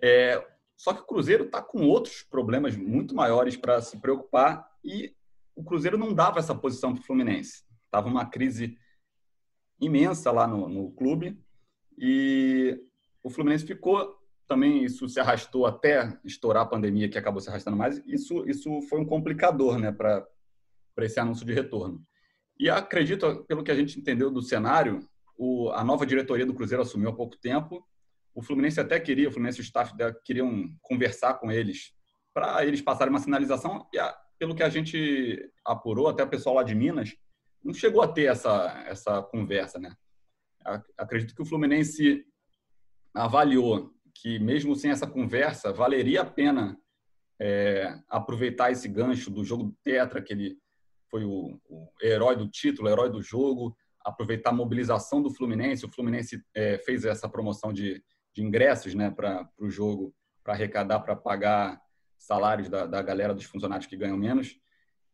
É, 0.01 0.45
só 0.77 0.93
que 0.93 1.01
o 1.01 1.05
Cruzeiro 1.07 1.45
está 1.45 1.61
com 1.61 1.87
outros 1.87 2.21
problemas 2.21 2.75
muito 2.75 3.15
maiores 3.15 3.57
para 3.57 3.81
se 3.81 3.99
preocupar 3.99 4.69
e 4.83 5.15
o 5.55 5.63
Cruzeiro 5.63 5.97
não 5.97 6.13
dava 6.13 6.39
essa 6.39 6.53
posição 6.53 6.93
para 6.93 7.01
o 7.01 7.05
Fluminense. 7.05 7.63
Estava 7.85 8.07
uma 8.07 8.25
crise 8.25 8.77
imensa 9.79 10.31
lá 10.31 10.47
no, 10.47 10.67
no 10.67 10.91
clube 10.91 11.39
e 11.97 12.79
o 13.23 13.29
Fluminense 13.29 13.65
ficou 13.65 14.17
também 14.47 14.83
isso 14.83 15.07
se 15.07 15.19
arrastou 15.19 15.67
até 15.67 16.17
estourar 16.25 16.63
a 16.63 16.65
pandemia, 16.65 17.07
que 17.07 17.17
acabou 17.17 17.39
se 17.39 17.49
arrastando 17.49 17.77
mais. 17.77 18.01
Isso, 18.07 18.49
isso 18.49 18.81
foi 18.83 18.99
um 18.99 19.05
complicador 19.05 19.77
né, 19.77 19.91
para 19.91 20.25
esse 21.01 21.19
anúncio 21.19 21.45
de 21.45 21.53
retorno. 21.53 22.03
E 22.57 22.67
acredito, 22.67 23.45
pelo 23.47 23.63
que 23.63 23.71
a 23.71 23.75
gente 23.75 23.99
entendeu 23.99 24.31
do 24.31 24.41
cenário, 24.41 25.07
o, 25.37 25.69
a 25.69 25.83
nova 25.83 26.03
diretoria 26.03 26.47
do 26.47 26.53
Cruzeiro 26.53 26.81
assumiu 26.81 27.09
há 27.09 27.15
pouco 27.15 27.37
tempo. 27.37 27.85
O 28.33 28.41
Fluminense 28.41 28.79
até 28.79 28.99
queria, 28.99 29.29
o 29.29 29.31
Fluminense 29.31 29.59
e 29.59 29.61
o 29.61 29.63
staff 29.63 29.93
queriam 30.25 30.67
conversar 30.81 31.35
com 31.35 31.51
eles 31.51 31.93
para 32.33 32.65
eles 32.65 32.81
passarem 32.81 33.13
uma 33.13 33.19
sinalização. 33.19 33.87
E 33.93 33.99
a, 33.99 34.17
pelo 34.39 34.55
que 34.55 34.63
a 34.63 34.69
gente 34.69 35.51
apurou, 35.63 36.07
até 36.07 36.23
o 36.23 36.29
pessoal 36.29 36.55
lá 36.55 36.63
de 36.63 36.73
Minas, 36.73 37.15
não 37.63 37.73
chegou 37.73 38.01
a 38.01 38.07
ter 38.07 38.25
essa, 38.25 38.83
essa 38.87 39.21
conversa, 39.21 39.79
né? 39.79 39.95
Acredito 40.97 41.35
que 41.35 41.41
o 41.41 41.45
Fluminense 41.45 42.25
avaliou 43.13 43.93
que, 44.13 44.39
mesmo 44.39 44.75
sem 44.75 44.91
essa 44.91 45.07
conversa, 45.07 45.73
valeria 45.73 46.21
a 46.21 46.25
pena 46.25 46.77
é, 47.39 47.97
aproveitar 48.07 48.71
esse 48.71 48.87
gancho 48.87 49.31
do 49.31 49.43
jogo 49.43 49.63
do 49.63 49.75
Tetra, 49.83 50.21
que 50.21 50.33
ele 50.33 50.57
foi 51.09 51.23
o, 51.23 51.59
o 51.65 51.89
herói 52.01 52.35
do 52.35 52.47
título, 52.49 52.89
herói 52.89 53.09
do 53.09 53.21
jogo, 53.21 53.75
aproveitar 54.03 54.49
a 54.49 54.53
mobilização 54.53 55.21
do 55.21 55.33
Fluminense. 55.33 55.85
O 55.85 55.91
Fluminense 55.91 56.43
é, 56.53 56.77
fez 56.79 57.05
essa 57.05 57.29
promoção 57.29 57.73
de, 57.73 58.03
de 58.33 58.43
ingressos 58.43 58.93
né, 58.93 59.09
para 59.09 59.49
o 59.57 59.69
jogo, 59.69 60.13
para 60.43 60.53
arrecadar, 60.53 60.99
para 60.99 61.15
pagar 61.15 61.81
salários 62.17 62.69
da, 62.69 62.85
da 62.85 63.01
galera 63.01 63.33
dos 63.33 63.45
funcionários 63.45 63.87
que 63.87 63.97
ganham 63.97 64.17
menos. 64.17 64.59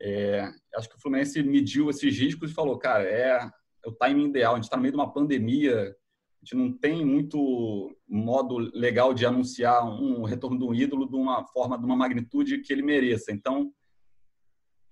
É, 0.02 0.52
acho 0.76 0.90
que 0.90 0.96
o 0.96 1.00
Fluminense 1.00 1.42
mediu 1.44 1.90
esses 1.90 2.18
riscos 2.18 2.52
e 2.52 2.54
falou, 2.54 2.78
cara, 2.78 3.04
é, 3.04 3.50
é 3.86 3.90
o 3.90 3.94
timing 3.94 4.30
ideal. 4.30 4.54
A 4.54 4.56
gente 4.56 4.66
está 4.66 4.76
no 4.76 4.82
meio 4.82 4.94
de 4.94 5.00
uma 5.00 5.12
pandemia, 5.12 5.82
a 5.82 6.46
gente 6.46 6.56
não 6.56 6.72
tem 6.72 7.06
muito 7.06 7.96
modo 8.08 8.58
legal 8.58 9.14
de 9.14 9.26
anunciar 9.26 9.86
um 9.86 10.24
retorno 10.24 10.58
do 10.58 10.74
ídolo 10.74 11.08
de 11.08 11.16
uma 11.16 11.46
forma, 11.46 11.78
de 11.78 11.86
uma 11.86 11.96
magnitude 11.96 12.60
que 12.60 12.72
ele 12.72 12.82
mereça. 12.82 13.32
Então, 13.32 13.72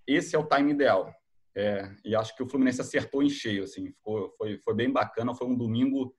esse 0.07 0.35
é 0.35 0.39
o 0.39 0.47
time 0.47 0.71
ideal. 0.71 1.13
É, 1.55 1.91
e 2.03 2.15
acho 2.15 2.35
que 2.35 2.41
o 2.41 2.49
Fluminense 2.49 2.81
acertou 2.81 3.21
em 3.21 3.29
cheio, 3.29 3.63
assim, 3.63 3.91
ficou, 3.91 4.33
foi, 4.37 4.57
foi 4.59 4.73
bem 4.73 4.91
bacana. 4.91 5.35
Foi 5.35 5.47
um 5.47 5.55
domingo 5.55 6.15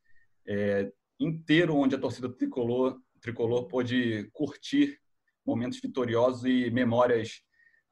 é, 0.46 0.92
inteiro 1.18 1.74
onde 1.74 1.94
a 1.94 1.98
torcida 1.98 2.28
tricolor, 2.28 3.00
tricolor 3.20 3.66
pôde 3.66 4.30
curtir 4.32 4.98
momentos 5.44 5.80
vitoriosos 5.80 6.44
e 6.44 6.70
memórias 6.70 7.42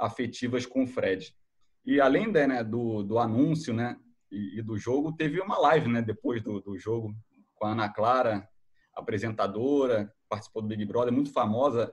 afetivas 0.05 0.67
com 0.67 0.85
o 0.85 0.87
Fred. 0.87 1.35
E 1.85 2.01
além 2.01 2.31
né, 2.31 2.62
do, 2.62 3.03
do 3.03 3.19
anúncio 3.19 3.73
né, 3.73 3.97
e, 4.31 4.59
e, 4.59 4.62
do 4.62 4.77
jogo, 4.79 5.12
teve 5.12 5.41
uma 5.41 5.59
live 5.59 5.88
né, 5.88 6.03
depois 6.03 6.43
do, 6.43 6.61
do 6.61 6.79
jogo 6.79 7.15
com 7.55 7.67
a 7.67 7.73
Ana 7.73 7.88
Clara, 7.88 8.49
apresentadora, 8.95 10.12
participou 10.29 10.62
do 10.62 10.69
Big 10.69 10.85
Brother, 10.85 11.12
muito 11.12 11.33
famosa, 11.33 11.93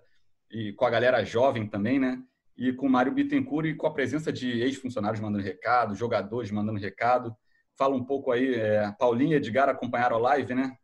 e 0.51 0.73
com 0.73 0.85
a 0.85 0.89
galera 0.89 1.23
jovem 1.23 1.67
também, 1.67 1.99
né? 1.99 2.21
e 2.59 2.73
com 2.73 2.87
o 2.87 2.89
Mário 2.89 3.13
Bittencourt 3.13 3.67
e 3.67 3.73
com 3.73 3.87
a 3.87 3.93
presença 3.93 4.33
de 4.33 4.61
ex-funcionários 4.61 5.21
mandando 5.21 5.41
recado, 5.41 5.95
jogadores 5.95 6.51
mandando 6.51 6.77
recado. 6.77 7.33
Fala 7.77 7.95
um 7.95 8.03
pouco 8.03 8.33
aí, 8.33 8.53
é, 8.53 8.91
Paulinha 8.99 9.35
e 9.35 9.37
Edgar 9.37 9.69
acompanharam 9.69 10.17
a 10.17 10.19
live, 10.19 10.53
né? 10.53 10.75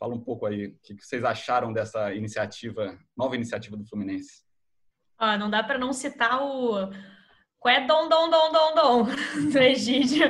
Fala 0.00 0.16
um 0.16 0.20
pouco 0.20 0.46
aí, 0.46 0.66
o 0.66 0.78
que 0.82 0.96
vocês 1.00 1.22
acharam 1.22 1.72
dessa 1.72 2.12
iniciativa, 2.12 2.98
nova 3.16 3.36
iniciativa 3.36 3.76
do 3.76 3.86
Fluminense? 3.86 4.42
Ah, 5.24 5.38
não 5.38 5.48
dá 5.48 5.62
para 5.62 5.78
não 5.78 5.92
citar 5.92 6.42
o 6.42 6.90
Qual 7.60 7.72
é 7.72 7.86
Dom 7.86 8.08
Dom 8.08 8.28
Dom 8.28 8.50
Dom 8.50 8.74
Dom 8.74 9.04
do 9.52 9.58
Egídio. 9.58 10.26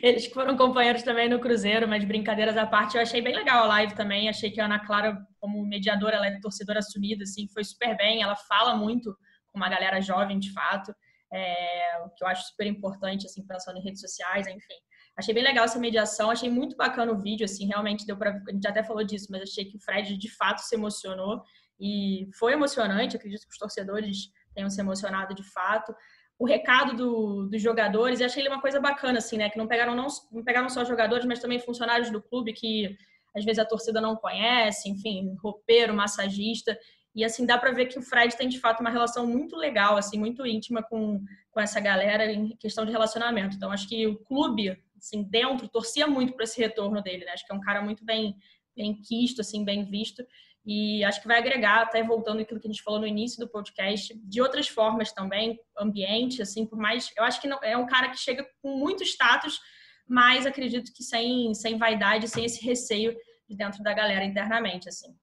Eles 0.00 0.26
foram 0.26 0.56
companheiros 0.56 1.02
também 1.02 1.28
no 1.28 1.40
Cruzeiro, 1.40 1.88
mas 1.88 2.04
brincadeiras 2.04 2.56
à 2.56 2.64
parte, 2.64 2.94
eu 2.94 3.02
achei 3.02 3.20
bem 3.20 3.34
legal 3.34 3.64
a 3.64 3.66
live 3.66 3.96
também. 3.96 4.28
Achei 4.28 4.52
que 4.52 4.60
a 4.60 4.66
Ana 4.66 4.78
Clara, 4.78 5.18
como 5.40 5.66
mediadora, 5.66 6.14
ela 6.14 6.28
é 6.28 6.38
torcedora 6.38 6.78
assumida, 6.78 7.24
assim, 7.24 7.48
foi 7.48 7.64
super 7.64 7.96
bem. 7.96 8.22
Ela 8.22 8.36
fala 8.36 8.76
muito 8.76 9.12
com 9.48 9.58
uma 9.58 9.68
galera 9.68 10.00
jovem, 10.00 10.38
de 10.38 10.52
fato, 10.52 10.94
é, 11.32 11.98
o 12.06 12.10
que 12.10 12.22
eu 12.22 12.28
acho 12.28 12.46
super 12.50 12.68
importante, 12.68 13.26
assim, 13.26 13.44
pensando 13.44 13.78
em 13.78 13.82
redes 13.82 14.00
sociais, 14.00 14.46
enfim. 14.46 14.76
Achei 15.16 15.34
bem 15.34 15.42
legal 15.42 15.64
essa 15.64 15.80
mediação, 15.80 16.30
achei 16.30 16.48
muito 16.48 16.76
bacana 16.76 17.10
o 17.10 17.20
vídeo, 17.20 17.44
assim, 17.44 17.66
realmente 17.66 18.06
deu 18.06 18.16
para 18.16 18.30
a 18.30 18.52
gente 18.52 18.68
até 18.68 18.84
falou 18.84 19.02
disso, 19.02 19.26
mas 19.28 19.42
achei 19.42 19.64
que 19.64 19.76
o 19.76 19.80
Fred 19.80 20.16
de 20.16 20.30
fato 20.36 20.58
se 20.58 20.76
emocionou 20.76 21.42
e 21.78 22.28
foi 22.38 22.52
emocionante, 22.52 23.16
acredito 23.16 23.42
que 23.42 23.52
os 23.52 23.58
torcedores 23.58 24.30
tenham 24.54 24.70
se 24.70 24.80
emocionado 24.80 25.34
de 25.34 25.42
fato. 25.52 25.94
O 26.38 26.46
recado 26.46 26.96
do, 26.96 27.48
dos 27.48 27.62
jogadores, 27.62 28.20
e 28.20 28.24
achei 28.24 28.42
ele 28.42 28.48
uma 28.48 28.60
coisa 28.60 28.80
bacana, 28.80 29.18
assim, 29.18 29.36
né, 29.36 29.50
que 29.50 29.58
não 29.58 29.68
pegaram, 29.68 29.94
não, 29.94 30.06
não 30.32 30.42
pegaram 30.42 30.68
só 30.68 30.84
jogadores, 30.84 31.24
mas 31.24 31.40
também 31.40 31.58
funcionários 31.58 32.10
do 32.10 32.22
clube 32.22 32.52
que 32.52 32.96
às 33.36 33.44
vezes 33.44 33.58
a 33.58 33.64
torcida 33.64 34.00
não 34.00 34.14
conhece, 34.16 34.88
enfim, 34.88 35.34
roupeiro, 35.42 35.92
massagista, 35.92 36.78
e 37.14 37.24
assim, 37.24 37.46
dá 37.46 37.56
para 37.56 37.70
ver 37.70 37.86
que 37.86 37.98
o 37.98 38.02
Fred 38.02 38.36
tem 38.36 38.48
de 38.48 38.58
fato 38.58 38.80
uma 38.80 38.90
relação 38.90 39.26
muito 39.26 39.56
legal, 39.56 39.96
assim, 39.96 40.18
muito 40.18 40.44
íntima 40.44 40.82
com, 40.82 41.22
com 41.52 41.60
essa 41.60 41.78
galera 41.78 42.30
em 42.30 42.56
questão 42.56 42.84
de 42.84 42.90
relacionamento. 42.90 43.56
Então, 43.56 43.70
acho 43.70 43.88
que 43.88 44.06
o 44.06 44.18
clube, 44.18 44.76
assim, 44.98 45.22
dentro, 45.22 45.68
torcia 45.68 46.08
muito 46.08 46.32
para 46.32 46.42
esse 46.42 46.60
retorno 46.60 47.00
dele, 47.00 47.24
né? 47.24 47.30
Acho 47.32 47.46
que 47.46 47.52
é 47.52 47.56
um 47.56 47.60
cara 47.60 47.80
muito 47.80 48.04
bem, 48.04 48.34
bem 48.76 49.00
quisto, 49.00 49.40
assim, 49.40 49.64
bem 49.64 49.84
visto. 49.84 50.26
E 50.64 51.04
acho 51.04 51.20
que 51.20 51.28
vai 51.28 51.38
agregar, 51.38 51.82
até 51.82 52.02
voltando 52.02 52.40
aquilo 52.40 52.58
que 52.58 52.66
a 52.66 52.70
gente 52.70 52.82
falou 52.82 52.98
no 52.98 53.06
início 53.06 53.38
do 53.38 53.50
podcast, 53.50 54.14
de 54.14 54.40
outras 54.40 54.66
formas 54.66 55.12
também, 55.12 55.60
ambiente, 55.78 56.40
assim, 56.40 56.64
por 56.64 56.78
mais. 56.78 57.12
Eu 57.16 57.24
acho 57.24 57.40
que 57.40 57.46
não, 57.46 57.58
é 57.62 57.76
um 57.76 57.86
cara 57.86 58.08
que 58.08 58.18
chega 58.18 58.46
com 58.62 58.78
muito 58.78 59.02
status, 59.02 59.60
mas 60.08 60.46
acredito 60.46 60.90
que 60.94 61.02
sem, 61.02 61.52
sem 61.52 61.76
vaidade, 61.76 62.28
sem 62.28 62.46
esse 62.46 62.64
receio 62.64 63.14
de 63.46 63.54
dentro 63.54 63.82
da 63.82 63.92
galera 63.92 64.24
internamente, 64.24 64.88
assim. 64.88 65.14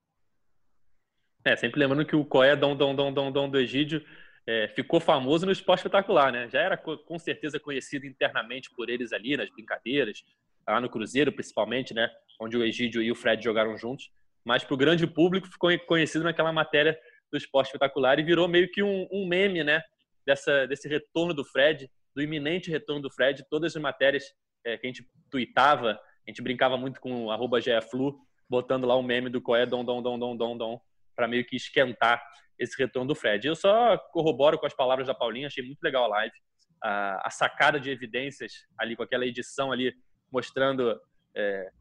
É, 1.43 1.55
sempre 1.55 1.79
lembrando 1.79 2.05
que 2.05 2.15
o 2.15 2.23
Coé 2.23 2.55
Dom 2.55 2.75
Dom 2.75 2.93
Dom 2.93 3.11
Dom 3.11 3.31
Dom 3.31 3.49
do 3.49 3.59
Egídio 3.59 4.05
é, 4.45 4.67
ficou 4.67 4.99
famoso 4.99 5.45
no 5.45 5.51
esporte 5.51 5.79
espetacular, 5.79 6.31
né? 6.31 6.47
Já 6.49 6.61
era 6.61 6.77
com 6.77 7.17
certeza 7.17 7.59
conhecido 7.59 8.05
internamente 8.05 8.69
por 8.69 8.89
eles 8.89 9.11
ali, 9.11 9.35
nas 9.35 9.49
brincadeiras, 9.49 10.23
lá 10.67 10.79
no 10.79 10.89
Cruzeiro 10.89 11.31
principalmente, 11.31 11.95
né? 11.95 12.09
Onde 12.39 12.57
o 12.57 12.63
Egídio 12.63 13.01
e 13.01 13.11
o 13.11 13.15
Fred 13.15 13.43
jogaram 13.43 13.75
juntos. 13.75 14.11
Mas 14.43 14.63
para 14.63 14.73
o 14.73 14.77
grande 14.77 15.05
público 15.07 15.47
ficou 15.47 15.69
conhecido 15.87 16.23
naquela 16.23 16.51
matéria 16.51 16.97
do 17.31 17.37
esporte 17.37 17.67
espetacular 17.67 18.19
e 18.19 18.23
virou 18.23 18.47
meio 18.47 18.69
que 18.69 18.83
um, 18.83 19.07
um 19.11 19.27
meme, 19.27 19.63
né? 19.63 19.81
Dessa, 20.25 20.67
desse 20.67 20.87
retorno 20.87 21.33
do 21.33 21.43
Fred, 21.43 21.89
do 22.15 22.21
iminente 22.21 22.69
retorno 22.69 23.01
do 23.01 23.11
Fred. 23.11 23.43
Todas 23.49 23.75
as 23.75 23.81
matérias 23.81 24.23
é, 24.65 24.77
que 24.77 24.85
a 24.85 24.89
gente 24.89 25.07
tweetava, 25.29 25.91
a 25.91 26.29
gente 26.29 26.41
brincava 26.41 26.77
muito 26.77 26.99
com 26.99 27.27
o 27.27 27.49
GFlu, 27.59 28.19
botando 28.49 28.85
lá 28.85 28.95
o 28.95 29.03
meme 29.03 29.29
do 29.29 29.41
Coé 29.41 29.65
Dom 29.65 29.83
Dom 29.83 30.01
Dom 30.01 30.19
Dom 30.19 30.35
Dom 30.35 30.57
Dom 30.57 30.81
para 31.15 31.27
meio 31.27 31.45
que 31.45 31.55
esquentar 31.55 32.21
esse 32.57 32.77
retorno 32.77 33.07
do 33.07 33.15
Fred. 33.15 33.47
Eu 33.47 33.55
só 33.55 33.97
corroboro 34.11 34.57
com 34.59 34.65
as 34.65 34.73
palavras 34.73 35.07
da 35.07 35.13
Paulinha, 35.13 35.47
achei 35.47 35.63
muito 35.63 35.81
legal 35.81 36.05
a 36.05 36.07
live. 36.07 36.35
A, 36.83 37.27
a 37.27 37.29
sacada 37.29 37.79
de 37.79 37.89
evidências 37.89 38.65
ali, 38.77 38.95
com 38.95 39.03
aquela 39.03 39.25
edição 39.25 39.71
ali, 39.71 39.93
mostrando 40.31 40.99
é, 41.35 41.71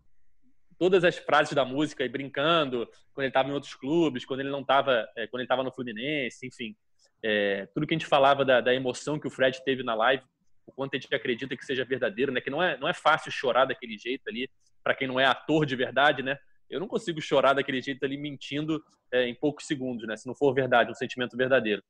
todas 0.81 1.05
as 1.05 1.19
frases 1.19 1.55
da 1.55 1.65
música 1.65 2.05
e 2.05 2.09
brincando 2.09 2.89
quando 3.13 3.25
ele 3.25 3.29
estava 3.29 3.51
em 3.51 3.53
outros 3.53 3.75
clubes, 3.75 4.25
quando 4.25 4.41
ele 4.41 4.51
não 4.51 4.63
estava, 4.63 5.07
é, 5.17 5.27
quando 5.27 5.41
ele 5.41 5.45
estava 5.45 5.63
no 5.63 5.71
Fluminense, 5.71 6.47
enfim. 6.47 6.75
É, 7.23 7.69
tudo 7.75 7.87
que 7.87 7.95
a 7.95 7.99
gente 7.99 8.07
falava 8.07 8.45
da, 8.45 8.63
da, 8.63 8.75
emoção 8.75 9.19
que 9.19 9.27
o 9.27 9.31
Fred 9.31 9.63
teve 9.63 9.83
na 9.83 9.95
live, 9.95 10.25
o 10.67 10.73
quanto 10.73 10.97
a 10.97 10.99
gente 10.99 11.15
acredita 11.15 11.55
que 11.55 11.67
seja 11.67 11.85
verdadeiro, 11.85 12.33
né? 12.33 12.41
Que 12.41 12.49
não 12.49 12.63
é, 12.63 12.79
não 12.79 12.89
é 12.89 12.95
fácil 12.95 13.31
chorar 13.31 13.67
daquele 13.67 13.99
jeito 13.99 14.23
ali, 14.27 14.49
para 14.83 14.95
quem 14.95 15.07
não 15.07 15.21
é 15.21 15.27
ator 15.27 15.67
de 15.67 15.77
verdade, 15.77 16.23
né? 16.23 16.39
eu 16.71 16.79
não 16.79 16.87
consigo 16.87 17.21
chorar 17.21 17.53
daquele 17.53 17.83
jeito 17.83 18.05
ali 18.05 18.17
mentindo 18.17 18.83
é, 19.13 19.27
em 19.27 19.35
poucos 19.35 19.67
segundos, 19.67 20.07
né? 20.07 20.17
Se 20.17 20.27
não 20.27 20.35
for 20.35 20.55
verdade, 20.55 20.91
um 20.91 20.95
sentimento 20.95 21.37
verdadeiro. 21.37 21.83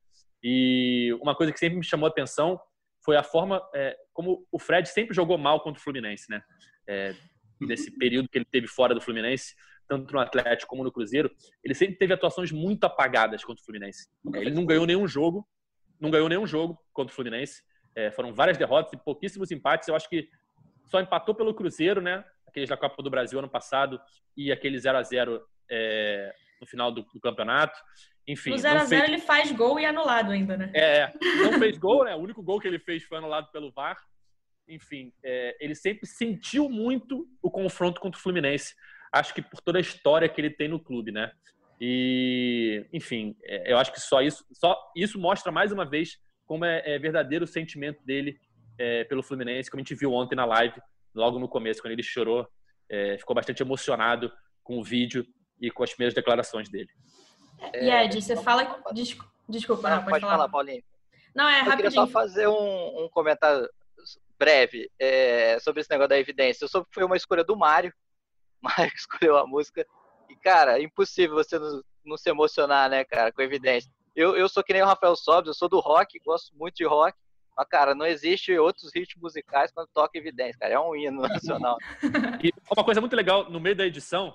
E 0.42 1.14
uma 1.20 1.34
coisa 1.34 1.52
que 1.52 1.58
sempre 1.58 1.78
me 1.78 1.84
chamou 1.84 2.06
a 2.06 2.10
atenção 2.10 2.58
foi 3.04 3.16
a 3.16 3.22
forma 3.22 3.62
é, 3.74 3.94
como 4.12 4.46
o 4.50 4.58
Fred 4.58 4.88
sempre 4.88 5.14
jogou 5.14 5.36
mal 5.36 5.60
contra 5.60 5.78
o 5.78 5.82
Fluminense, 5.82 6.30
né? 6.30 6.42
É, 6.88 7.14
nesse 7.60 7.90
período 7.90 8.28
que 8.28 8.38
ele 8.38 8.44
teve 8.44 8.66
fora 8.66 8.94
do 8.94 9.00
Fluminense, 9.00 9.54
tanto 9.86 10.12
no 10.12 10.20
Atlético 10.20 10.70
como 10.70 10.84
no 10.84 10.92
Cruzeiro, 10.92 11.30
ele 11.64 11.74
sempre 11.74 11.96
teve 11.96 12.14
atuações 12.14 12.52
muito 12.52 12.84
apagadas 12.84 13.44
contra 13.44 13.60
o 13.60 13.64
Fluminense. 13.64 14.08
Ele 14.34 14.50
não 14.50 14.64
ganhou 14.64 14.86
nenhum 14.86 15.06
jogo, 15.06 15.46
não 16.00 16.10
ganhou 16.10 16.28
nenhum 16.28 16.46
jogo 16.46 16.78
contra 16.92 17.12
o 17.12 17.14
Fluminense. 17.14 17.62
É, 17.94 18.10
foram 18.10 18.32
várias 18.32 18.56
derrotas 18.56 18.92
e 18.92 18.96
pouquíssimos 18.96 19.50
empates. 19.50 19.88
Eu 19.88 19.96
acho 19.96 20.08
que 20.08 20.28
só 20.86 21.00
empatou 21.00 21.34
pelo 21.34 21.54
Cruzeiro, 21.54 22.00
né? 22.00 22.24
Aqueles 22.46 22.68
da 22.68 22.76
Copa 22.76 23.02
do 23.02 23.10
Brasil 23.10 23.38
ano 23.38 23.48
passado 23.48 24.00
e 24.36 24.50
aquele 24.50 24.78
0 24.78 24.98
a 24.98 25.02
0 25.02 25.42
é, 25.70 26.32
no 26.60 26.66
final 26.66 26.92
do, 26.92 27.02
do, 27.02 27.20
campeonato. 27.20 27.78
Enfim. 28.26 28.50
No 28.50 28.56
0x0 28.56 28.88
fez... 28.88 29.04
ele 29.04 29.18
faz 29.18 29.52
gol 29.52 29.78
e 29.78 29.84
é 29.84 29.88
anulado 29.88 30.30
ainda, 30.30 30.56
né? 30.56 30.70
É, 30.74 31.12
não 31.42 31.58
fez 31.58 31.78
gol, 31.78 32.04
né? 32.04 32.14
O 32.14 32.18
único 32.18 32.42
gol 32.42 32.60
que 32.60 32.68
ele 32.68 32.78
fez 32.78 33.02
foi 33.04 33.18
anulado 33.18 33.50
pelo 33.50 33.72
VAR. 33.72 33.96
Enfim, 34.70 35.12
é, 35.22 35.56
ele 35.60 35.74
sempre 35.74 36.06
sentiu 36.06 36.68
muito 36.68 37.28
o 37.42 37.50
confronto 37.50 38.00
contra 38.00 38.18
o 38.18 38.22
Fluminense. 38.22 38.74
Acho 39.12 39.34
que 39.34 39.42
por 39.42 39.60
toda 39.60 39.78
a 39.78 39.80
história 39.80 40.28
que 40.28 40.40
ele 40.40 40.50
tem 40.50 40.68
no 40.68 40.78
clube, 40.78 41.10
né? 41.10 41.32
E, 41.80 42.86
enfim, 42.92 43.36
é, 43.42 43.72
eu 43.72 43.78
acho 43.78 43.92
que 43.92 44.00
só 44.00 44.22
isso, 44.22 44.44
só 44.52 44.78
isso 44.94 45.18
mostra 45.18 45.50
mais 45.50 45.72
uma 45.72 45.84
vez 45.84 46.18
como 46.46 46.64
é, 46.64 46.82
é 46.84 46.98
verdadeiro 46.98 47.44
o 47.44 47.48
sentimento 47.48 48.04
dele 48.04 48.38
é, 48.78 49.04
pelo 49.04 49.22
Fluminense, 49.22 49.70
como 49.70 49.80
a 49.80 49.82
gente 49.82 49.94
viu 49.94 50.12
ontem 50.12 50.34
na 50.34 50.44
live, 50.44 50.80
logo 51.14 51.38
no 51.38 51.48
começo, 51.48 51.80
quando 51.80 51.92
ele 51.92 52.02
chorou, 52.02 52.46
é, 52.88 53.16
ficou 53.18 53.34
bastante 53.34 53.62
emocionado 53.62 54.32
com 54.62 54.78
o 54.78 54.84
vídeo 54.84 55.26
e 55.60 55.70
com 55.70 55.82
as 55.82 55.90
primeiras 55.90 56.14
declarações 56.14 56.68
dele. 56.68 56.88
E 57.74 57.90
Ed, 57.90 58.20
você 58.20 58.36
fala. 58.36 58.82
Desculpa, 59.48 59.90
não, 59.90 59.98
pode, 59.98 60.10
pode 60.10 60.24
falar, 60.24 60.48
Paulinho. 60.48 60.82
Não, 61.34 61.48
é 61.48 61.60
rapidinho. 61.60 61.72
Eu 61.72 61.76
queria 61.76 61.90
só 61.90 62.06
fazer 62.06 62.46
um, 62.46 63.04
um 63.04 63.08
comentário 63.10 63.68
breve 64.40 64.90
é, 64.98 65.58
sobre 65.60 65.82
esse 65.82 65.90
negócio 65.90 66.08
da 66.08 66.18
evidência. 66.18 66.64
Eu 66.64 66.68
soube 66.68 66.88
que 66.88 66.94
foi 66.94 67.04
uma 67.04 67.16
escolha 67.16 67.44
do 67.44 67.54
Mário. 67.54 67.92
Mário 68.62 68.90
escolheu 68.94 69.36
a 69.36 69.46
música. 69.46 69.86
E, 70.30 70.36
cara, 70.36 70.78
é 70.78 70.82
impossível 70.82 71.36
você 71.36 71.58
não, 71.58 71.82
não 72.06 72.16
se 72.16 72.30
emocionar, 72.30 72.88
né, 72.88 73.04
cara, 73.04 73.30
com 73.30 73.42
evidência. 73.42 73.92
Eu, 74.16 74.34
eu 74.34 74.48
sou 74.48 74.64
que 74.64 74.72
nem 74.72 74.82
o 74.82 74.86
Rafael 74.86 75.14
Sobes, 75.14 75.48
eu 75.48 75.54
sou 75.54 75.68
do 75.68 75.78
rock, 75.78 76.18
gosto 76.24 76.56
muito 76.56 76.76
de 76.76 76.84
rock. 76.84 77.16
Mas, 77.54 77.68
cara, 77.68 77.94
não 77.94 78.06
existe 78.06 78.56
outros 78.58 78.90
ritmos 78.94 79.22
musicais 79.22 79.70
quando 79.72 79.88
toca 79.92 80.16
evidência, 80.16 80.58
cara. 80.58 80.74
É 80.74 80.80
um 80.80 80.96
hino 80.96 81.20
nacional. 81.20 81.76
e 82.42 82.50
uma 82.74 82.84
coisa 82.84 83.00
muito 83.00 83.14
legal, 83.14 83.50
no 83.50 83.60
meio 83.60 83.76
da 83.76 83.86
edição, 83.86 84.34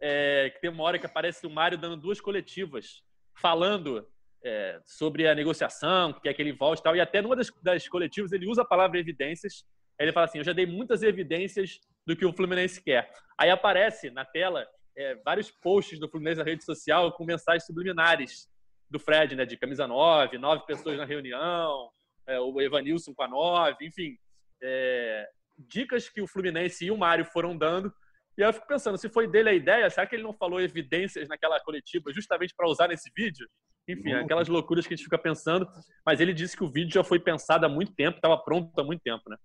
é, 0.00 0.50
que 0.54 0.60
tem 0.60 0.70
uma 0.70 0.84
hora 0.84 0.98
que 0.98 1.06
aparece 1.06 1.44
o 1.44 1.50
Mário 1.50 1.76
dando 1.76 1.96
duas 1.96 2.20
coletivas, 2.20 3.02
falando 3.34 4.06
é, 4.44 4.80
sobre 4.84 5.28
a 5.28 5.34
negociação, 5.34 6.12
que 6.12 6.28
é 6.28 6.30
aquele 6.30 6.52
volte 6.52 6.80
e 6.80 6.82
tal, 6.82 6.96
e 6.96 7.00
até 7.00 7.20
numa 7.20 7.36
das, 7.36 7.50
das 7.62 7.88
coletivas 7.88 8.32
ele 8.32 8.46
usa 8.46 8.62
a 8.62 8.64
palavra 8.64 8.98
evidências, 8.98 9.64
ele 9.98 10.12
fala 10.12 10.26
assim, 10.26 10.38
eu 10.38 10.44
já 10.44 10.52
dei 10.52 10.66
muitas 10.66 11.02
evidências 11.02 11.78
do 12.06 12.16
que 12.16 12.24
o 12.24 12.32
Fluminense 12.32 12.82
quer. 12.82 13.12
Aí 13.38 13.50
aparece 13.50 14.10
na 14.10 14.24
tela 14.24 14.66
é, 14.96 15.14
vários 15.16 15.50
posts 15.50 15.98
do 15.98 16.08
Fluminense 16.08 16.38
na 16.38 16.44
rede 16.44 16.64
social 16.64 17.12
com 17.12 17.24
mensagens 17.24 17.66
subliminares 17.66 18.48
do 18.88 18.98
Fred, 18.98 19.36
né, 19.36 19.44
de 19.44 19.56
camisa 19.56 19.86
9, 19.86 20.38
nove 20.38 20.64
pessoas 20.66 20.96
na 20.96 21.04
reunião, 21.04 21.90
é, 22.26 22.40
o 22.40 22.60
Evanilson 22.60 23.14
com 23.14 23.22
a 23.22 23.28
9, 23.28 23.86
enfim, 23.86 24.16
é, 24.62 25.28
dicas 25.58 26.08
que 26.08 26.22
o 26.22 26.26
Fluminense 26.26 26.86
e 26.86 26.90
o 26.90 26.96
Mário 26.96 27.24
foram 27.24 27.56
dando 27.56 27.92
e 28.40 28.42
eu 28.42 28.52
fico 28.54 28.66
pensando, 28.66 28.96
se 28.96 29.06
foi 29.08 29.28
dele 29.28 29.50
a 29.50 29.52
ideia, 29.52 29.90
será 29.90 30.06
que 30.06 30.16
ele 30.16 30.22
não 30.22 30.32
falou 30.32 30.60
evidências 30.60 31.28
naquela 31.28 31.60
coletiva 31.60 32.10
justamente 32.10 32.54
para 32.56 32.68
usar 32.68 32.88
nesse 32.88 33.10
vídeo? 33.14 33.46
Enfim, 33.88 34.12
aquelas 34.12 34.48
loucuras 34.48 34.86
que 34.86 34.94
a 34.94 34.96
gente 34.96 35.04
fica 35.04 35.18
pensando. 35.18 35.68
Mas 36.04 36.20
ele 36.20 36.32
disse 36.32 36.56
que 36.56 36.64
o 36.64 36.70
vídeo 36.70 36.94
já 36.94 37.04
foi 37.04 37.18
pensado 37.18 37.66
há 37.66 37.68
muito 37.68 37.92
tempo, 37.92 38.16
estava 38.16 38.38
pronto 38.38 38.78
há 38.78 38.84
muito 38.84 39.02
tempo, 39.02 39.28
né? 39.28 39.36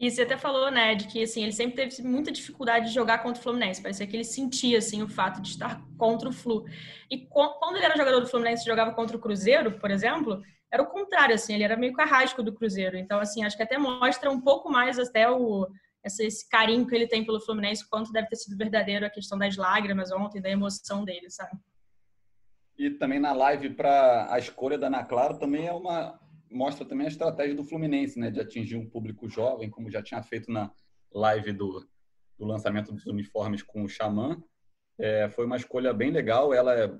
E 0.00 0.10
você 0.10 0.22
até 0.22 0.36
falou, 0.36 0.70
né, 0.70 0.94
de 0.94 1.08
que 1.08 1.24
assim, 1.24 1.42
ele 1.42 1.50
sempre 1.50 1.74
teve 1.74 2.02
muita 2.02 2.30
dificuldade 2.30 2.86
de 2.86 2.94
jogar 2.94 3.18
contra 3.18 3.40
o 3.40 3.42
Fluminense. 3.42 3.82
Parecia 3.82 4.06
que 4.06 4.14
ele 4.14 4.24
sentia 4.24 4.78
assim 4.78 5.02
o 5.02 5.08
fato 5.08 5.42
de 5.42 5.48
estar 5.48 5.82
contra 5.96 6.28
o 6.28 6.32
Flu. 6.32 6.64
E 7.10 7.26
quando 7.26 7.76
ele 7.76 7.84
era 7.84 7.96
jogador 7.96 8.20
do 8.20 8.28
Fluminense 8.28 8.62
e 8.62 8.66
jogava 8.66 8.92
contra 8.92 9.16
o 9.16 9.20
Cruzeiro, 9.20 9.72
por 9.80 9.90
exemplo, 9.90 10.40
era 10.72 10.82
o 10.82 10.86
contrário, 10.86 11.34
assim, 11.34 11.52
ele 11.52 11.64
era 11.64 11.76
meio 11.76 11.92
carrasco 11.94 12.44
do 12.44 12.52
Cruzeiro. 12.52 12.96
Então, 12.96 13.18
assim, 13.18 13.42
acho 13.44 13.56
que 13.56 13.62
até 13.64 13.76
mostra 13.76 14.30
um 14.30 14.40
pouco 14.40 14.70
mais 14.70 15.00
até 15.00 15.28
o 15.28 15.66
esse, 16.04 16.24
esse 16.24 16.48
carinho 16.48 16.86
que 16.86 16.94
ele 16.94 17.08
tem 17.08 17.24
pelo 17.24 17.40
Fluminense, 17.40 17.88
quanto 17.88 18.12
deve 18.12 18.28
ter 18.28 18.36
sido 18.36 18.56
verdadeiro 18.56 19.04
a 19.04 19.10
questão 19.10 19.36
das 19.36 19.56
lágrimas 19.56 20.12
ontem, 20.12 20.40
da 20.40 20.48
emoção 20.48 21.04
dele, 21.04 21.28
sabe? 21.28 21.58
E 22.78 22.90
também 22.90 23.18
na 23.18 23.32
live 23.32 23.70
para 23.70 24.32
a 24.32 24.38
escolha 24.38 24.78
da 24.78 24.86
Ana 24.86 25.04
Clara 25.04 25.34
também 25.34 25.66
é 25.66 25.72
uma 25.72 26.18
mostra 26.50 26.86
também 26.86 27.06
a 27.06 27.10
estratégia 27.10 27.54
do 27.54 27.64
Fluminense, 27.64 28.18
né, 28.18 28.30
de 28.30 28.40
atingir 28.40 28.76
um 28.76 28.88
público 28.88 29.28
jovem, 29.28 29.68
como 29.68 29.90
já 29.90 30.02
tinha 30.02 30.22
feito 30.22 30.50
na 30.50 30.72
live 31.12 31.52
do, 31.52 31.86
do 32.38 32.46
lançamento 32.46 32.92
dos 32.92 33.06
uniformes 33.06 33.62
com 33.62 33.82
o 33.82 33.88
Xamã. 33.88 34.42
É, 34.98 35.28
foi 35.28 35.46
uma 35.46 35.56
escolha 35.56 35.92
bem 35.92 36.10
legal. 36.10 36.52
Ela 36.52 36.74
é 36.74 36.92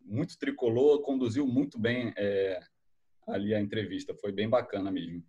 muito 0.00 0.38
tricolor, 0.38 1.02
conduziu 1.02 1.46
muito 1.46 1.78
bem 1.78 2.12
é, 2.16 2.60
ali 3.26 3.54
a 3.54 3.60
entrevista. 3.60 4.14
Foi 4.14 4.32
bem 4.32 4.48
bacana 4.48 4.90
mesmo. 4.90 5.22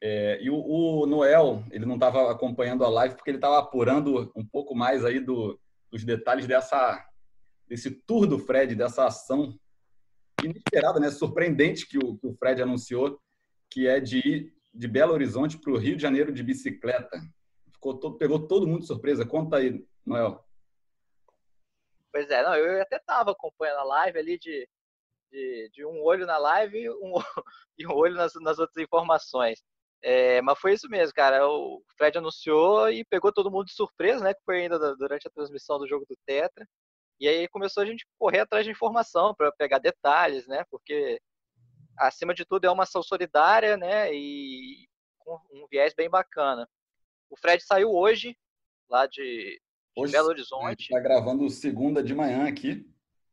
É, 0.00 0.42
e 0.42 0.50
o, 0.50 0.56
o, 0.56 1.06
Noel, 1.06 1.64
ele 1.70 1.86
não 1.86 1.94
estava 1.94 2.30
acompanhando 2.30 2.84
a 2.84 2.88
live 2.88 3.14
porque 3.14 3.30
ele 3.30 3.38
estava 3.38 3.58
apurando 3.58 4.32
um 4.34 4.44
pouco 4.44 4.74
mais 4.74 5.04
aí 5.04 5.20
do, 5.20 5.60
dos 5.90 6.04
detalhes 6.04 6.46
dessa, 6.46 7.06
desse 7.68 7.90
tour 7.90 8.26
do 8.26 8.38
Fred, 8.38 8.74
dessa 8.74 9.06
ação 9.06 9.58
inesperada, 10.42 10.98
né? 11.00 11.10
surpreendente 11.10 11.86
que 11.86 11.98
o, 11.98 12.16
que 12.16 12.26
o 12.26 12.34
Fred 12.34 12.62
anunciou, 12.62 13.20
que 13.70 13.86
é 13.86 14.00
de 14.00 14.18
ir 14.18 14.54
de 14.74 14.88
Belo 14.88 15.12
Horizonte 15.12 15.58
para 15.58 15.72
o 15.72 15.78
Rio 15.78 15.96
de 15.96 16.02
Janeiro 16.02 16.32
de 16.32 16.42
bicicleta. 16.42 17.20
Ficou 17.72 17.98
todo, 17.98 18.16
pegou 18.16 18.46
todo 18.46 18.66
mundo 18.66 18.80
de 18.80 18.86
surpresa. 18.86 19.26
Conta 19.26 19.56
aí, 19.56 19.84
Noel. 20.04 20.44
Pois 22.10 22.30
é, 22.30 22.42
não, 22.42 22.54
eu 22.54 22.82
até 22.82 22.96
estava 22.96 23.32
acompanhando 23.32 23.78
a 23.78 23.84
live 23.84 24.18
ali 24.18 24.38
de, 24.38 24.68
de, 25.30 25.70
de, 25.72 25.84
um 25.84 26.02
olho 26.02 26.26
na 26.26 26.38
live 26.38 26.78
e 26.78 26.90
um, 26.90 27.14
e 27.78 27.86
um 27.86 27.92
olho 27.92 28.14
nas, 28.14 28.32
nas 28.34 28.58
outras 28.58 28.82
informações. 28.82 29.62
É, 30.02 30.42
mas 30.42 30.58
foi 30.58 30.74
isso 30.74 30.88
mesmo, 30.88 31.14
cara. 31.14 31.46
O 31.46 31.82
Fred 31.96 32.18
anunciou 32.18 32.90
e 32.90 33.04
pegou 33.04 33.32
todo 33.32 33.50
mundo 33.50 33.66
de 33.66 33.72
surpresa, 33.72 34.22
né? 34.22 34.34
Que 34.34 34.42
foi 34.44 34.62
ainda 34.62 34.78
durante 34.96 35.28
a 35.28 35.30
transmissão 35.30 35.78
do 35.78 35.86
jogo 35.86 36.04
do 36.08 36.16
Tetra. 36.26 36.66
E 37.22 37.28
aí 37.28 37.46
começou 37.46 37.84
a 37.84 37.86
gente 37.86 38.04
correr 38.18 38.40
atrás 38.40 38.64
de 38.64 38.72
informação 38.72 39.32
para 39.32 39.52
pegar 39.52 39.78
detalhes, 39.78 40.44
né? 40.48 40.64
Porque 40.68 41.22
acima 41.96 42.34
de 42.34 42.44
tudo 42.44 42.66
é 42.66 42.70
uma 42.70 42.82
ação 42.82 43.00
solidária, 43.00 43.76
né? 43.76 44.12
E 44.12 44.88
com 45.20 45.38
um 45.52 45.68
viés 45.70 45.94
bem 45.94 46.10
bacana. 46.10 46.68
O 47.30 47.36
Fred 47.36 47.62
saiu 47.62 47.92
hoje 47.92 48.36
lá 48.90 49.06
de, 49.06 49.22
de 49.22 49.60
hoje, 49.94 50.10
Belo 50.10 50.30
Horizonte. 50.30 50.82
Está 50.82 50.98
gravando 50.98 51.48
segunda 51.48 52.02
de 52.02 52.12
manhã 52.12 52.48
aqui. 52.48 52.84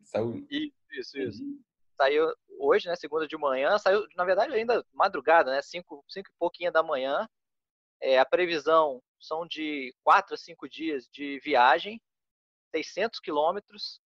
Saiu. 0.04 0.46
Isso, 0.52 1.18
isso. 1.18 1.44
Uhum. 1.44 1.60
Saiu 1.98 2.32
hoje, 2.60 2.88
né, 2.88 2.96
segunda 2.96 3.28
de 3.28 3.38
manhã, 3.38 3.76
saiu, 3.80 4.06
na 4.16 4.24
verdade, 4.24 4.54
ainda 4.54 4.86
madrugada, 4.94 5.50
né, 5.50 5.64
cinco, 5.64 6.06
cinco 6.08 6.30
e 6.30 6.38
pouquinho 6.38 6.72
da 6.72 6.84
manhã. 6.84 7.28
É, 8.00 8.20
a 8.20 8.26
previsão 8.26 9.02
são 9.20 9.48
de 9.48 9.92
quatro 10.04 10.36
a 10.36 10.38
cinco 10.38 10.70
dias 10.70 11.10
de 11.12 11.40
viagem, 11.40 12.00
600 12.72 13.20
quilômetros. 13.20 14.00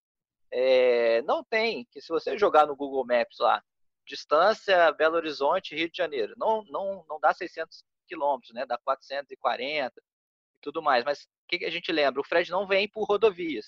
É, 0.52 1.22
não 1.24 1.44
tem, 1.44 1.86
que 1.92 2.02
se 2.02 2.10
você 2.10 2.38
jogar 2.38 2.68
no 2.68 2.76
Google 2.76 3.06
Maps 3.06 3.40
lá, 3.40 3.64
distância 4.06 4.92
Belo 4.92 5.16
Horizonte, 5.16 5.76
Rio 5.76 5.90
de 5.90 5.98
Janeiro, 5.98 6.34
não, 6.38 6.64
não, 6.66 7.06
não 7.10 7.20
dá 7.20 7.34
600 7.34 7.84
quilômetros, 8.08 8.54
né, 8.54 8.66
dá 8.66 8.78
440 8.78 9.94
e 9.98 10.60
tudo 10.62 10.82
mais. 10.82 11.04
Mas 11.04 11.24
o 11.24 11.28
que, 11.48 11.60
que 11.60 11.66
a 11.66 11.72
gente 11.72 11.92
lembra? 11.92 12.22
O 12.22 12.26
Fred 12.26 12.52
não 12.52 12.68
vem 12.68 12.88
por 12.88 13.06
rodovias. 13.06 13.68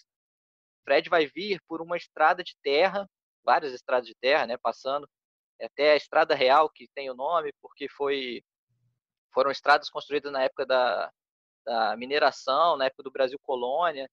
O 0.82 0.84
Fred 0.84 1.10
vai 1.10 1.26
vir 1.26 1.60
por 1.68 1.82
uma 1.82 1.98
estrada 1.98 2.44
de 2.44 2.56
terra 2.62 3.10
várias 3.46 3.72
estradas 3.74 4.08
de 4.08 4.16
terra, 4.16 4.48
né, 4.48 4.58
passando 4.58 5.08
até 5.62 5.92
a 5.94 5.96
Estrada 5.96 6.36
Real, 6.36 6.70
que 6.70 6.90
tem 6.94 7.10
o 7.10 7.16
nome, 7.16 7.54
porque 7.62 7.88
foi 7.88 8.44
foram 9.34 9.52
estradas 9.52 9.90
construídas 9.90 10.32
na 10.32 10.44
época 10.44 10.66
da, 10.66 11.12
da 11.66 11.98
mineração, 11.98 12.78
na 12.78 12.86
época 12.86 13.04
do 13.04 13.12
Brasil 13.12 13.38
colônia. 13.44 14.10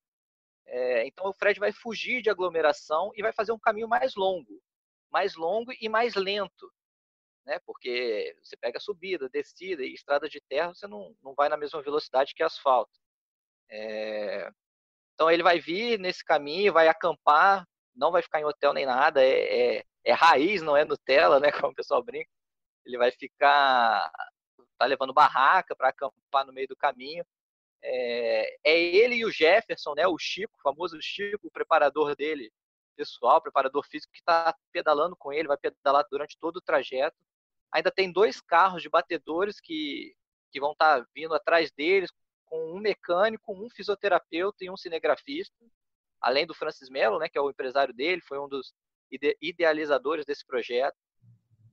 É, 0.67 1.07
então 1.07 1.27
o 1.27 1.35
Fred 1.35 1.59
vai 1.59 1.73
fugir 1.73 2.23
de 2.23 2.31
aglomeração 2.31 3.11
e 3.15 3.23
vai 3.23 3.33
fazer 3.33 3.53
um 3.53 3.59
caminho 3.59 3.89
mais 3.89 4.15
longo, 4.15 4.63
mais 5.11 5.35
longo 5.35 5.73
e 5.81 5.89
mais 5.89 6.15
lento, 6.15 6.73
né? 7.45 7.59
Porque 7.67 8.37
você 8.43 8.57
pega 8.57 8.81
subida, 8.81 9.29
descida 9.29 9.83
e 9.83 9.93
estrada 9.93 10.29
de 10.29 10.41
terra, 10.41 10.75
você 10.75 10.87
não, 10.87 11.15
não 11.23 11.35
vai 11.35 11.49
na 11.49 11.57
mesma 11.57 11.83
velocidade 11.83 12.35
que 12.35 12.43
asfalto. 12.43 12.93
É, 13.71 14.51
então 15.15 15.31
ele 15.31 15.43
vai 15.43 15.61
vir 15.61 15.99
nesse 15.99 16.25
caminho, 16.25 16.73
vai 16.73 16.89
acampar 16.89 17.67
não 17.95 18.11
vai 18.11 18.23
ficar 18.23 18.41
em 18.41 18.45
hotel 18.45 18.73
nem 18.73 18.87
nada, 18.87 19.23
é, 19.23 19.79
é, 19.79 19.85
é 20.05 20.13
raiz, 20.13 20.63
não 20.63 20.77
é 20.77 20.85
Nutella, 20.85 21.39
né? 21.41 21.51
Como 21.67 21.73
o 21.73 21.75
pessoal 21.75 22.03
brinca. 22.03 22.31
Ele 22.85 22.99
vai 22.99 23.13
ficar, 23.13 24.11
tá 24.79 24.87
levando 24.87 25.13
barraca 25.15 25.77
para 25.77 25.91
acampar 25.91 26.45
no 26.47 26.53
meio 26.53 26.69
do 26.69 26.77
caminho. 26.77 27.25
É, 27.85 28.57
é, 28.65 28.81
ele 28.81 29.17
e 29.17 29.25
o 29.25 29.31
Jefferson, 29.31 29.95
né? 29.95 30.07
O 30.07 30.19
Chico, 30.19 30.57
o 30.57 30.63
famoso 30.63 31.01
Chico, 31.01 31.49
o 31.49 31.51
preparador 31.51 32.15
dele, 32.15 32.53
pessoal, 32.97 33.41
preparador 33.41 33.85
físico, 33.87 34.13
que 34.13 34.21
está 34.21 34.55
pedalando 34.71 35.17
com 35.17 35.33
ele, 35.33 35.49
vai 35.49 35.57
pedalar 35.57 36.07
durante 36.11 36.39
todo 36.39 36.57
o 36.57 36.63
trajeto. 36.63 37.17
Ainda 37.73 37.91
tem 37.91 38.13
dois 38.13 38.41
carros 38.41 38.83
de 38.83 38.89
batedores 38.89 39.61
que, 39.61 40.15
que 40.53 40.61
vão 40.61 40.73
estar 40.73 41.01
tá 41.01 41.09
vindo 41.15 41.35
atrás 41.35 41.73
deles, 41.73 42.11
com 42.45 42.73
um 42.73 42.79
mecânico, 42.79 43.53
um 43.53 43.71
fisioterapeuta 43.71 44.65
e 44.65 44.71
um 44.71 44.77
cinegrafista, 44.77 45.57
além 46.21 46.47
do 46.47 46.55
Francis 46.55 46.91
Mello, 46.91 47.19
né, 47.19 47.29
que 47.29 47.39
é 47.39 47.41
o 47.41 47.51
empresário 47.51 47.95
dele, 47.95 48.21
foi 48.21 48.39
um 48.39 48.49
dos 48.49 48.75
idealizadores 49.41 50.25
desse 50.25 50.47
projeto. 50.47 50.97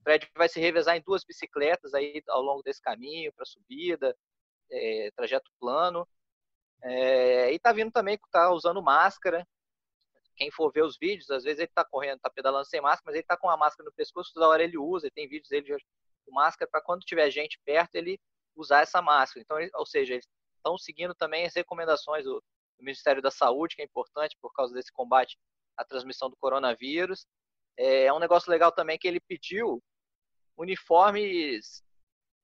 Fred 0.03 0.27
vai 0.35 0.49
se 0.49 0.59
revezar 0.59 0.97
em 0.97 1.01
duas 1.01 1.23
bicicletas 1.23 1.93
aí 1.93 2.23
ao 2.29 2.41
longo 2.41 2.63
desse 2.63 2.81
caminho, 2.81 3.31
para 3.33 3.45
subida, 3.45 4.15
é, 4.71 5.11
trajeto 5.15 5.51
plano. 5.59 6.07
É, 6.81 7.51
e 7.51 7.55
está 7.55 7.71
vindo 7.73 7.91
também, 7.91 8.15
está 8.15 8.51
usando 8.51 8.81
máscara. 8.81 9.45
Quem 10.35 10.49
for 10.51 10.71
ver 10.71 10.83
os 10.83 10.97
vídeos, 10.97 11.29
às 11.29 11.43
vezes 11.43 11.59
ele 11.59 11.67
está 11.67 11.83
correndo, 11.83 12.17
está 12.17 12.29
pedalando 12.29 12.65
sem 12.65 12.79
máscara, 12.79 13.03
mas 13.05 13.15
ele 13.15 13.23
está 13.23 13.35
com 13.35 13.49
a 13.49 13.57
máscara 13.57 13.85
no 13.85 13.93
pescoço, 13.93 14.31
toda 14.33 14.47
hora 14.47 14.63
ele 14.63 14.77
usa, 14.77 15.07
e 15.07 15.11
tem 15.11 15.27
vídeos 15.27 15.49
dele 15.49 15.75
com 16.25 16.31
máscara 16.31 16.69
para 16.71 16.81
quando 16.81 17.01
tiver 17.01 17.29
gente 17.29 17.59
perto 17.65 17.95
ele 17.95 18.17
usar 18.55 18.81
essa 18.81 19.01
máscara. 19.01 19.41
Então, 19.41 19.57
ou 19.79 19.85
seja, 19.85 20.13
eles 20.13 20.27
estão 20.55 20.77
seguindo 20.77 21.13
também 21.13 21.45
as 21.45 21.53
recomendações 21.53 22.23
do, 22.23 22.35
do 22.77 22.83
Ministério 22.83 23.21
da 23.21 23.31
Saúde, 23.31 23.75
que 23.75 23.81
é 23.81 23.85
importante 23.85 24.37
por 24.41 24.53
causa 24.53 24.73
desse 24.73 24.91
combate 24.91 25.37
à 25.75 25.83
transmissão 25.83 26.29
do 26.29 26.37
coronavírus. 26.37 27.25
É, 27.77 28.05
é 28.05 28.13
um 28.13 28.19
negócio 28.19 28.49
legal 28.49 28.71
também 28.71 28.97
que 28.97 29.07
ele 29.07 29.19
pediu 29.19 29.81
uniformes 30.57 31.83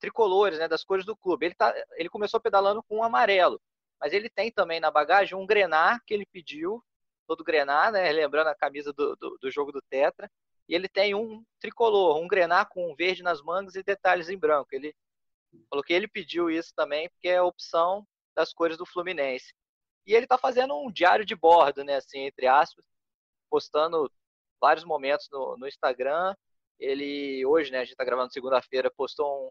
tricolores, 0.06 0.60
né, 0.60 0.68
das 0.68 0.84
cores 0.84 1.04
do 1.04 1.18
clube. 1.18 1.48
Ele, 1.48 1.56
tá, 1.56 1.74
ele 1.96 2.10
começou 2.10 2.40
pedalando 2.40 2.84
com 2.84 2.98
um 2.98 3.04
amarelo, 3.04 3.60
mas 4.00 4.14
ele 4.14 4.30
tem 4.30 4.52
também 4.52 4.80
na 4.80 4.92
bagagem 4.92 5.36
um 5.36 5.48
grená 5.48 6.00
que 6.06 6.14
ele 6.14 6.28
pediu, 6.28 6.84
todo 7.26 7.44
grená, 7.44 7.90
né, 7.90 8.12
lembrando 8.12 8.48
a 8.48 8.56
camisa 8.56 8.94
do, 8.94 9.16
do, 9.16 9.36
do 9.42 9.50
jogo 9.50 9.72
do 9.72 9.82
Tetra, 9.90 10.30
e 10.70 10.76
ele 10.76 10.88
tem 10.88 11.16
um 11.16 11.44
tricolor, 11.60 12.20
um 12.20 12.28
grená 12.28 12.64
com 12.66 12.96
verde 12.96 13.24
nas 13.24 13.42
mangas 13.42 13.74
e 13.74 13.82
detalhes 13.82 14.30
em 14.30 14.38
branco. 14.38 14.70
Ele 14.72 14.96
falou 15.68 15.84
que 15.84 15.94
ele 15.94 16.08
pediu 16.08 16.52
isso 16.52 16.72
também 16.76 17.10
porque 17.10 17.30
é 17.30 17.38
a 17.38 17.44
opção 17.44 18.06
das 18.36 18.54
cores 18.54 18.78
do 18.78 18.86
Fluminense. 18.86 19.54
E 20.06 20.14
ele 20.14 20.26
está 20.26 20.38
fazendo 20.38 20.76
um 20.78 20.92
diário 20.92 21.26
de 21.26 21.36
bordo, 21.36 21.84
né, 21.84 21.96
assim, 21.96 22.20
entre 22.20 22.46
aspas, 22.46 22.86
postando 23.50 24.12
vários 24.62 24.86
momentos 24.86 25.28
no, 25.32 25.58
no 25.58 25.68
Instagram. 25.68 26.36
Ele, 26.78 27.44
hoje, 27.44 27.72
né, 27.72 27.80
a 27.80 27.84
gente 27.84 27.94
está 27.94 28.06
gravando 28.06 28.32
segunda-feira, 28.32 28.92
postou 28.96 29.48
um, 29.48 29.50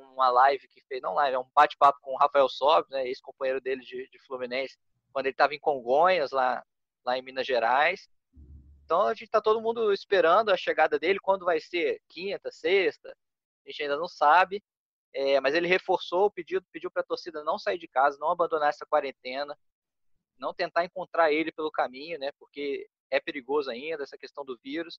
uma 0.00 0.30
live 0.30 0.68
que 0.68 0.80
fez, 0.82 1.00
não 1.00 1.14
live, 1.14 1.36
é 1.36 1.38
um 1.38 1.48
bate-papo 1.54 2.00
com 2.00 2.12
o 2.12 2.16
Rafael 2.16 2.48
Sobes, 2.48 2.90
né, 2.90 3.06
ex-companheiro 3.06 3.60
dele 3.60 3.82
de, 3.82 4.08
de, 4.08 4.18
Fluminense, 4.26 4.78
quando 5.12 5.26
ele 5.26 5.34
estava 5.34 5.54
em 5.54 5.60
Congonhas, 5.60 6.30
lá, 6.30 6.64
lá 7.04 7.18
em 7.18 7.22
Minas 7.22 7.46
Gerais. 7.46 8.08
Então 8.84 9.02
a 9.02 9.14
gente 9.14 9.24
está 9.24 9.40
todo 9.40 9.60
mundo 9.60 9.92
esperando 9.92 10.50
a 10.50 10.56
chegada 10.56 10.98
dele, 10.98 11.18
quando 11.20 11.44
vai 11.44 11.60
ser 11.60 12.00
quinta, 12.08 12.50
sexta, 12.50 13.16
a 13.64 13.70
gente 13.70 13.82
ainda 13.82 13.96
não 13.96 14.08
sabe. 14.08 14.62
É, 15.12 15.40
mas 15.40 15.54
ele 15.54 15.66
reforçou 15.66 16.26
o 16.26 16.30
pedido, 16.30 16.64
pediu 16.70 16.90
para 16.90 17.02
a 17.02 17.06
torcida 17.06 17.42
não 17.42 17.58
sair 17.58 17.78
de 17.78 17.88
casa, 17.88 18.16
não 18.20 18.30
abandonar 18.30 18.68
essa 18.68 18.86
quarentena, 18.86 19.58
não 20.38 20.54
tentar 20.54 20.84
encontrar 20.84 21.32
ele 21.32 21.50
pelo 21.50 21.70
caminho, 21.70 22.18
né? 22.18 22.30
Porque 22.38 22.88
é 23.10 23.18
perigoso 23.20 23.70
ainda 23.70 24.04
essa 24.04 24.16
questão 24.16 24.44
do 24.44 24.58
vírus. 24.62 24.98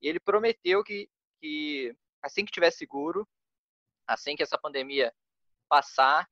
E 0.00 0.08
ele 0.08 0.18
prometeu 0.18 0.82
que, 0.82 1.08
que 1.40 1.94
assim 2.22 2.44
que 2.44 2.52
tiver 2.52 2.70
seguro, 2.70 3.28
assim 4.12 4.36
que 4.36 4.42
essa 4.42 4.58
pandemia 4.58 5.12
passar, 5.68 6.28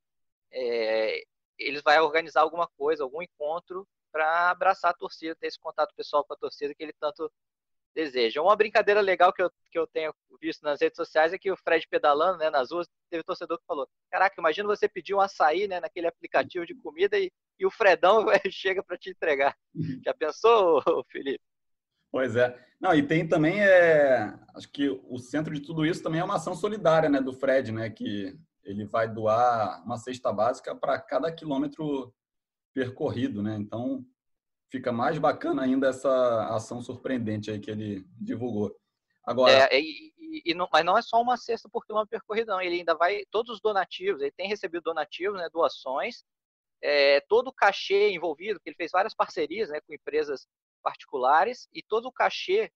é, 0.53 1.23
eles 1.59 1.83
vão 1.83 2.05
organizar 2.05 2.43
alguma 2.43 2.67
coisa, 2.67 3.03
algum 3.03 3.23
encontro 3.23 3.87
para 4.11 4.51
abraçar 4.51 4.91
a 4.91 4.95
torcida, 4.95 5.37
ter 5.37 5.49
esse 5.49 5.59
contato 5.59 5.95
pessoal 5.95 6.25
com 6.25 6.35
a 6.35 6.37
torcida 6.37 6.75
que 6.75 6.83
ele 6.83 6.95
tanto 6.99 7.31
deseja. 7.95 8.43
Uma 8.43 8.57
brincadeira 8.57 9.01
legal 9.01 9.33
que 9.33 9.43
eu, 9.43 9.51
que 9.71 9.79
eu 9.79 9.87
tenho 9.87 10.15
visto 10.41 10.63
nas 10.63 10.81
redes 10.81 10.97
sociais 10.97 11.33
é 11.33 11.39
que 11.39 11.51
o 11.51 11.57
Fred 11.57 11.87
pedalando 11.89 12.39
né, 12.39 12.49
nas 12.49 12.71
ruas, 12.71 12.87
teve 13.11 13.21
um 13.21 13.25
torcedor 13.25 13.59
que 13.59 13.67
falou: 13.67 13.89
Caraca, 14.11 14.37
imagina 14.39 14.69
você 14.69 14.89
pedir 14.89 15.15
um 15.15 15.21
açaí 15.21 15.67
né, 15.67 15.81
naquele 15.81 16.07
aplicativo 16.07 16.65
de 16.65 16.75
comida 16.75 17.19
e, 17.19 17.31
e 17.59 17.67
o 17.67 17.71
Fredão 17.71 18.27
chega 18.51 18.83
para 18.83 18.97
te 18.97 19.11
entregar. 19.11 19.57
Uhum. 19.75 20.01
Já 20.05 20.15
pensou, 20.15 20.83
Felipe? 21.11 21.43
Pois 22.11 22.37
é. 22.37 22.59
Não, 22.81 22.95
e 22.95 23.03
tem 23.03 23.27
também, 23.27 23.61
é, 23.61 24.33
acho 24.55 24.71
que 24.71 24.89
o 24.89 25.19
centro 25.19 25.53
de 25.53 25.61
tudo 25.61 25.85
isso 25.85 26.03
também 26.03 26.21
é 26.21 26.25
uma 26.25 26.37
ação 26.37 26.55
solidária 26.55 27.09
né, 27.09 27.21
do 27.21 27.33
Fred, 27.33 27.73
né, 27.73 27.91
que 27.91 28.39
ele 28.63 28.85
vai 28.85 29.09
doar 29.09 29.83
uma 29.85 29.97
cesta 29.97 30.33
básica 30.33 30.75
para 30.75 30.99
cada 31.01 31.33
quilômetro 31.33 32.15
percorrido, 32.75 33.43
né? 33.43 33.57
Então, 33.57 34.05
fica 34.71 34.93
mais 34.93 35.19
bacana 35.19 35.63
ainda 35.63 35.89
essa 35.89 36.55
ação 36.55 36.81
surpreendente 36.83 37.51
aí 37.51 37.59
que 37.59 37.71
ele 37.71 38.05
divulgou. 38.21 38.77
Agora, 39.25 39.53
é, 39.53 39.81
e, 39.81 40.13
e, 40.45 40.55
não, 40.55 40.69
mas 40.73 40.85
não 40.85 40.97
é 40.97 41.03
só 41.03 41.21
uma 41.21 41.37
cesta 41.37 41.69
por 41.69 41.85
quilômetro 41.85 42.11
percorrido, 42.11 42.49
não. 42.49 42.61
Ele 42.61 42.77
ainda 42.77 42.95
vai 42.95 43.25
todos 43.31 43.57
os 43.57 43.61
donativos. 43.61 44.21
Ele 44.21 44.33
tem 44.33 44.49
recebido 44.49 44.83
donativos, 44.83 45.39
né, 45.39 45.49
doações, 45.53 46.23
é, 46.83 47.21
todo 47.23 47.49
o 47.49 47.53
cachê 47.53 48.11
envolvido, 48.11 48.61
que 48.61 48.69
ele 48.69 48.77
fez 48.77 48.91
várias 48.93 49.15
parcerias, 49.15 49.71
né, 49.71 49.81
com 49.81 49.95
empresas 49.95 50.47
particulares 50.89 51.69
e 51.71 51.83
todo 51.83 52.07
o 52.07 52.13
cachê 52.13 52.73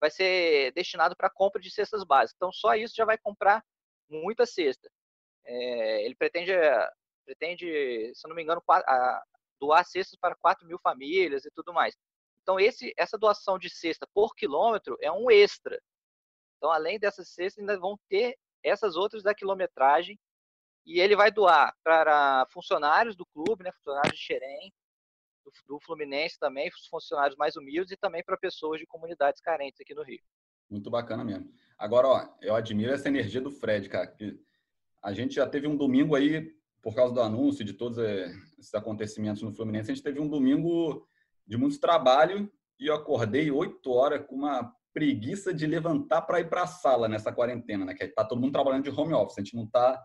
vai 0.00 0.10
ser 0.10 0.72
destinado 0.72 1.14
para 1.14 1.28
compra 1.28 1.60
de 1.60 1.70
cestas 1.70 2.02
básicas. 2.02 2.34
Então 2.36 2.50
só 2.50 2.74
isso 2.74 2.94
já 2.96 3.04
vai 3.04 3.18
comprar 3.18 3.62
muita 4.08 4.46
cesta. 4.46 4.90
É, 5.44 6.04
ele 6.04 6.14
pretende, 6.14 6.52
pretende, 7.26 8.10
se 8.14 8.26
não 8.26 8.34
me 8.34 8.42
engano, 8.42 8.62
doar 9.60 9.84
cestas 9.84 10.18
para 10.18 10.34
4 10.36 10.66
mil 10.66 10.78
famílias 10.78 11.44
e 11.44 11.50
tudo 11.50 11.74
mais. 11.74 11.94
Então, 12.42 12.58
esse, 12.58 12.92
essa 12.96 13.18
doação 13.18 13.58
de 13.58 13.68
cesta 13.68 14.06
por 14.14 14.34
quilômetro 14.34 14.96
é 15.00 15.12
um 15.12 15.30
extra. 15.30 15.78
Então, 16.56 16.70
além 16.72 16.98
dessas 16.98 17.28
cestas, 17.28 17.60
ainda 17.60 17.78
vão 17.78 17.98
ter 18.08 18.36
essas 18.64 18.96
outras 18.96 19.22
da 19.22 19.34
quilometragem. 19.34 20.18
E 20.86 21.00
ele 21.00 21.14
vai 21.14 21.30
doar 21.30 21.72
para 21.84 22.46
funcionários 22.50 23.14
do 23.14 23.26
clube, 23.26 23.62
né, 23.62 23.70
funcionários 23.72 24.18
de 24.18 24.24
Xerém, 24.24 24.72
do, 25.44 25.52
do 25.66 25.80
Fluminense 25.80 26.38
também, 26.38 26.70
funcionários 26.90 27.36
mais 27.36 27.56
humildes 27.56 27.92
e 27.92 27.96
também 27.96 28.22
para 28.24 28.36
pessoas 28.36 28.80
de 28.80 28.86
comunidades 28.86 29.40
carentes 29.40 29.80
aqui 29.80 29.94
no 29.94 30.02
Rio. 30.02 30.20
Muito 30.70 30.90
bacana 30.90 31.24
mesmo. 31.24 31.52
Agora, 31.78 32.08
ó, 32.08 32.28
eu 32.40 32.54
admiro 32.54 32.92
essa 32.92 33.08
energia 33.08 33.40
do 33.40 33.50
Fred, 33.50 33.88
cara. 33.88 34.14
a 35.02 35.12
gente 35.12 35.34
já 35.34 35.46
teve 35.46 35.66
um 35.66 35.76
domingo 35.76 36.14
aí 36.14 36.54
por 36.82 36.94
causa 36.94 37.14
do 37.14 37.20
anúncio 37.20 37.64
de 37.64 37.72
todos 37.72 37.98
eh, 37.98 38.32
esses 38.58 38.74
acontecimentos 38.74 39.40
no 39.42 39.52
Fluminense, 39.52 39.90
a 39.90 39.94
gente 39.94 40.02
teve 40.02 40.18
um 40.18 40.28
domingo 40.28 41.06
de 41.46 41.56
muito 41.56 41.78
trabalho 41.78 42.50
e 42.78 42.88
eu 42.88 42.94
acordei 42.94 43.50
8 43.50 43.88
horas 43.90 44.26
com 44.26 44.34
uma 44.34 44.74
preguiça 44.92 45.54
de 45.54 45.64
levantar 45.66 46.22
para 46.22 46.40
ir 46.40 46.50
para 46.50 46.62
a 46.62 46.66
sala 46.66 47.08
nessa 47.08 47.32
quarentena, 47.32 47.84
né? 47.84 47.94
Que 47.94 48.08
tá 48.08 48.24
todo 48.24 48.40
mundo 48.40 48.52
trabalhando 48.52 48.82
de 48.82 48.90
home 48.90 49.14
office, 49.14 49.38
a 49.38 49.42
gente 49.42 49.54
não 49.54 49.64
está 49.64 50.02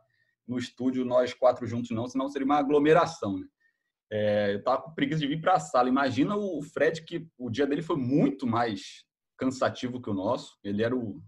no 0.48 0.58
estúdio 0.58 1.04
nós 1.04 1.34
quatro 1.34 1.66
juntos 1.66 1.92
não, 1.92 2.08
senão 2.08 2.30
seria 2.30 2.46
uma 2.46 2.58
aglomeração, 2.58 3.38
né? 3.38 3.48
É, 4.12 4.54
eu 4.54 4.64
tava 4.64 4.82
com 4.84 4.94
preguiça 4.94 5.20
de 5.20 5.28
vir 5.28 5.42
para 5.42 5.54
a 5.54 5.60
sala. 5.60 5.90
Imagina 5.90 6.36
o 6.36 6.62
Fred 6.62 7.04
que 7.04 7.28
o 7.38 7.50
dia 7.50 7.68
dele 7.68 7.82
foi 7.82 7.98
muito 7.98 8.48
mais 8.48 9.06
cansativo 9.38 10.02
que 10.02 10.10
o 10.10 10.14
nosso. 10.14 10.58
Ele 10.64 10.84
era 10.84 10.96
o, 10.96 11.22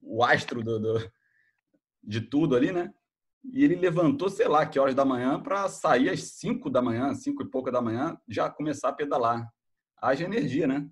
o 0.00 0.24
astro 0.24 0.62
do, 0.62 0.78
do, 0.78 1.12
de 2.02 2.20
tudo 2.20 2.56
ali, 2.56 2.72
né? 2.72 2.92
E 3.52 3.62
ele 3.62 3.74
levantou, 3.74 4.30
sei 4.30 4.48
lá, 4.48 4.64
que 4.66 4.78
horas 4.78 4.94
da 4.94 5.04
manhã, 5.04 5.40
para 5.40 5.68
sair 5.68 6.08
às 6.08 6.20
5 6.38 6.70
da 6.70 6.80
manhã, 6.80 7.14
5 7.14 7.42
e 7.42 7.50
pouca 7.50 7.70
da 7.70 7.82
manhã, 7.82 8.18
já 8.26 8.48
começar 8.48 8.88
a 8.88 8.92
pedalar. 8.92 9.46
Haja 10.00 10.24
energia, 10.24 10.66
né? 10.66 10.88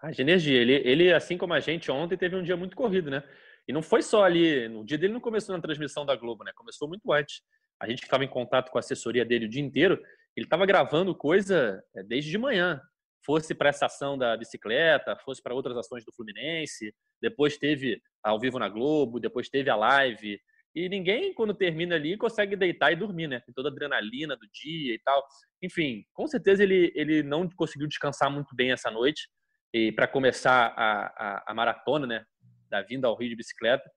Haja 0.00 0.22
energia. 0.22 0.60
Ele, 0.60 0.72
ele, 0.72 1.12
assim 1.12 1.36
como 1.36 1.52
a 1.52 1.60
gente, 1.60 1.90
ontem 1.90 2.16
teve 2.16 2.36
um 2.36 2.42
dia 2.42 2.56
muito 2.56 2.74
corrido, 2.74 3.10
né? 3.10 3.22
E 3.66 3.72
não 3.72 3.82
foi 3.82 4.02
só 4.02 4.24
ali, 4.24 4.68
no 4.68 4.84
dia 4.84 4.98
dele 4.98 5.12
não 5.12 5.20
começou 5.20 5.54
na 5.54 5.60
transmissão 5.60 6.04
da 6.04 6.16
Globo, 6.16 6.44
né? 6.44 6.52
Começou 6.54 6.88
muito 6.88 7.10
antes. 7.12 7.42
A 7.80 7.88
gente 7.88 8.02
ficava 8.02 8.24
em 8.24 8.28
contato 8.28 8.70
com 8.70 8.78
a 8.78 8.80
assessoria 8.80 9.24
dele 9.24 9.46
o 9.46 9.48
dia 9.48 9.62
inteiro. 9.62 10.00
Ele 10.36 10.46
estava 10.46 10.66
gravando 10.66 11.14
coisa 11.14 11.82
é, 11.94 12.02
desde 12.02 12.30
de 12.30 12.38
manhã. 12.38 12.80
Fosse 13.24 13.54
para 13.54 13.70
essa 13.70 13.86
ação 13.86 14.18
da 14.18 14.36
bicicleta, 14.36 15.16
fosse 15.24 15.42
para 15.42 15.54
outras 15.54 15.76
ações 15.76 16.04
do 16.04 16.12
Fluminense. 16.12 16.94
Depois 17.20 17.56
teve 17.56 18.00
ao 18.22 18.38
vivo 18.38 18.58
na 18.58 18.68
Globo, 18.68 19.20
depois 19.20 19.48
teve 19.48 19.70
a 19.70 19.76
live. 19.76 20.38
E 20.74 20.88
ninguém, 20.88 21.32
quando 21.32 21.54
termina 21.54 21.94
ali, 21.94 22.16
consegue 22.16 22.56
deitar 22.56 22.92
e 22.92 22.96
dormir, 22.96 23.28
né? 23.28 23.40
Tem 23.40 23.54
toda 23.54 23.68
a 23.68 23.72
adrenalina 23.72 24.36
do 24.36 24.46
dia 24.52 24.94
e 24.94 24.98
tal. 24.98 25.24
Enfim, 25.62 26.04
com 26.12 26.26
certeza 26.26 26.64
ele, 26.64 26.92
ele 26.96 27.22
não 27.22 27.48
conseguiu 27.48 27.86
descansar 27.86 28.30
muito 28.30 28.54
bem 28.56 28.72
essa 28.72 28.90
noite. 28.90 29.28
E 29.72 29.92
para 29.92 30.08
começar 30.08 30.74
a, 30.76 31.06
a, 31.06 31.44
a, 31.48 31.54
maratona, 31.54 32.06
né? 32.06 32.24
Da 32.68 32.82
vinda 32.82 33.06
ao 33.06 33.16
Rio 33.16 33.28
de 33.28 33.36
bicicleta. 33.36 33.88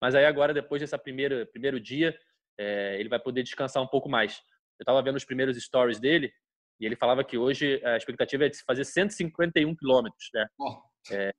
Mas 0.00 0.14
aí 0.14 0.26
agora, 0.26 0.52
depois 0.52 0.82
desse 0.82 0.96
primeiro, 0.98 1.46
primeiro 1.46 1.80
dia, 1.80 2.16
é, 2.58 2.96
ele 2.98 3.08
vai 3.08 3.18
poder 3.18 3.42
descansar 3.42 3.82
um 3.82 3.86
pouco 3.86 4.08
mais. 4.08 4.42
Eu 4.78 4.84
estava 4.84 5.02
vendo 5.02 5.16
os 5.16 5.24
primeiros 5.24 5.56
stories 5.62 6.00
dele 6.00 6.32
e 6.80 6.86
ele 6.86 6.96
falava 6.96 7.24
que 7.24 7.36
hoje 7.36 7.80
a 7.84 7.96
expectativa 7.96 8.46
é 8.46 8.48
de 8.48 8.62
fazer 8.64 8.84
151 8.84 9.74
quilômetros, 9.74 10.28
né? 10.32 10.46
Oh, 10.58 10.80
é, 11.10 11.32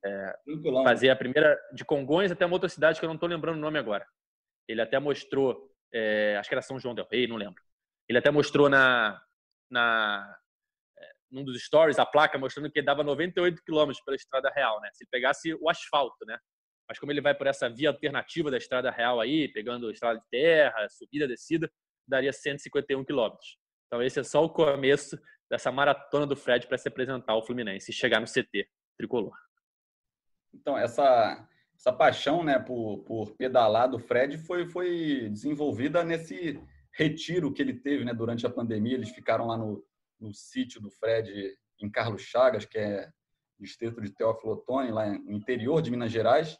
fazer 0.84 1.10
a 1.10 1.16
primeira 1.16 1.58
de 1.72 1.84
Congonhas 1.84 2.32
até 2.32 2.44
uma 2.44 2.54
outra 2.54 2.68
cidade 2.68 2.98
que 2.98 3.04
eu 3.04 3.08
não 3.08 3.14
estou 3.14 3.28
lembrando 3.28 3.56
o 3.56 3.60
nome 3.60 3.78
agora. 3.78 4.06
Ele 4.68 4.80
até 4.80 4.98
mostrou, 4.98 5.70
é, 5.92 6.36
acho 6.38 6.48
que 6.48 6.54
era 6.54 6.62
São 6.62 6.78
João 6.78 6.94
del 6.94 7.08
Rei, 7.10 7.26
não 7.26 7.36
lembro. 7.36 7.62
Ele 8.08 8.18
até 8.18 8.30
mostrou 8.30 8.68
na, 8.68 9.20
na 9.70 10.36
é, 10.98 11.10
num 11.30 11.44
dos 11.44 11.62
stories 11.64 11.98
a 11.98 12.06
placa 12.06 12.38
mostrando 12.38 12.70
que 12.70 12.82
dava 12.82 13.02
98 13.02 13.62
km 13.64 13.92
pela 14.04 14.16
estrada 14.16 14.50
real, 14.50 14.80
né? 14.80 14.90
Se 14.92 15.06
pegasse 15.06 15.54
o 15.54 15.70
asfalto, 15.70 16.24
né? 16.26 16.38
Mas 16.90 16.98
como 16.98 17.12
ele 17.12 17.20
vai 17.20 17.32
por 17.32 17.46
essa 17.46 17.70
via 17.70 17.88
alternativa 17.88 18.50
da 18.50 18.58
estrada 18.58 18.90
real 18.90 19.20
aí, 19.20 19.46
pegando 19.46 19.92
estrada 19.92 20.18
de 20.18 20.26
terra, 20.28 20.88
subida, 20.88 21.28
descida, 21.28 21.70
daria 22.04 22.32
151 22.32 23.04
quilômetros. 23.04 23.56
Então 23.86 24.02
esse 24.02 24.18
é 24.18 24.24
só 24.24 24.44
o 24.44 24.50
começo 24.50 25.16
dessa 25.48 25.70
maratona 25.70 26.26
do 26.26 26.34
Fred 26.34 26.66
para 26.66 26.76
se 26.76 26.88
apresentar 26.88 27.32
ao 27.32 27.46
Fluminense 27.46 27.92
e 27.92 27.94
chegar 27.94 28.18
no 28.18 28.26
CT 28.26 28.68
tricolor. 28.98 29.36
Então 30.52 30.76
essa 30.76 31.48
essa 31.76 31.92
paixão, 31.92 32.42
né, 32.42 32.58
por, 32.58 33.04
por 33.04 33.36
pedalar 33.36 33.88
do 33.88 34.00
Fred 34.00 34.36
foi 34.38 34.66
foi 34.66 35.28
desenvolvida 35.28 36.02
nesse 36.02 36.60
retiro 36.92 37.52
que 37.52 37.62
ele 37.62 37.74
teve, 37.74 38.04
né, 38.04 38.12
durante 38.12 38.44
a 38.44 38.50
pandemia. 38.50 38.94
Eles 38.94 39.10
ficaram 39.10 39.46
lá 39.46 39.56
no, 39.56 39.86
no 40.18 40.34
sítio 40.34 40.80
do 40.80 40.90
Fred 40.90 41.56
em 41.80 41.88
Carlos 41.88 42.22
Chagas, 42.22 42.64
que 42.64 42.78
é 42.78 43.08
distrito 43.60 44.00
de 44.00 44.10
Teófilo 44.10 44.54
Otoni, 44.54 44.90
lá 44.90 45.08
no 45.08 45.32
interior 45.32 45.80
de 45.80 45.92
Minas 45.92 46.10
Gerais. 46.10 46.58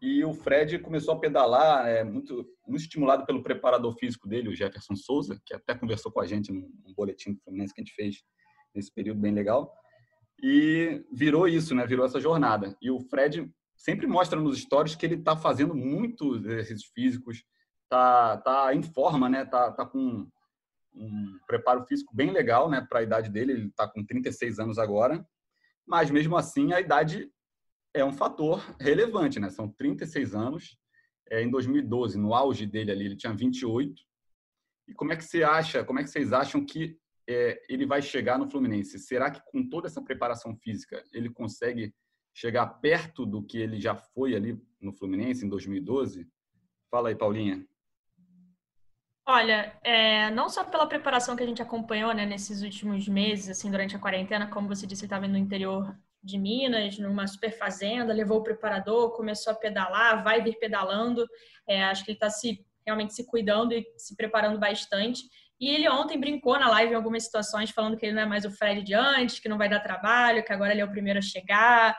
E 0.00 0.24
o 0.24 0.32
Fred 0.32 0.78
começou 0.80 1.14
a 1.14 1.18
pedalar, 1.18 1.86
é, 1.86 2.02
muito, 2.02 2.48
muito 2.66 2.82
estimulado 2.82 3.24
pelo 3.24 3.42
preparador 3.42 3.94
físico 3.96 4.28
dele, 4.28 4.48
o 4.48 4.54
Jefferson 4.54 4.96
Souza, 4.96 5.40
que 5.44 5.54
até 5.54 5.74
conversou 5.74 6.10
com 6.10 6.20
a 6.20 6.26
gente 6.26 6.50
num, 6.52 6.68
boletim 6.96 7.32
do 7.32 7.40
Fluminense 7.40 7.72
que 7.72 7.80
a 7.80 7.84
gente 7.84 7.94
fez 7.94 8.22
nesse 8.74 8.92
período 8.92 9.20
bem 9.20 9.32
legal. 9.32 9.72
E 10.42 11.04
virou 11.12 11.46
isso, 11.46 11.74
né? 11.74 11.86
Virou 11.86 12.04
essa 12.04 12.20
jornada. 12.20 12.76
E 12.82 12.90
o 12.90 12.98
Fred 12.98 13.48
sempre 13.76 14.06
mostra 14.06 14.40
nos 14.40 14.60
stories 14.60 14.96
que 14.96 15.06
ele 15.06 15.14
está 15.14 15.36
fazendo 15.36 15.74
muitos 15.74 16.44
exercícios 16.44 16.90
físicos, 16.92 17.44
tá, 17.88 18.38
tá 18.38 18.74
em 18.74 18.82
forma, 18.82 19.28
né? 19.28 19.44
Tá, 19.44 19.70
tá 19.70 19.86
com 19.86 20.26
um 20.94 21.38
preparo 21.46 21.84
físico 21.84 22.14
bem 22.14 22.30
legal, 22.30 22.68
né? 22.68 22.84
Para 22.88 23.00
a 23.00 23.02
idade 23.02 23.30
dele, 23.30 23.52
ele 23.52 23.68
está 23.68 23.88
com 23.88 24.04
36 24.04 24.58
anos 24.58 24.78
agora. 24.78 25.24
Mas 25.86 26.10
mesmo 26.10 26.36
assim, 26.36 26.72
a 26.72 26.80
idade 26.80 27.30
é 27.94 28.04
um 28.04 28.12
fator 28.12 28.74
relevante, 28.80 29.38
né? 29.38 29.50
São 29.50 29.68
36 29.68 30.34
anos. 30.34 30.78
É, 31.30 31.42
em 31.42 31.50
2012, 31.50 32.18
no 32.18 32.34
auge 32.34 32.66
dele 32.66 32.90
ali, 32.90 33.06
ele 33.06 33.16
tinha 33.16 33.32
28. 33.32 34.02
E 34.88 34.94
como 34.94 35.12
é 35.12 35.16
que 35.16 35.24
você 35.24 35.42
acha, 35.42 35.84
como 35.84 35.98
é 35.98 36.02
que 36.02 36.10
vocês 36.10 36.32
acham 36.32 36.64
que 36.64 36.96
é, 37.28 37.62
ele 37.68 37.86
vai 37.86 38.02
chegar 38.02 38.38
no 38.38 38.50
Fluminense? 38.50 38.98
Será 38.98 39.30
que 39.30 39.40
com 39.50 39.68
toda 39.68 39.86
essa 39.86 40.02
preparação 40.02 40.56
física 40.56 41.02
ele 41.12 41.30
consegue 41.30 41.94
chegar 42.34 42.66
perto 42.66 43.24
do 43.24 43.42
que 43.42 43.58
ele 43.58 43.80
já 43.80 43.94
foi 43.94 44.34
ali 44.34 44.60
no 44.80 44.92
Fluminense 44.92 45.44
em 45.44 45.48
2012? 45.48 46.26
Fala 46.90 47.08
aí, 47.08 47.14
Paulinha. 47.14 47.66
Olha, 49.24 49.78
é, 49.84 50.30
não 50.32 50.48
só 50.48 50.64
pela 50.64 50.86
preparação 50.86 51.36
que 51.36 51.42
a 51.42 51.46
gente 51.46 51.62
acompanhou 51.62 52.12
né, 52.12 52.26
nesses 52.26 52.62
últimos 52.62 53.06
meses, 53.06 53.48
assim, 53.48 53.70
durante 53.70 53.94
a 53.94 53.98
quarentena, 53.98 54.48
como 54.48 54.66
você 54.66 54.86
disse, 54.86 55.02
ele 55.02 55.06
estava 55.06 55.28
no 55.28 55.38
interior 55.38 55.96
de 56.22 56.38
Minas, 56.38 56.98
numa 56.98 57.26
super 57.26 57.50
fazenda, 57.50 58.12
levou 58.12 58.38
o 58.38 58.42
preparador, 58.42 59.10
começou 59.16 59.52
a 59.52 59.56
pedalar, 59.56 60.22
vai 60.22 60.42
vir 60.42 60.58
pedalando. 60.58 61.26
É, 61.66 61.84
acho 61.84 62.04
que 62.04 62.12
ele 62.12 62.16
está 62.16 62.30
se 62.30 62.64
realmente 62.86 63.14
se 63.14 63.26
cuidando 63.26 63.72
e 63.72 63.84
se 63.96 64.14
preparando 64.16 64.58
bastante. 64.58 65.22
E 65.60 65.68
ele 65.68 65.88
ontem 65.88 66.18
brincou 66.18 66.58
na 66.58 66.68
live 66.70 66.92
em 66.92 66.96
algumas 66.96 67.24
situações, 67.24 67.70
falando 67.70 67.96
que 67.96 68.06
ele 68.06 68.14
não 68.14 68.22
é 68.22 68.26
mais 68.26 68.44
o 68.44 68.50
Fred 68.50 68.82
de 68.82 68.94
antes, 68.94 69.38
que 69.38 69.48
não 69.48 69.58
vai 69.58 69.68
dar 69.68 69.80
trabalho, 69.80 70.44
que 70.44 70.52
agora 70.52 70.72
ele 70.72 70.80
é 70.80 70.84
o 70.84 70.90
primeiro 70.90 71.18
a 71.18 71.22
chegar. 71.22 71.96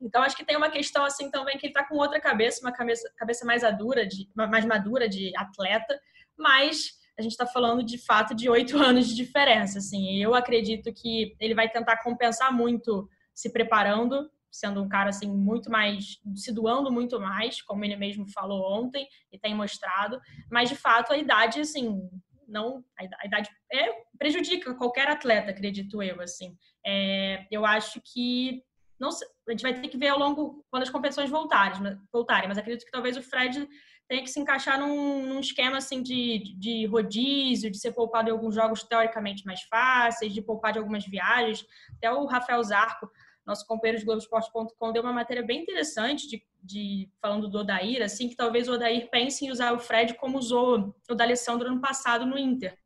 Então 0.00 0.22
acho 0.22 0.36
que 0.36 0.44
tem 0.44 0.56
uma 0.56 0.70
questão 0.70 1.04
assim 1.04 1.30
também 1.30 1.56
que 1.56 1.66
ele 1.66 1.72
está 1.72 1.86
com 1.86 1.96
outra 1.96 2.20
cabeça, 2.20 2.60
uma 2.60 2.72
cabeça, 2.72 3.10
cabeça 3.16 3.44
mais 3.44 3.62
madura, 3.62 4.06
de, 4.06 4.28
mais 4.34 4.64
madura 4.64 5.08
de 5.08 5.30
atleta, 5.36 5.98
mas 6.36 6.92
a 7.18 7.22
gente 7.22 7.32
está 7.32 7.46
falando 7.46 7.82
de 7.82 7.98
fato 7.98 8.34
de 8.34 8.48
oito 8.48 8.76
anos 8.82 9.08
de 9.08 9.14
diferença. 9.14 9.78
Assim, 9.78 10.22
eu 10.22 10.34
acredito 10.34 10.92
que 10.92 11.36
ele 11.38 11.54
vai 11.54 11.68
tentar 11.68 12.02
compensar 12.02 12.52
muito 12.52 13.08
se 13.34 13.52
preparando, 13.52 14.30
sendo 14.50 14.82
um 14.82 14.88
cara 14.88 15.08
assim 15.08 15.30
muito 15.30 15.70
mais 15.70 16.18
se 16.34 16.52
doando 16.52 16.92
muito 16.92 17.18
mais, 17.18 17.62
como 17.62 17.84
ele 17.84 17.96
mesmo 17.96 18.30
falou 18.30 18.78
ontem 18.78 19.06
e 19.32 19.38
tem 19.38 19.54
mostrado, 19.54 20.20
mas 20.50 20.68
de 20.68 20.76
fato 20.76 21.12
a 21.12 21.18
idade 21.18 21.60
assim 21.60 22.08
não 22.46 22.84
a 22.98 23.26
idade 23.26 23.48
é, 23.72 23.88
prejudica 24.18 24.74
qualquer 24.74 25.08
atleta, 25.08 25.50
acredito 25.50 26.02
eu 26.02 26.20
assim. 26.20 26.54
É, 26.84 27.46
eu 27.50 27.64
acho 27.64 28.00
que 28.04 28.62
não 29.00 29.08
a 29.08 29.50
gente 29.50 29.62
vai 29.62 29.74
ter 29.74 29.88
que 29.88 29.96
ver 29.96 30.08
ao 30.08 30.18
longo 30.18 30.64
quando 30.70 30.82
as 30.82 30.90
competições 30.90 31.30
voltarem, 31.30 31.98
voltarem, 32.12 32.48
mas 32.48 32.58
acredito 32.58 32.84
que 32.84 32.92
talvez 32.92 33.16
o 33.16 33.22
Fred 33.22 33.66
tenha 34.08 34.22
que 34.22 34.30
se 34.30 34.40
encaixar 34.40 34.78
num, 34.78 35.26
num 35.26 35.40
esquema 35.40 35.78
assim 35.78 36.02
de, 36.02 36.54
de 36.58 36.86
rodízio, 36.86 37.70
de 37.70 37.78
ser 37.78 37.92
poupado 37.92 38.28
em 38.28 38.32
alguns 38.32 38.54
jogos 38.54 38.82
teoricamente 38.82 39.44
mais 39.46 39.62
fáceis, 39.62 40.32
de 40.32 40.42
poupar 40.42 40.72
de 40.72 40.78
algumas 40.78 41.04
viagens. 41.06 41.64
Até 41.96 42.12
o 42.12 42.26
Rafael 42.26 42.62
Zarco 42.62 43.10
nosso 43.46 43.66
companheiro 43.66 43.98
de 43.98 44.04
Globoesporte.com 44.04 44.92
deu 44.92 45.02
uma 45.02 45.12
matéria 45.12 45.42
bem 45.42 45.62
interessante 45.62 46.28
de, 46.28 46.42
de, 46.62 47.10
falando 47.20 47.48
do 47.48 47.58
Odair, 47.58 48.02
assim, 48.02 48.28
que 48.28 48.36
talvez 48.36 48.68
o 48.68 48.72
Odair 48.72 49.10
pense 49.10 49.44
em 49.44 49.50
usar 49.50 49.72
o 49.72 49.78
Fred 49.78 50.14
como 50.14 50.38
usou 50.38 50.94
o 51.10 51.14
da 51.14 51.24
Alessandro 51.24 51.68
ano 51.68 51.80
passado 51.80 52.24
no 52.24 52.38
Inter, 52.38 52.78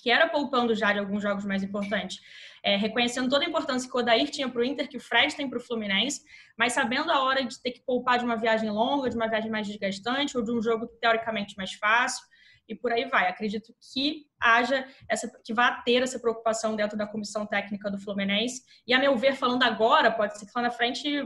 que 0.00 0.10
era 0.10 0.28
poupando 0.28 0.74
já 0.74 0.92
de 0.92 0.98
alguns 0.98 1.22
jogos 1.22 1.44
mais 1.44 1.62
importantes. 1.62 2.20
É, 2.62 2.76
reconhecendo 2.76 3.28
toda 3.28 3.44
a 3.44 3.48
importância 3.48 3.88
que 3.88 3.96
o 3.96 4.00
Odair 4.00 4.30
tinha 4.30 4.48
para 4.48 4.60
o 4.60 4.64
Inter, 4.64 4.88
que 4.88 4.96
o 4.96 5.00
Fred 5.00 5.34
tem 5.34 5.48
para 5.48 5.58
o 5.58 5.62
Fluminense, 5.62 6.22
mas 6.58 6.72
sabendo 6.72 7.10
a 7.10 7.22
hora 7.22 7.44
de 7.44 7.60
ter 7.62 7.70
que 7.70 7.82
poupar 7.84 8.18
de 8.18 8.24
uma 8.24 8.36
viagem 8.36 8.70
longa, 8.70 9.08
de 9.08 9.16
uma 9.16 9.28
viagem 9.28 9.50
mais 9.50 9.66
desgastante, 9.66 10.36
ou 10.36 10.42
de 10.42 10.52
um 10.52 10.62
jogo 10.62 10.86
teoricamente 11.00 11.56
mais 11.56 11.72
fácil 11.74 12.22
e 12.70 12.74
por 12.74 12.92
aí 12.92 13.04
vai. 13.06 13.28
Acredito 13.28 13.74
que 13.92 14.26
haja 14.40 14.86
essa, 15.08 15.28
que 15.44 15.52
vá 15.52 15.82
ter 15.82 16.02
essa 16.02 16.20
preocupação 16.20 16.76
dentro 16.76 16.96
da 16.96 17.06
comissão 17.06 17.44
técnica 17.44 17.90
do 17.90 17.98
Fluminense. 17.98 18.62
E 18.86 18.94
a 18.94 18.98
meu 18.98 19.16
ver, 19.16 19.34
falando 19.34 19.64
agora, 19.64 20.10
pode 20.10 20.38
ser 20.38 20.46
que 20.46 20.52
lá 20.54 20.62
na 20.62 20.70
frente 20.70 21.20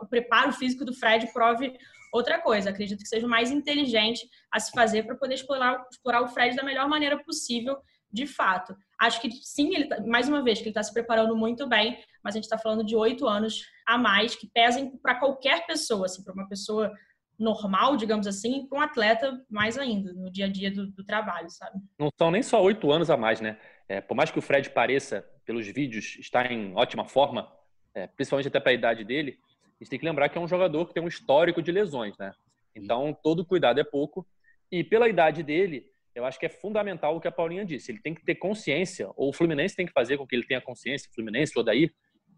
o 0.00 0.06
preparo 0.06 0.52
físico 0.52 0.84
do 0.84 0.94
Fred 0.94 1.32
prove 1.32 1.76
outra 2.12 2.40
coisa. 2.40 2.70
Acredito 2.70 3.02
que 3.02 3.08
seja 3.08 3.26
o 3.26 3.30
mais 3.30 3.50
inteligente 3.50 4.24
a 4.52 4.60
se 4.60 4.70
fazer 4.70 5.02
para 5.02 5.16
poder 5.16 5.34
explorar, 5.34 5.84
explorar 5.90 6.22
o 6.22 6.28
Fred 6.28 6.54
da 6.54 6.62
melhor 6.62 6.88
maneira 6.88 7.18
possível, 7.24 7.76
de 8.14 8.26
fato. 8.26 8.76
Acho 8.98 9.20
que 9.20 9.30
sim, 9.30 9.74
ele 9.74 9.86
tá, 9.86 10.00
mais 10.06 10.28
uma 10.28 10.42
vez, 10.42 10.58
que 10.58 10.64
ele 10.64 10.70
está 10.70 10.82
se 10.82 10.92
preparando 10.92 11.36
muito 11.36 11.66
bem, 11.66 11.98
mas 12.22 12.34
a 12.34 12.38
gente 12.38 12.44
está 12.44 12.56
falando 12.56 12.84
de 12.84 12.94
oito 12.94 13.26
anos 13.26 13.66
a 13.84 13.98
mais 13.98 14.36
que 14.36 14.46
pesem 14.46 14.96
para 14.98 15.16
qualquer 15.16 15.66
pessoa, 15.66 16.06
assim, 16.06 16.22
para 16.22 16.32
uma 16.32 16.48
pessoa 16.48 16.92
normal, 17.36 17.96
digamos 17.96 18.28
assim, 18.28 18.66
para 18.68 18.78
um 18.78 18.80
atleta 18.80 19.44
mais 19.50 19.76
ainda, 19.76 20.12
no 20.12 20.30
dia 20.30 20.46
a 20.46 20.48
dia 20.48 20.70
do, 20.70 20.86
do 20.86 21.04
trabalho, 21.04 21.50
sabe? 21.50 21.80
Não 21.98 22.08
são 22.16 22.30
nem 22.30 22.42
só 22.42 22.62
oito 22.62 22.92
anos 22.92 23.10
a 23.10 23.16
mais, 23.16 23.40
né? 23.40 23.58
É, 23.88 24.00
por 24.00 24.14
mais 24.14 24.30
que 24.30 24.38
o 24.38 24.42
Fred 24.42 24.70
pareça, 24.70 25.28
pelos 25.44 25.66
vídeos, 25.66 26.16
estar 26.20 26.50
em 26.50 26.72
ótima 26.76 27.04
forma, 27.04 27.52
é, 27.92 28.06
principalmente 28.06 28.48
até 28.48 28.60
para 28.60 28.70
a 28.70 28.74
idade 28.74 29.04
dele, 29.04 29.38
a 29.80 29.82
gente 29.82 29.90
tem 29.90 29.98
que 29.98 30.04
lembrar 30.04 30.28
que 30.28 30.38
é 30.38 30.40
um 30.40 30.48
jogador 30.48 30.86
que 30.86 30.94
tem 30.94 31.02
um 31.02 31.08
histórico 31.08 31.60
de 31.60 31.72
lesões, 31.72 32.16
né? 32.16 32.32
Então, 32.74 33.16
todo 33.22 33.44
cuidado 33.44 33.80
é 33.80 33.84
pouco. 33.84 34.26
E 34.70 34.82
pela 34.82 35.08
idade 35.08 35.42
dele, 35.42 35.86
eu 36.14 36.24
acho 36.24 36.38
que 36.38 36.46
é 36.46 36.48
fundamental 36.48 37.16
o 37.16 37.20
que 37.20 37.28
a 37.28 37.32
Paulinha 37.32 37.64
disse. 37.64 37.90
Ele 37.90 38.00
tem 38.00 38.14
que 38.14 38.24
ter 38.24 38.36
consciência, 38.36 39.10
ou 39.16 39.30
o 39.30 39.32
Fluminense 39.32 39.76
tem 39.76 39.86
que 39.86 39.92
fazer 39.92 40.16
com 40.16 40.26
que 40.26 40.34
ele 40.34 40.46
tenha 40.46 40.60
consciência, 40.60 41.08
o 41.10 41.14
Fluminense, 41.14 41.52
o 41.56 41.60
Odair, 41.60 41.92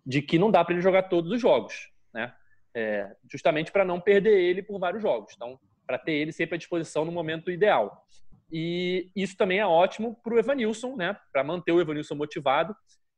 de 0.05 0.23
que 0.23 0.39
não 0.39 0.51
dá 0.51 0.65
para 0.65 0.75
ele 0.75 0.83
jogar 0.83 1.05
todos 1.05 1.31
os 1.31 1.41
jogos, 1.41 1.91
né? 2.15 2.33
é, 2.77 3.11
justamente 3.33 3.73
para 3.73 3.87
não 3.87 3.99
perder 3.99 4.39
ele 4.39 4.63
por 4.63 4.79
vários 4.79 5.01
jogos. 5.01 5.33
Então, 5.35 5.59
para 5.87 5.99
ter 5.99 6.13
ele 6.13 6.31
sempre 6.31 6.57
à 6.57 6.59
disposição 6.59 7.07
no 7.07 7.13
momento 7.13 7.51
ideal. 7.51 8.05
E 8.53 9.11
isso 9.17 9.35
também 9.35 9.59
é 9.59 9.67
ótimo 9.67 10.15
para 10.23 10.35
o 10.35 10.39
Evanilson, 10.39 10.95
né? 10.95 11.17
Para 11.33 11.43
manter 11.43 11.73
o 11.73 11.81
Evanilson 11.81 12.15
motivado. 12.15 12.77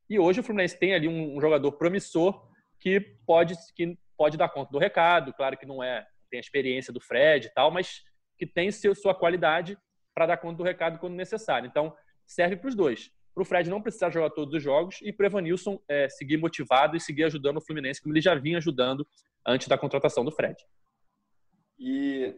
E 0.09 0.17
hoje 0.17 0.39
o 0.39 0.43
Fluminense 0.43 0.79
tem 0.79 0.95
ali 0.95 1.09
um, 1.09 1.35
um, 1.35 1.41
jogador 1.41 1.73
promissor 1.73 2.49
que 2.79 3.01
pode, 3.27 3.53
que 3.75 3.97
pode 4.17 4.37
dar 4.37 4.47
conta 4.47 4.71
do 4.71 4.79
recado. 4.79 5.33
Claro 5.33 5.57
que 5.57 5.65
não 5.65 5.83
é 5.83 6.07
tem 6.31 6.37
a 6.37 6.41
experiência 6.41 6.93
do 6.93 7.01
Fred 7.01 7.47
e 7.47 7.53
tal, 7.53 7.69
mas 7.69 8.03
que 8.37 8.45
tem 8.45 8.71
seu, 8.71 8.93
sua 8.95 9.15
qualidade 9.15 9.75
para 10.13 10.27
dar 10.27 10.37
conta 10.37 10.57
do 10.57 10.63
recado 10.63 10.99
quando 10.99 11.15
necessário. 11.15 11.67
Então 11.67 11.95
serve 12.25 12.55
para 12.55 12.69
os 12.69 12.75
dois. 12.75 13.11
Para 13.33 13.41
o 13.41 13.45
Fred 13.45 13.69
não 13.69 13.81
precisar 13.81 14.09
jogar 14.09 14.29
todos 14.31 14.53
os 14.53 14.61
jogos 14.61 14.99
e 15.01 15.13
para 15.13 15.25
o 15.25 15.27
Evanilson 15.27 15.79
é, 15.87 16.09
seguir 16.09 16.37
motivado 16.37 16.97
e 16.97 16.99
seguir 16.99 17.23
ajudando 17.23 17.57
o 17.57 17.61
Fluminense 17.61 18.01
como 18.01 18.13
ele 18.13 18.21
já 18.21 18.35
vinha 18.35 18.57
ajudando 18.57 19.07
antes 19.45 19.67
da 19.67 19.77
contratação 19.77 20.25
do 20.25 20.31
Fred. 20.31 20.57
E 21.79 22.35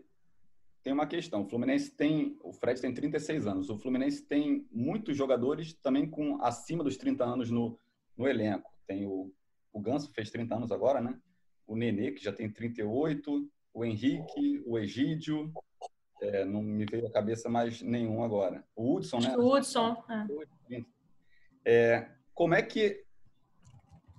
tem 0.83 0.93
uma 0.93 1.07
questão. 1.07 1.43
O 1.43 1.49
Fluminense 1.49 1.91
tem. 1.95 2.37
O 2.43 2.53
Fred 2.53 2.79
tem 2.79 2.93
36 2.93 3.47
anos. 3.47 3.69
O 3.69 3.77
Fluminense 3.77 4.23
tem 4.23 4.67
muitos 4.71 5.15
jogadores 5.15 5.73
também 5.73 6.09
com 6.09 6.41
acima 6.43 6.83
dos 6.83 6.97
30 6.97 7.23
anos 7.23 7.51
no, 7.51 7.79
no 8.17 8.27
elenco. 8.27 8.71
Tem 8.87 9.05
o, 9.05 9.31
o 9.71 9.79
Ganso, 9.79 10.11
fez 10.13 10.29
30 10.29 10.55
anos 10.55 10.71
agora, 10.71 11.01
né? 11.01 11.19
O 11.67 11.75
Nenê, 11.75 12.11
que 12.11 12.23
já 12.23 12.33
tem 12.33 12.51
38. 12.51 13.49
O 13.73 13.85
Henrique, 13.85 14.61
o 14.65 14.77
Egídio. 14.77 15.51
É, 16.21 16.45
não 16.45 16.61
me 16.61 16.85
veio 16.85 17.07
à 17.07 17.11
cabeça 17.11 17.49
mais 17.49 17.81
nenhum 17.81 18.23
agora. 18.23 18.63
O 18.75 18.95
Hudson, 18.95 19.19
né? 19.19 19.35
O 19.35 19.55
Hudson. 19.55 19.97
É. 20.69 20.83
É, 21.65 22.09
como 22.33 22.53
é 22.53 22.61
que 22.61 23.03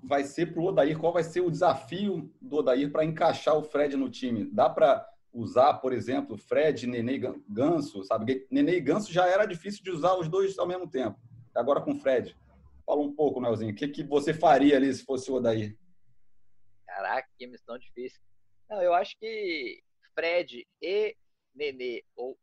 vai 0.03 0.25
ser 0.25 0.53
para 0.53 0.61
o 0.61 0.67
Odair? 0.67 0.99
Qual 0.99 1.13
vai 1.13 1.23
ser 1.23 1.41
o 1.41 1.51
desafio 1.51 2.33
do 2.41 2.57
Odair 2.57 2.91
para 2.91 3.05
encaixar 3.05 3.57
o 3.57 3.63
Fred 3.63 3.97
no 3.97 4.11
time? 4.11 4.45
Dá 4.45 4.69
para 4.69 5.09
usar, 5.33 5.75
por 5.75 5.93
exemplo, 5.93 6.37
Fred, 6.37 6.87
Nenê 6.87 7.15
e 7.15 7.41
Ganso, 7.49 8.03
sabe? 8.03 8.47
Nenê 8.51 8.77
e 8.77 8.81
Ganso 8.81 9.13
já 9.13 9.27
era 9.29 9.47
difícil 9.47 9.83
de 9.85 9.91
usar 9.91 10.15
os 10.17 10.29
dois 10.29 10.59
ao 10.59 10.67
mesmo 10.67 10.89
tempo. 10.89 11.19
Agora 11.55 11.81
com 11.81 11.93
o 11.93 11.99
Fred. 11.99 12.37
Fala 12.85 13.01
um 13.01 13.15
pouco, 13.15 13.41
Melzinho. 13.41 13.73
O 13.73 13.77
que, 13.77 13.87
que 13.87 14.03
você 14.03 14.35
faria 14.35 14.77
ali 14.77 14.93
se 14.93 15.05
fosse 15.05 15.31
o 15.31 15.35
Odair? 15.35 15.77
Caraca, 16.85 17.29
que 17.39 17.47
missão 17.47 17.79
difícil. 17.79 18.21
Não, 18.69 18.83
eu 18.83 18.93
acho 18.93 19.17
que 19.19 19.83
Fred 20.15 20.67
e 20.81 21.17
Nenê 21.55 22.05
ou, 22.17 22.39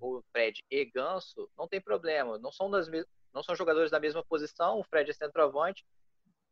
ou 0.00 0.22
Fred 0.32 0.62
e 0.70 0.84
Ganso 0.84 1.50
não 1.56 1.68
tem 1.68 1.80
problema. 1.80 2.38
Não 2.38 2.52
são, 2.52 2.70
das, 2.70 2.88
não 3.32 3.42
são 3.42 3.54
jogadores 3.54 3.90
da 3.90 4.00
mesma 4.00 4.24
posição. 4.24 4.78
O 4.78 4.84
Fred 4.84 5.10
é 5.10 5.14
centroavante. 5.14 5.84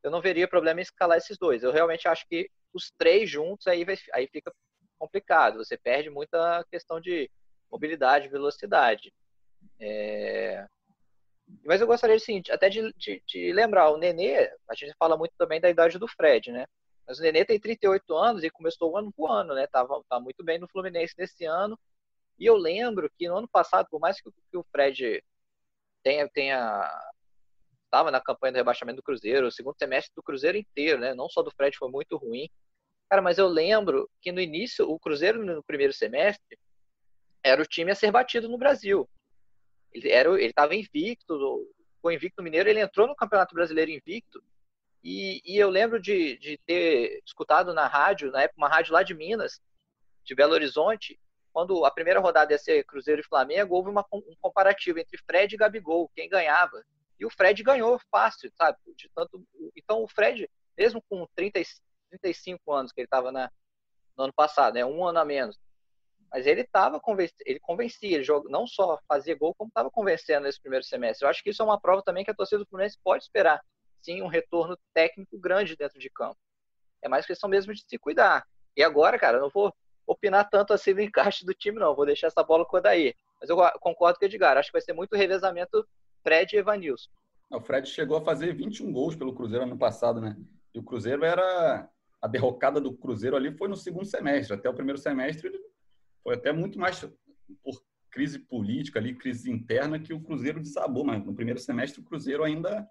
Eu 0.02 0.10
não 0.10 0.20
veria 0.20 0.48
problema 0.48 0.80
em 0.80 0.82
escalar 0.82 1.18
esses 1.18 1.36
dois. 1.36 1.62
Eu 1.62 1.72
realmente 1.72 2.08
acho 2.08 2.26
que 2.26 2.50
os 2.72 2.90
três 2.96 3.28
juntos 3.28 3.66
aí, 3.66 3.84
vai, 3.84 3.96
aí 4.12 4.28
fica 4.28 4.52
complicado. 4.98 5.58
Você 5.58 5.76
perde 5.76 6.10
muita 6.10 6.64
questão 6.70 7.00
de 7.00 7.30
mobilidade, 7.70 8.28
velocidade. 8.28 9.12
É... 9.78 10.66
Mas 11.64 11.80
eu 11.80 11.86
gostaria 11.86 12.16
assim, 12.16 12.42
até 12.50 12.68
de, 12.68 12.92
de, 12.94 13.22
de, 13.26 13.52
lembrar, 13.52 13.90
o 13.90 13.96
Nenê, 13.96 14.52
a 14.68 14.74
gente 14.74 14.94
fala 14.98 15.16
muito 15.16 15.34
também 15.36 15.60
da 15.60 15.68
idade 15.68 15.98
do 15.98 16.06
Fred, 16.06 16.52
né? 16.52 16.66
Mas 17.10 17.18
o 17.18 17.22
Nenê 17.22 17.44
tem 17.44 17.58
38 17.58 18.16
anos 18.16 18.44
e 18.44 18.50
começou 18.50 18.96
ano 18.96 19.12
voando, 19.16 19.52
né? 19.52 19.66
Tava, 19.66 20.00
tá 20.08 20.20
muito 20.20 20.44
bem 20.44 20.60
no 20.60 20.68
Fluminense 20.68 21.12
nesse 21.18 21.44
ano. 21.44 21.76
E 22.38 22.46
eu 22.46 22.54
lembro 22.54 23.10
que 23.18 23.28
no 23.28 23.36
ano 23.36 23.48
passado, 23.48 23.88
por 23.90 23.98
mais 23.98 24.20
que, 24.20 24.30
que 24.30 24.56
o 24.56 24.64
Fred 24.70 25.20
tenha, 26.04 26.28
tenha 26.28 26.88
estava 27.84 28.12
na 28.12 28.20
campanha 28.20 28.52
do 28.52 28.56
rebaixamento 28.58 28.98
do 28.98 29.02
Cruzeiro, 29.02 29.48
o 29.48 29.50
segundo 29.50 29.74
semestre 29.76 30.14
do 30.14 30.22
Cruzeiro 30.22 30.56
inteiro, 30.56 31.00
né? 31.00 31.12
Não 31.12 31.28
só 31.28 31.42
do 31.42 31.50
Fred 31.50 31.76
foi 31.76 31.90
muito 31.90 32.16
ruim. 32.16 32.48
Cara, 33.08 33.20
mas 33.20 33.38
eu 33.38 33.48
lembro 33.48 34.08
que 34.22 34.30
no 34.30 34.40
início, 34.40 34.88
o 34.88 34.96
Cruzeiro 34.96 35.44
no 35.44 35.64
primeiro 35.64 35.92
semestre 35.92 36.56
era 37.42 37.60
o 37.60 37.66
time 37.66 37.90
a 37.90 37.96
ser 37.96 38.12
batido 38.12 38.48
no 38.48 38.56
Brasil. 38.56 39.10
Ele 39.92 40.08
era, 40.10 40.30
ele 40.34 40.50
estava 40.50 40.76
invicto, 40.76 41.34
o 42.00 42.10
invicto 42.12 42.40
mineiro, 42.40 42.68
ele 42.68 42.78
entrou 42.78 43.08
no 43.08 43.16
Campeonato 43.16 43.52
Brasileiro 43.52 43.90
invicto. 43.90 44.40
E, 45.02 45.40
e 45.44 45.56
eu 45.56 45.70
lembro 45.70 46.00
de, 46.00 46.36
de 46.38 46.58
ter 46.66 47.22
escutado 47.24 47.72
na 47.72 47.86
rádio, 47.86 48.30
na 48.30 48.42
época, 48.42 48.58
uma 48.58 48.68
rádio 48.68 48.92
lá 48.92 49.02
de 49.02 49.14
Minas, 49.14 49.60
de 50.24 50.34
Belo 50.34 50.52
Horizonte, 50.52 51.18
quando 51.52 51.84
a 51.84 51.90
primeira 51.90 52.20
rodada 52.20 52.52
ia 52.52 52.58
ser 52.58 52.84
Cruzeiro 52.84 53.20
e 53.20 53.24
Flamengo, 53.24 53.74
houve 53.74 53.90
uma, 53.90 54.04
um 54.12 54.34
comparativo 54.40 54.98
entre 54.98 55.18
Fred 55.18 55.54
e 55.54 55.58
Gabigol, 55.58 56.10
quem 56.14 56.28
ganhava. 56.28 56.84
E 57.18 57.26
o 57.26 57.30
Fred 57.30 57.62
ganhou 57.62 58.00
fácil, 58.10 58.50
sabe? 58.56 58.78
De 58.96 59.10
tanto, 59.14 59.44
então 59.76 60.02
o 60.02 60.08
Fred, 60.08 60.48
mesmo 60.76 61.02
com 61.08 61.26
30, 61.34 61.60
35 62.10 62.72
anos 62.72 62.92
que 62.92 63.00
ele 63.00 63.06
estava 63.06 63.32
no 63.32 63.48
ano 64.16 64.32
passado, 64.32 64.74
né? 64.74 64.84
um 64.84 65.04
ano 65.04 65.18
a 65.18 65.24
menos, 65.24 65.58
mas 66.30 66.46
ele 66.46 66.60
estava 66.60 67.00
ele 67.44 67.58
convencia, 67.60 68.14
ele 68.14 68.22
joga, 68.22 68.48
não 68.48 68.66
só 68.66 69.00
fazia 69.08 69.36
gol, 69.36 69.54
como 69.54 69.68
estava 69.68 69.90
convencendo 69.90 70.44
nesse 70.44 70.60
primeiro 70.60 70.84
semestre. 70.84 71.26
Eu 71.26 71.30
acho 71.30 71.42
que 71.42 71.50
isso 71.50 71.60
é 71.60 71.64
uma 71.64 71.80
prova 71.80 72.02
também 72.02 72.24
que 72.24 72.30
a 72.30 72.34
torcida 72.34 72.60
do 72.60 72.68
Fluminense 72.68 72.98
pode 73.02 73.24
esperar, 73.24 73.60
sim, 74.02 74.22
um 74.22 74.26
retorno 74.26 74.78
técnico 74.92 75.38
grande 75.38 75.76
dentro 75.76 75.98
de 75.98 76.10
campo. 76.10 76.38
É 77.02 77.08
mais 77.08 77.26
questão 77.26 77.48
mesmo 77.48 77.72
de 77.72 77.82
se 77.86 77.98
cuidar. 77.98 78.46
E 78.76 78.82
agora, 78.82 79.18
cara, 79.18 79.38
eu 79.38 79.42
não 79.42 79.50
vou 79.50 79.74
opinar 80.06 80.48
tanto 80.48 80.72
assim 80.72 80.92
no 80.92 81.00
encaixe 81.02 81.44
do 81.44 81.54
time, 81.54 81.78
não. 81.78 81.94
Vou 81.94 82.06
deixar 82.06 82.26
essa 82.26 82.42
bola 82.42 82.64
com 82.64 82.76
o 82.76 82.80
Daí. 82.80 83.14
Mas 83.40 83.48
eu 83.48 83.56
concordo 83.80 84.18
com 84.18 84.24
o 84.24 84.28
Edgar. 84.28 84.56
Acho 84.56 84.68
que 84.68 84.74
vai 84.74 84.82
ser 84.82 84.92
muito 84.92 85.16
revezamento 85.16 85.86
Fred 86.22 86.54
e 86.54 86.58
Evanilson. 86.58 87.10
O 87.50 87.60
Fred 87.60 87.88
chegou 87.88 88.16
a 88.16 88.22
fazer 88.22 88.54
21 88.54 88.92
gols 88.92 89.16
pelo 89.16 89.34
Cruzeiro 89.34 89.64
ano 89.64 89.78
passado, 89.78 90.20
né? 90.20 90.36
E 90.74 90.78
o 90.78 90.82
Cruzeiro 90.82 91.24
era. 91.24 91.88
A 92.22 92.28
derrocada 92.28 92.78
do 92.78 92.92
Cruzeiro 92.92 93.34
ali 93.34 93.50
foi 93.50 93.66
no 93.66 93.76
segundo 93.76 94.04
semestre. 94.04 94.54
Até 94.54 94.68
o 94.68 94.74
primeiro 94.74 94.98
semestre 94.98 95.50
foi 96.22 96.34
até 96.34 96.52
muito 96.52 96.78
mais 96.78 97.00
por 97.00 97.82
crise 98.10 98.38
política 98.38 98.98
ali, 98.98 99.14
crise 99.14 99.50
interna, 99.50 99.98
que 99.98 100.12
o 100.12 100.20
Cruzeiro 100.20 100.60
desabou. 100.60 101.02
Mas 101.02 101.24
no 101.24 101.34
primeiro 101.34 101.58
semestre 101.58 102.00
o 102.00 102.04
Cruzeiro 102.04 102.44
ainda 102.44 102.86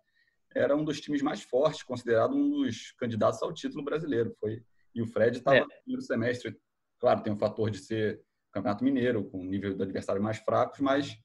era 0.55 0.75
um 0.75 0.83
dos 0.83 0.99
times 0.99 1.21
mais 1.21 1.41
fortes, 1.41 1.83
considerado 1.83 2.35
um 2.35 2.49
dos 2.49 2.91
candidatos 2.93 3.41
ao 3.41 3.53
título 3.53 3.83
brasileiro. 3.83 4.35
Foi 4.39 4.63
e 4.93 5.01
o 5.01 5.07
Fred 5.07 5.37
estava 5.37 5.57
é. 5.57 5.61
no 5.61 5.67
primeiro 5.67 6.01
semestre. 6.01 6.57
Claro, 6.99 7.21
tem 7.21 7.31
o 7.31 7.37
fator 7.37 7.69
de 7.69 7.77
ser 7.77 8.21
Campeonato 8.51 8.83
Mineiro, 8.83 9.23
com 9.23 9.43
nível 9.43 9.73
de 9.73 9.83
adversários 9.83 10.23
mais 10.23 10.37
fracos, 10.37 10.79
mas 10.79 11.17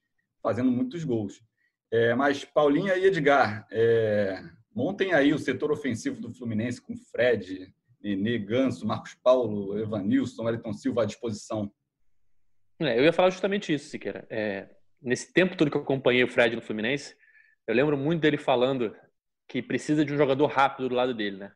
fazendo 0.43 0.70
muitos 0.70 1.03
gols. 1.05 1.43
É, 1.91 2.14
mas 2.14 2.45
Paulinha 2.45 2.97
e 2.97 3.07
Edgar, 3.07 3.66
é, 3.70 4.43
montem 4.75 5.12
aí 5.14 5.33
o 5.33 5.39
setor 5.39 5.72
ofensivo 5.72 6.20
do 6.20 6.31
Fluminense 6.31 6.81
com 6.81 6.97
Fred, 6.97 7.72
Nenê, 8.01 8.39
Ganso, 8.39 8.87
Marcos 8.87 9.14
Paulo, 9.14 9.79
Evanilson, 9.79 10.45
Wellington 10.45 10.72
Silva 10.75 11.03
à 11.03 11.07
disposição. 11.07 11.72
É, 12.81 12.99
eu 12.99 13.05
ia 13.05 13.12
falar 13.12 13.31
justamente 13.31 13.72
isso, 13.72 13.89
Siqueira. 13.89 14.27
É, 14.29 14.68
nesse 15.01 15.33
tempo 15.33 15.57
todo 15.57 15.70
que 15.70 15.77
eu 15.77 15.83
acompanhei 15.83 16.22
o 16.22 16.29
Fred 16.29 16.55
no 16.55 16.62
Fluminense, 16.62 17.16
eu 17.66 17.75
lembro 17.75 17.97
muito 17.97 18.20
dele 18.20 18.37
falando 18.37 18.95
que 19.49 19.62
precisa 19.62 20.05
de 20.05 20.12
um 20.12 20.16
jogador 20.16 20.47
rápido 20.47 20.88
do 20.88 20.95
lado 20.95 21.14
dele, 21.14 21.36
né? 21.36 21.53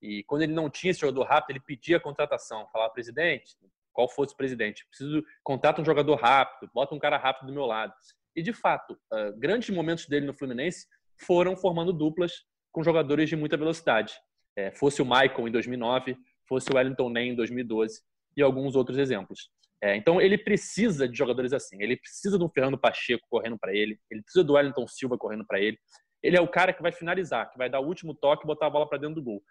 E 0.00 0.24
quando 0.24 0.42
ele 0.42 0.52
não 0.52 0.68
tinha 0.68 0.90
esse 0.90 1.00
jogador 1.00 1.22
rápido, 1.24 1.52
ele 1.52 1.64
pedia 1.64 1.96
a 1.96 2.00
contratação, 2.00 2.68
falava, 2.72 2.92
presidente, 2.92 3.56
qual 3.92 4.08
fosse 4.08 4.34
o 4.34 4.36
presidente, 4.36 4.84
preciso 4.88 5.22
contratar 5.44 5.80
um 5.80 5.84
jogador 5.84 6.16
rápido, 6.16 6.70
bota 6.74 6.94
um 6.94 6.98
cara 6.98 7.16
rápido 7.16 7.46
do 7.46 7.52
meu 7.52 7.66
lado. 7.66 7.92
E 8.34 8.42
de 8.42 8.52
fato, 8.52 8.98
uh, 9.12 9.38
grandes 9.38 9.70
momentos 9.70 10.06
dele 10.06 10.26
no 10.26 10.34
Fluminense 10.34 10.86
foram 11.20 11.56
formando 11.56 11.92
duplas 11.92 12.32
com 12.72 12.82
jogadores 12.82 13.28
de 13.28 13.36
muita 13.36 13.56
velocidade. 13.56 14.14
É, 14.56 14.70
fosse 14.72 15.00
o 15.00 15.04
Michael 15.04 15.48
em 15.48 15.52
2009, 15.52 16.16
fosse 16.48 16.70
o 16.70 16.76
Wellington 16.76 17.10
Ney 17.10 17.28
em 17.28 17.34
2012 17.34 18.00
e 18.36 18.42
alguns 18.42 18.74
outros 18.74 18.98
exemplos. 18.98 19.50
É, 19.82 19.96
então 19.96 20.20
ele 20.20 20.38
precisa 20.38 21.08
de 21.08 21.16
jogadores 21.16 21.52
assim. 21.52 21.76
Ele 21.80 21.96
precisa 21.96 22.38
um 22.38 22.48
Fernando 22.48 22.78
Pacheco 22.78 23.26
correndo 23.28 23.58
para 23.58 23.74
ele. 23.74 23.98
Ele 24.10 24.22
precisa 24.22 24.44
do 24.44 24.54
Wellington 24.54 24.86
Silva 24.86 25.18
correndo 25.18 25.44
para 25.46 25.60
ele. 25.60 25.78
Ele 26.22 26.36
é 26.36 26.40
o 26.40 26.48
cara 26.48 26.72
que 26.72 26.82
vai 26.82 26.92
finalizar, 26.92 27.50
que 27.50 27.58
vai 27.58 27.68
dar 27.68 27.80
o 27.80 27.86
último 27.86 28.14
toque 28.14 28.44
e 28.44 28.46
botar 28.46 28.66
a 28.66 28.70
bola 28.70 28.88
para 28.88 28.98
dentro 28.98 29.16
do 29.16 29.22
gol. 29.22 29.42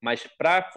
Mas 0.00 0.26
para 0.26 0.70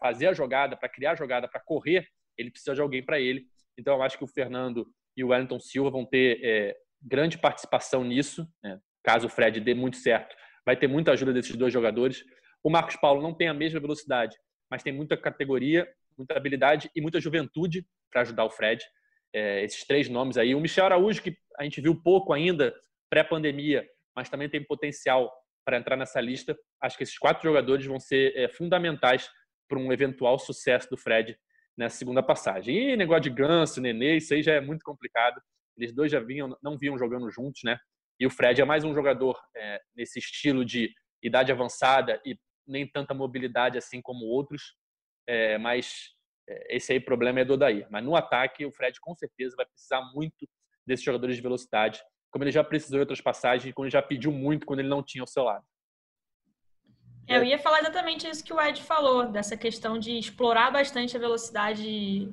fazer 0.00 0.28
a 0.28 0.32
jogada, 0.32 0.76
para 0.76 0.88
criar 0.88 1.12
a 1.12 1.16
jogada, 1.16 1.48
para 1.48 1.60
correr, 1.60 2.08
ele 2.38 2.50
precisa 2.50 2.74
de 2.74 2.80
alguém 2.80 3.04
para 3.04 3.20
ele. 3.20 3.46
Então 3.78 3.94
eu 3.94 4.02
acho 4.02 4.16
que 4.16 4.24
o 4.24 4.28
Fernando 4.28 4.86
e 5.16 5.24
o 5.24 5.28
Wellington 5.28 5.60
Silva 5.60 5.90
vão 5.90 6.04
ter 6.04 6.40
é, 6.42 6.76
grande 7.02 7.38
participação 7.38 8.04
nisso. 8.04 8.46
Né? 8.62 8.78
Caso 9.02 9.26
o 9.26 9.30
Fred 9.30 9.60
dê 9.60 9.74
muito 9.74 9.96
certo, 9.96 10.34
vai 10.64 10.76
ter 10.76 10.86
muita 10.86 11.12
ajuda 11.12 11.32
desses 11.32 11.56
dois 11.56 11.72
jogadores. 11.72 12.24
O 12.62 12.70
Marcos 12.70 12.96
Paulo 12.96 13.22
não 13.22 13.34
tem 13.34 13.48
a 13.48 13.54
mesma 13.54 13.80
velocidade, 13.80 14.36
mas 14.70 14.82
tem 14.82 14.92
muita 14.92 15.16
categoria, 15.16 15.86
muita 16.16 16.36
habilidade 16.36 16.90
e 16.94 17.00
muita 17.00 17.20
juventude 17.20 17.86
para 18.10 18.22
ajudar 18.22 18.44
o 18.44 18.50
Fred. 18.50 18.82
É, 19.32 19.62
esses 19.64 19.84
três 19.84 20.08
nomes 20.08 20.38
aí. 20.38 20.54
O 20.54 20.60
Michel 20.60 20.86
Araújo, 20.86 21.22
que 21.22 21.36
a 21.58 21.64
gente 21.64 21.80
viu 21.80 21.94
pouco 21.94 22.32
ainda 22.32 22.74
pré-pandemia, 23.10 23.86
mas 24.16 24.30
também 24.30 24.48
tem 24.48 24.64
potencial 24.64 25.30
para 25.64 25.76
entrar 25.76 25.96
nessa 25.96 26.20
lista. 26.20 26.56
Acho 26.80 26.96
que 26.96 27.02
esses 27.02 27.18
quatro 27.18 27.42
jogadores 27.42 27.84
vão 27.84 28.00
ser 28.00 28.36
é, 28.36 28.48
fundamentais 28.48 29.28
para 29.68 29.78
um 29.78 29.92
eventual 29.92 30.38
sucesso 30.38 30.88
do 30.88 30.96
Fred 30.96 31.36
nessa 31.76 31.96
segunda 31.96 32.22
passagem. 32.22 32.92
E 32.92 32.96
negócio 32.96 33.24
de 33.24 33.30
Ganso, 33.30 33.80
Nenê, 33.80 34.16
isso 34.16 34.32
aí 34.32 34.42
já 34.42 34.54
é 34.54 34.60
muito 34.60 34.82
complicado. 34.82 35.40
Eles 35.76 35.92
dois 35.92 36.10
já 36.10 36.20
vinham, 36.20 36.56
não 36.62 36.78
vinham 36.78 36.96
jogando 36.96 37.30
juntos, 37.30 37.60
né? 37.64 37.78
E 38.18 38.26
o 38.26 38.30
Fred 38.30 38.62
é 38.62 38.64
mais 38.64 38.82
um 38.82 38.94
jogador 38.94 39.38
é, 39.54 39.80
nesse 39.94 40.18
estilo 40.18 40.64
de 40.64 40.90
idade 41.22 41.52
avançada 41.52 42.20
e 42.24 42.38
nem 42.66 42.86
tanta 42.86 43.12
mobilidade 43.12 43.76
assim 43.76 44.00
como 44.00 44.24
outros. 44.24 44.74
É, 45.28 45.58
mas 45.58 46.14
é, 46.48 46.76
esse 46.76 46.92
aí 46.92 47.00
problema 47.00 47.40
é 47.40 47.44
do 47.44 47.54
Odair. 47.54 47.86
Mas 47.90 48.04
no 48.04 48.16
ataque, 48.16 48.64
o 48.64 48.72
Fred 48.72 48.98
com 49.00 49.14
certeza 49.14 49.54
vai 49.56 49.66
precisar 49.66 50.00
muito 50.14 50.48
desses 50.86 51.04
jogadores 51.04 51.36
de 51.36 51.42
velocidade, 51.42 52.00
como 52.36 52.44
ele 52.44 52.52
já 52.52 52.62
precisou 52.62 52.98
em 52.98 53.00
outras 53.00 53.22
passagens, 53.22 53.72
como 53.72 53.86
ele 53.86 53.92
já 53.92 54.02
pediu 54.02 54.30
muito 54.30 54.66
quando 54.66 54.80
ele 54.80 54.90
não 54.90 55.02
tinha 55.02 55.24
o 55.24 55.26
seu 55.26 55.42
lado. 55.42 55.64
É, 57.26 57.38
eu 57.38 57.44
ia 57.44 57.58
falar 57.58 57.80
exatamente 57.80 58.28
isso 58.28 58.44
que 58.44 58.52
o 58.52 58.60
Ed 58.60 58.82
falou, 58.82 59.26
dessa 59.26 59.56
questão 59.56 59.98
de 59.98 60.18
explorar 60.18 60.70
bastante 60.70 61.16
a 61.16 61.20
velocidade 61.20 62.30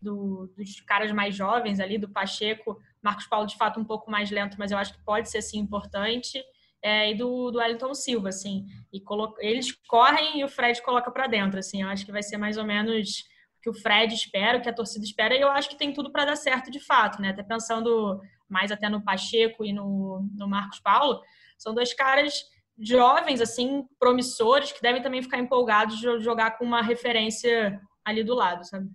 do, 0.00 0.50
dos 0.56 0.80
caras 0.80 1.12
mais 1.12 1.34
jovens 1.34 1.80
ali, 1.80 1.98
do 1.98 2.08
Pacheco. 2.08 2.80
Marcos 3.02 3.26
Paulo, 3.26 3.46
de 3.46 3.58
fato, 3.58 3.78
um 3.78 3.84
pouco 3.84 4.10
mais 4.10 4.30
lento, 4.30 4.56
mas 4.58 4.72
eu 4.72 4.78
acho 4.78 4.94
que 4.94 5.04
pode 5.04 5.28
ser, 5.28 5.38
assim, 5.38 5.58
importante. 5.58 6.42
É, 6.82 7.10
e 7.10 7.14
do, 7.14 7.50
do 7.50 7.58
Wellington 7.58 7.92
Silva, 7.92 8.30
assim. 8.30 8.64
E 8.90 9.02
eles 9.40 9.70
correm 9.86 10.40
e 10.40 10.44
o 10.44 10.48
Fred 10.48 10.80
coloca 10.80 11.10
para 11.10 11.26
dentro, 11.26 11.58
assim. 11.58 11.82
Eu 11.82 11.88
acho 11.90 12.06
que 12.06 12.12
vai 12.12 12.22
ser 12.22 12.38
mais 12.38 12.56
ou 12.56 12.64
menos 12.64 13.24
que 13.66 13.70
o 13.70 13.74
Fred 13.74 14.14
espera, 14.14 14.60
que 14.60 14.68
a 14.68 14.72
torcida 14.72 15.04
espera, 15.04 15.36
e 15.36 15.40
eu 15.40 15.50
acho 15.50 15.68
que 15.68 15.76
tem 15.76 15.92
tudo 15.92 16.12
para 16.12 16.24
dar 16.24 16.36
certo 16.36 16.70
de 16.70 16.78
fato, 16.78 17.20
né? 17.20 17.30
Até 17.30 17.42
pensando 17.42 18.20
mais 18.48 18.70
até 18.70 18.88
no 18.88 19.02
Pacheco 19.02 19.64
e 19.64 19.72
no, 19.72 20.24
no 20.36 20.46
Marcos 20.46 20.78
Paulo, 20.78 21.20
são 21.58 21.74
dois 21.74 21.92
caras 21.92 22.44
jovens, 22.78 23.40
assim, 23.40 23.84
promissores, 23.98 24.70
que 24.70 24.80
devem 24.80 25.02
também 25.02 25.20
ficar 25.20 25.38
empolgados 25.38 25.98
de 25.98 26.20
jogar 26.20 26.56
com 26.56 26.64
uma 26.64 26.80
referência 26.80 27.80
ali 28.04 28.22
do 28.22 28.36
lado, 28.36 28.64
sabe? 28.64 28.88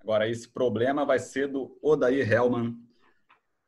Agora, 0.00 0.28
esse 0.28 0.52
problema 0.52 1.04
vai 1.04 1.20
ser 1.20 1.46
do 1.46 1.78
Odair 1.80 2.28
Hellman. 2.28 2.74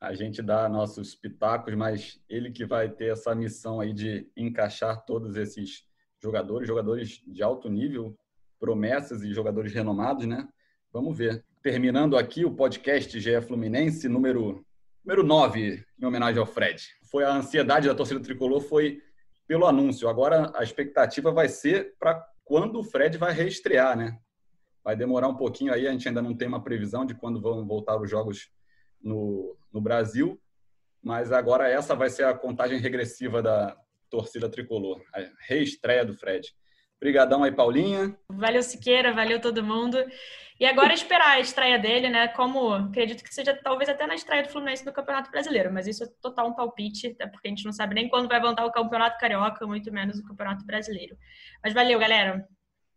A 0.01 0.13
gente 0.13 0.43
dá 0.43 0.69
nossos 0.69 1.15
pitacos, 1.15 1.73
mas 1.77 2.21
ele 2.29 2.51
que 2.51 2.67
vai 2.67 2.89
ter 2.89 3.13
essa 3.13 3.33
missão 3.33 3.79
aí 3.79 3.93
de 3.93 4.29
encaixar 4.37 5.05
todos 5.05 5.37
esses 5.37 5.85
jogadores, 6.21 6.67
jogadores 6.67 7.23
de 7.25 7.45
alto 7.45 7.69
nível, 7.69 8.19
promessas 8.61 9.23
e 9.23 9.33
jogadores 9.33 9.73
renomados, 9.73 10.27
né? 10.27 10.47
Vamos 10.93 11.17
ver. 11.17 11.45
Terminando 11.63 12.17
aqui 12.17 12.45
o 12.45 12.55
podcast 12.55 13.19
GE 13.19 13.41
Fluminense, 13.41 14.09
número, 14.09 14.65
número 15.05 15.25
9, 15.25 15.85
em 15.99 16.05
homenagem 16.05 16.39
ao 16.39 16.47
Fred. 16.47 16.83
Foi 17.11 17.25
a 17.25 17.33
ansiedade 17.33 17.89
da 17.89 17.95
torcida 17.95 18.21
tricolor, 18.21 18.61
foi 18.61 19.03
pelo 19.47 19.67
anúncio. 19.67 20.09
Agora 20.09 20.53
a 20.55 20.63
expectativa 20.63 21.33
vai 21.33 21.49
ser 21.49 21.95
para 21.99 22.25
quando 22.45 22.79
o 22.79 22.85
Fred 22.85 23.17
vai 23.19 23.33
reestrear, 23.33 23.97
né? 23.97 24.19
Vai 24.85 24.95
demorar 24.97 25.29
um 25.29 25.37
pouquinho 25.37 25.73
aí, 25.73 25.87
a 25.87 25.93
gente 25.93 26.07
ainda 26.07 26.23
não 26.23 26.37
tem 26.37 26.49
uma 26.49 26.63
previsão 26.63 27.05
de 27.05 27.15
quando 27.15 27.41
vão 27.41 27.67
voltar 27.67 28.01
os 28.01 28.09
jogos 28.09 28.51
no, 29.03 29.57
no 29.73 29.81
Brasil, 29.81 30.41
mas 31.03 31.33
agora 31.33 31.69
essa 31.69 31.95
vai 31.95 32.11
ser 32.11 32.25
a 32.25 32.35
contagem 32.35 32.79
regressiva 32.79 33.43
da 33.43 33.77
torcida 34.11 34.49
tricolor, 34.49 35.03
a 35.15 35.21
reestreia 35.47 36.05
do 36.05 36.15
Fred. 36.15 36.55
Obrigadão 37.01 37.43
aí, 37.43 37.51
Paulinha. 37.51 38.15
Valeu, 38.29 38.63
Siqueira, 38.63 39.13
valeu 39.13 39.41
todo 39.41 39.65
mundo. 39.65 39.97
E 40.61 40.67
agora 40.67 40.93
esperar 40.93 41.31
a 41.31 41.41
estreia 41.41 41.79
dele, 41.79 42.11
né? 42.11 42.29
Como 42.29 42.75
acredito 42.75 43.25
que 43.25 43.35
seja 43.35 43.59
talvez 43.65 43.89
até 43.89 44.07
na 44.07 44.15
estreia 44.15 44.43
do 44.43 44.51
Fluminense 44.51 44.85
no 44.85 44.93
Campeonato 44.93 45.31
Brasileiro, 45.31 45.73
mas 45.73 45.87
isso 45.87 46.05
é 46.05 46.07
total 46.21 46.49
um 46.49 46.55
palpite, 46.55 47.07
até 47.07 47.27
porque 47.27 47.49
a 47.49 47.51
gente 47.51 47.65
não 47.65 47.73
sabe 47.73 47.95
nem 47.95 48.11
quando 48.11 48.29
vai 48.29 48.39
voltar 48.39 48.67
o 48.67 48.71
Campeonato 48.71 49.19
Carioca, 49.19 49.67
muito 49.67 49.91
menos 49.91 50.19
o 50.19 50.27
Campeonato 50.27 50.67
Brasileiro. 50.67 51.17
Mas 51.65 51.73
valeu, 51.73 51.99
galera. 51.99 52.47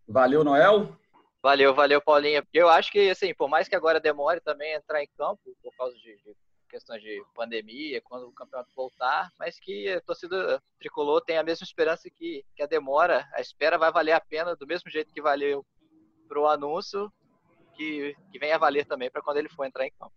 Valeu, 0.06 0.43
Noel. 0.43 0.97
Valeu, 1.41 1.74
valeu, 1.74 2.01
Paulinha. 2.01 2.43
Eu 2.54 2.68
acho 2.68 2.91
que, 2.91 3.10
assim, 3.10 3.34
por 3.34 3.47
mais 3.47 3.70
que 3.70 3.76
agora 3.76 3.97
demore 3.97 4.41
também 4.41 4.74
entrar 4.74 5.01
em 5.01 5.10
campo, 5.18 5.39
por 5.62 5.74
causa 5.78 5.95
de, 5.95 6.18
de 6.18 6.36
questões 6.74 7.03
de 7.03 7.24
pandemia, 7.36 8.01
quando 8.01 8.28
o 8.28 8.34
campeonato 8.34 8.71
voltar, 8.76 9.32
mas 9.38 9.59
que 9.59 9.88
a 9.89 10.01
torcida 10.01 10.59
tricolor 10.80 11.21
tem 11.21 11.38
a 11.38 11.43
mesma 11.43 11.63
esperança 11.63 12.09
que, 12.09 12.43
que 12.55 12.63
a 12.63 12.65
demora, 12.65 13.30
a 13.34 13.41
espera 13.41 13.78
vai 13.78 13.91
valer 13.91 14.13
a 14.13 14.19
pena 14.19 14.55
do 14.55 14.65
mesmo 14.65 14.89
jeito 14.89 15.13
que 15.13 15.21
valeu 15.21 15.63
para 16.28 16.39
o 16.39 16.47
anúncio, 16.47 17.13
que, 17.76 18.15
que 18.32 18.39
venha 18.39 18.55
a 18.55 18.57
valer 18.57 18.88
também 18.88 19.11
para 19.11 19.21
quando 19.21 19.38
ele 19.38 19.49
for 19.49 19.65
entrar 19.65 19.86
em 19.86 19.91
campo. 19.91 20.13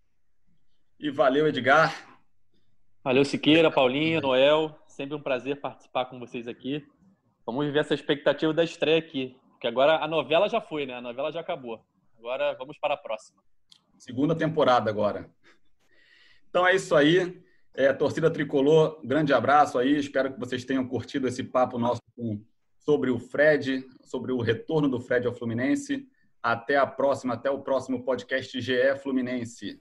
E 0.99 1.11
valeu, 1.11 1.47
Edgar. 1.47 1.95
Valeu, 3.05 3.23
Siqueira, 3.23 3.71
Paulinha, 3.71 4.23
Noel. 4.23 4.75
Sempre 4.89 5.15
um 5.15 5.23
prazer 5.23 5.61
participar 5.61 6.07
com 6.07 6.19
vocês 6.19 6.49
aqui. 6.49 6.87
Vamos 7.45 7.67
viver 7.67 7.81
essa 7.81 7.93
expectativa 7.93 8.55
da 8.55 8.65
estreia 8.65 8.99
aqui. 8.99 9.39
Porque 9.51 9.67
agora 9.67 10.03
a 10.03 10.09
novela 10.09 10.49
já 10.49 10.61
foi, 10.61 10.87
né? 10.87 10.95
A 10.95 11.03
novela 11.03 11.31
já 11.31 11.41
acabou. 11.41 11.85
Agora 12.19 12.55
vamos 12.55 12.79
para 12.79 12.95
a 12.95 12.97
próxima. 12.97 13.43
Segunda 13.99 14.35
temporada 14.35 14.89
agora. 14.89 15.31
Então 16.49 16.67
é 16.67 16.75
isso 16.75 16.95
aí. 16.95 17.41
É, 17.75 17.93
torcida 17.93 18.31
tricolor, 18.31 19.01
grande 19.05 19.33
abraço 19.33 19.79
aí. 19.79 19.99
Espero 19.99 20.33
que 20.33 20.41
vocês 20.41 20.65
tenham 20.65 20.87
curtido 20.87 21.29
esse 21.29 21.45
papo 21.45 21.79
nosso 21.79 22.01
sobre 22.79 23.11
o 23.11 23.19
Fred, 23.19 23.85
sobre 24.03 24.33
o 24.33 24.41
retorno 24.41 24.89
do 24.89 25.01
Fred 25.01 25.27
ao 25.27 25.35
Fluminense. 25.35 26.09
Até 26.43 26.77
a 26.77 26.87
próxima, 26.87 27.35
até 27.35 27.51
o 27.51 27.59
próximo 27.59 28.05
podcast 28.05 28.61
GE 28.61 28.97
Fluminense. 29.03 29.81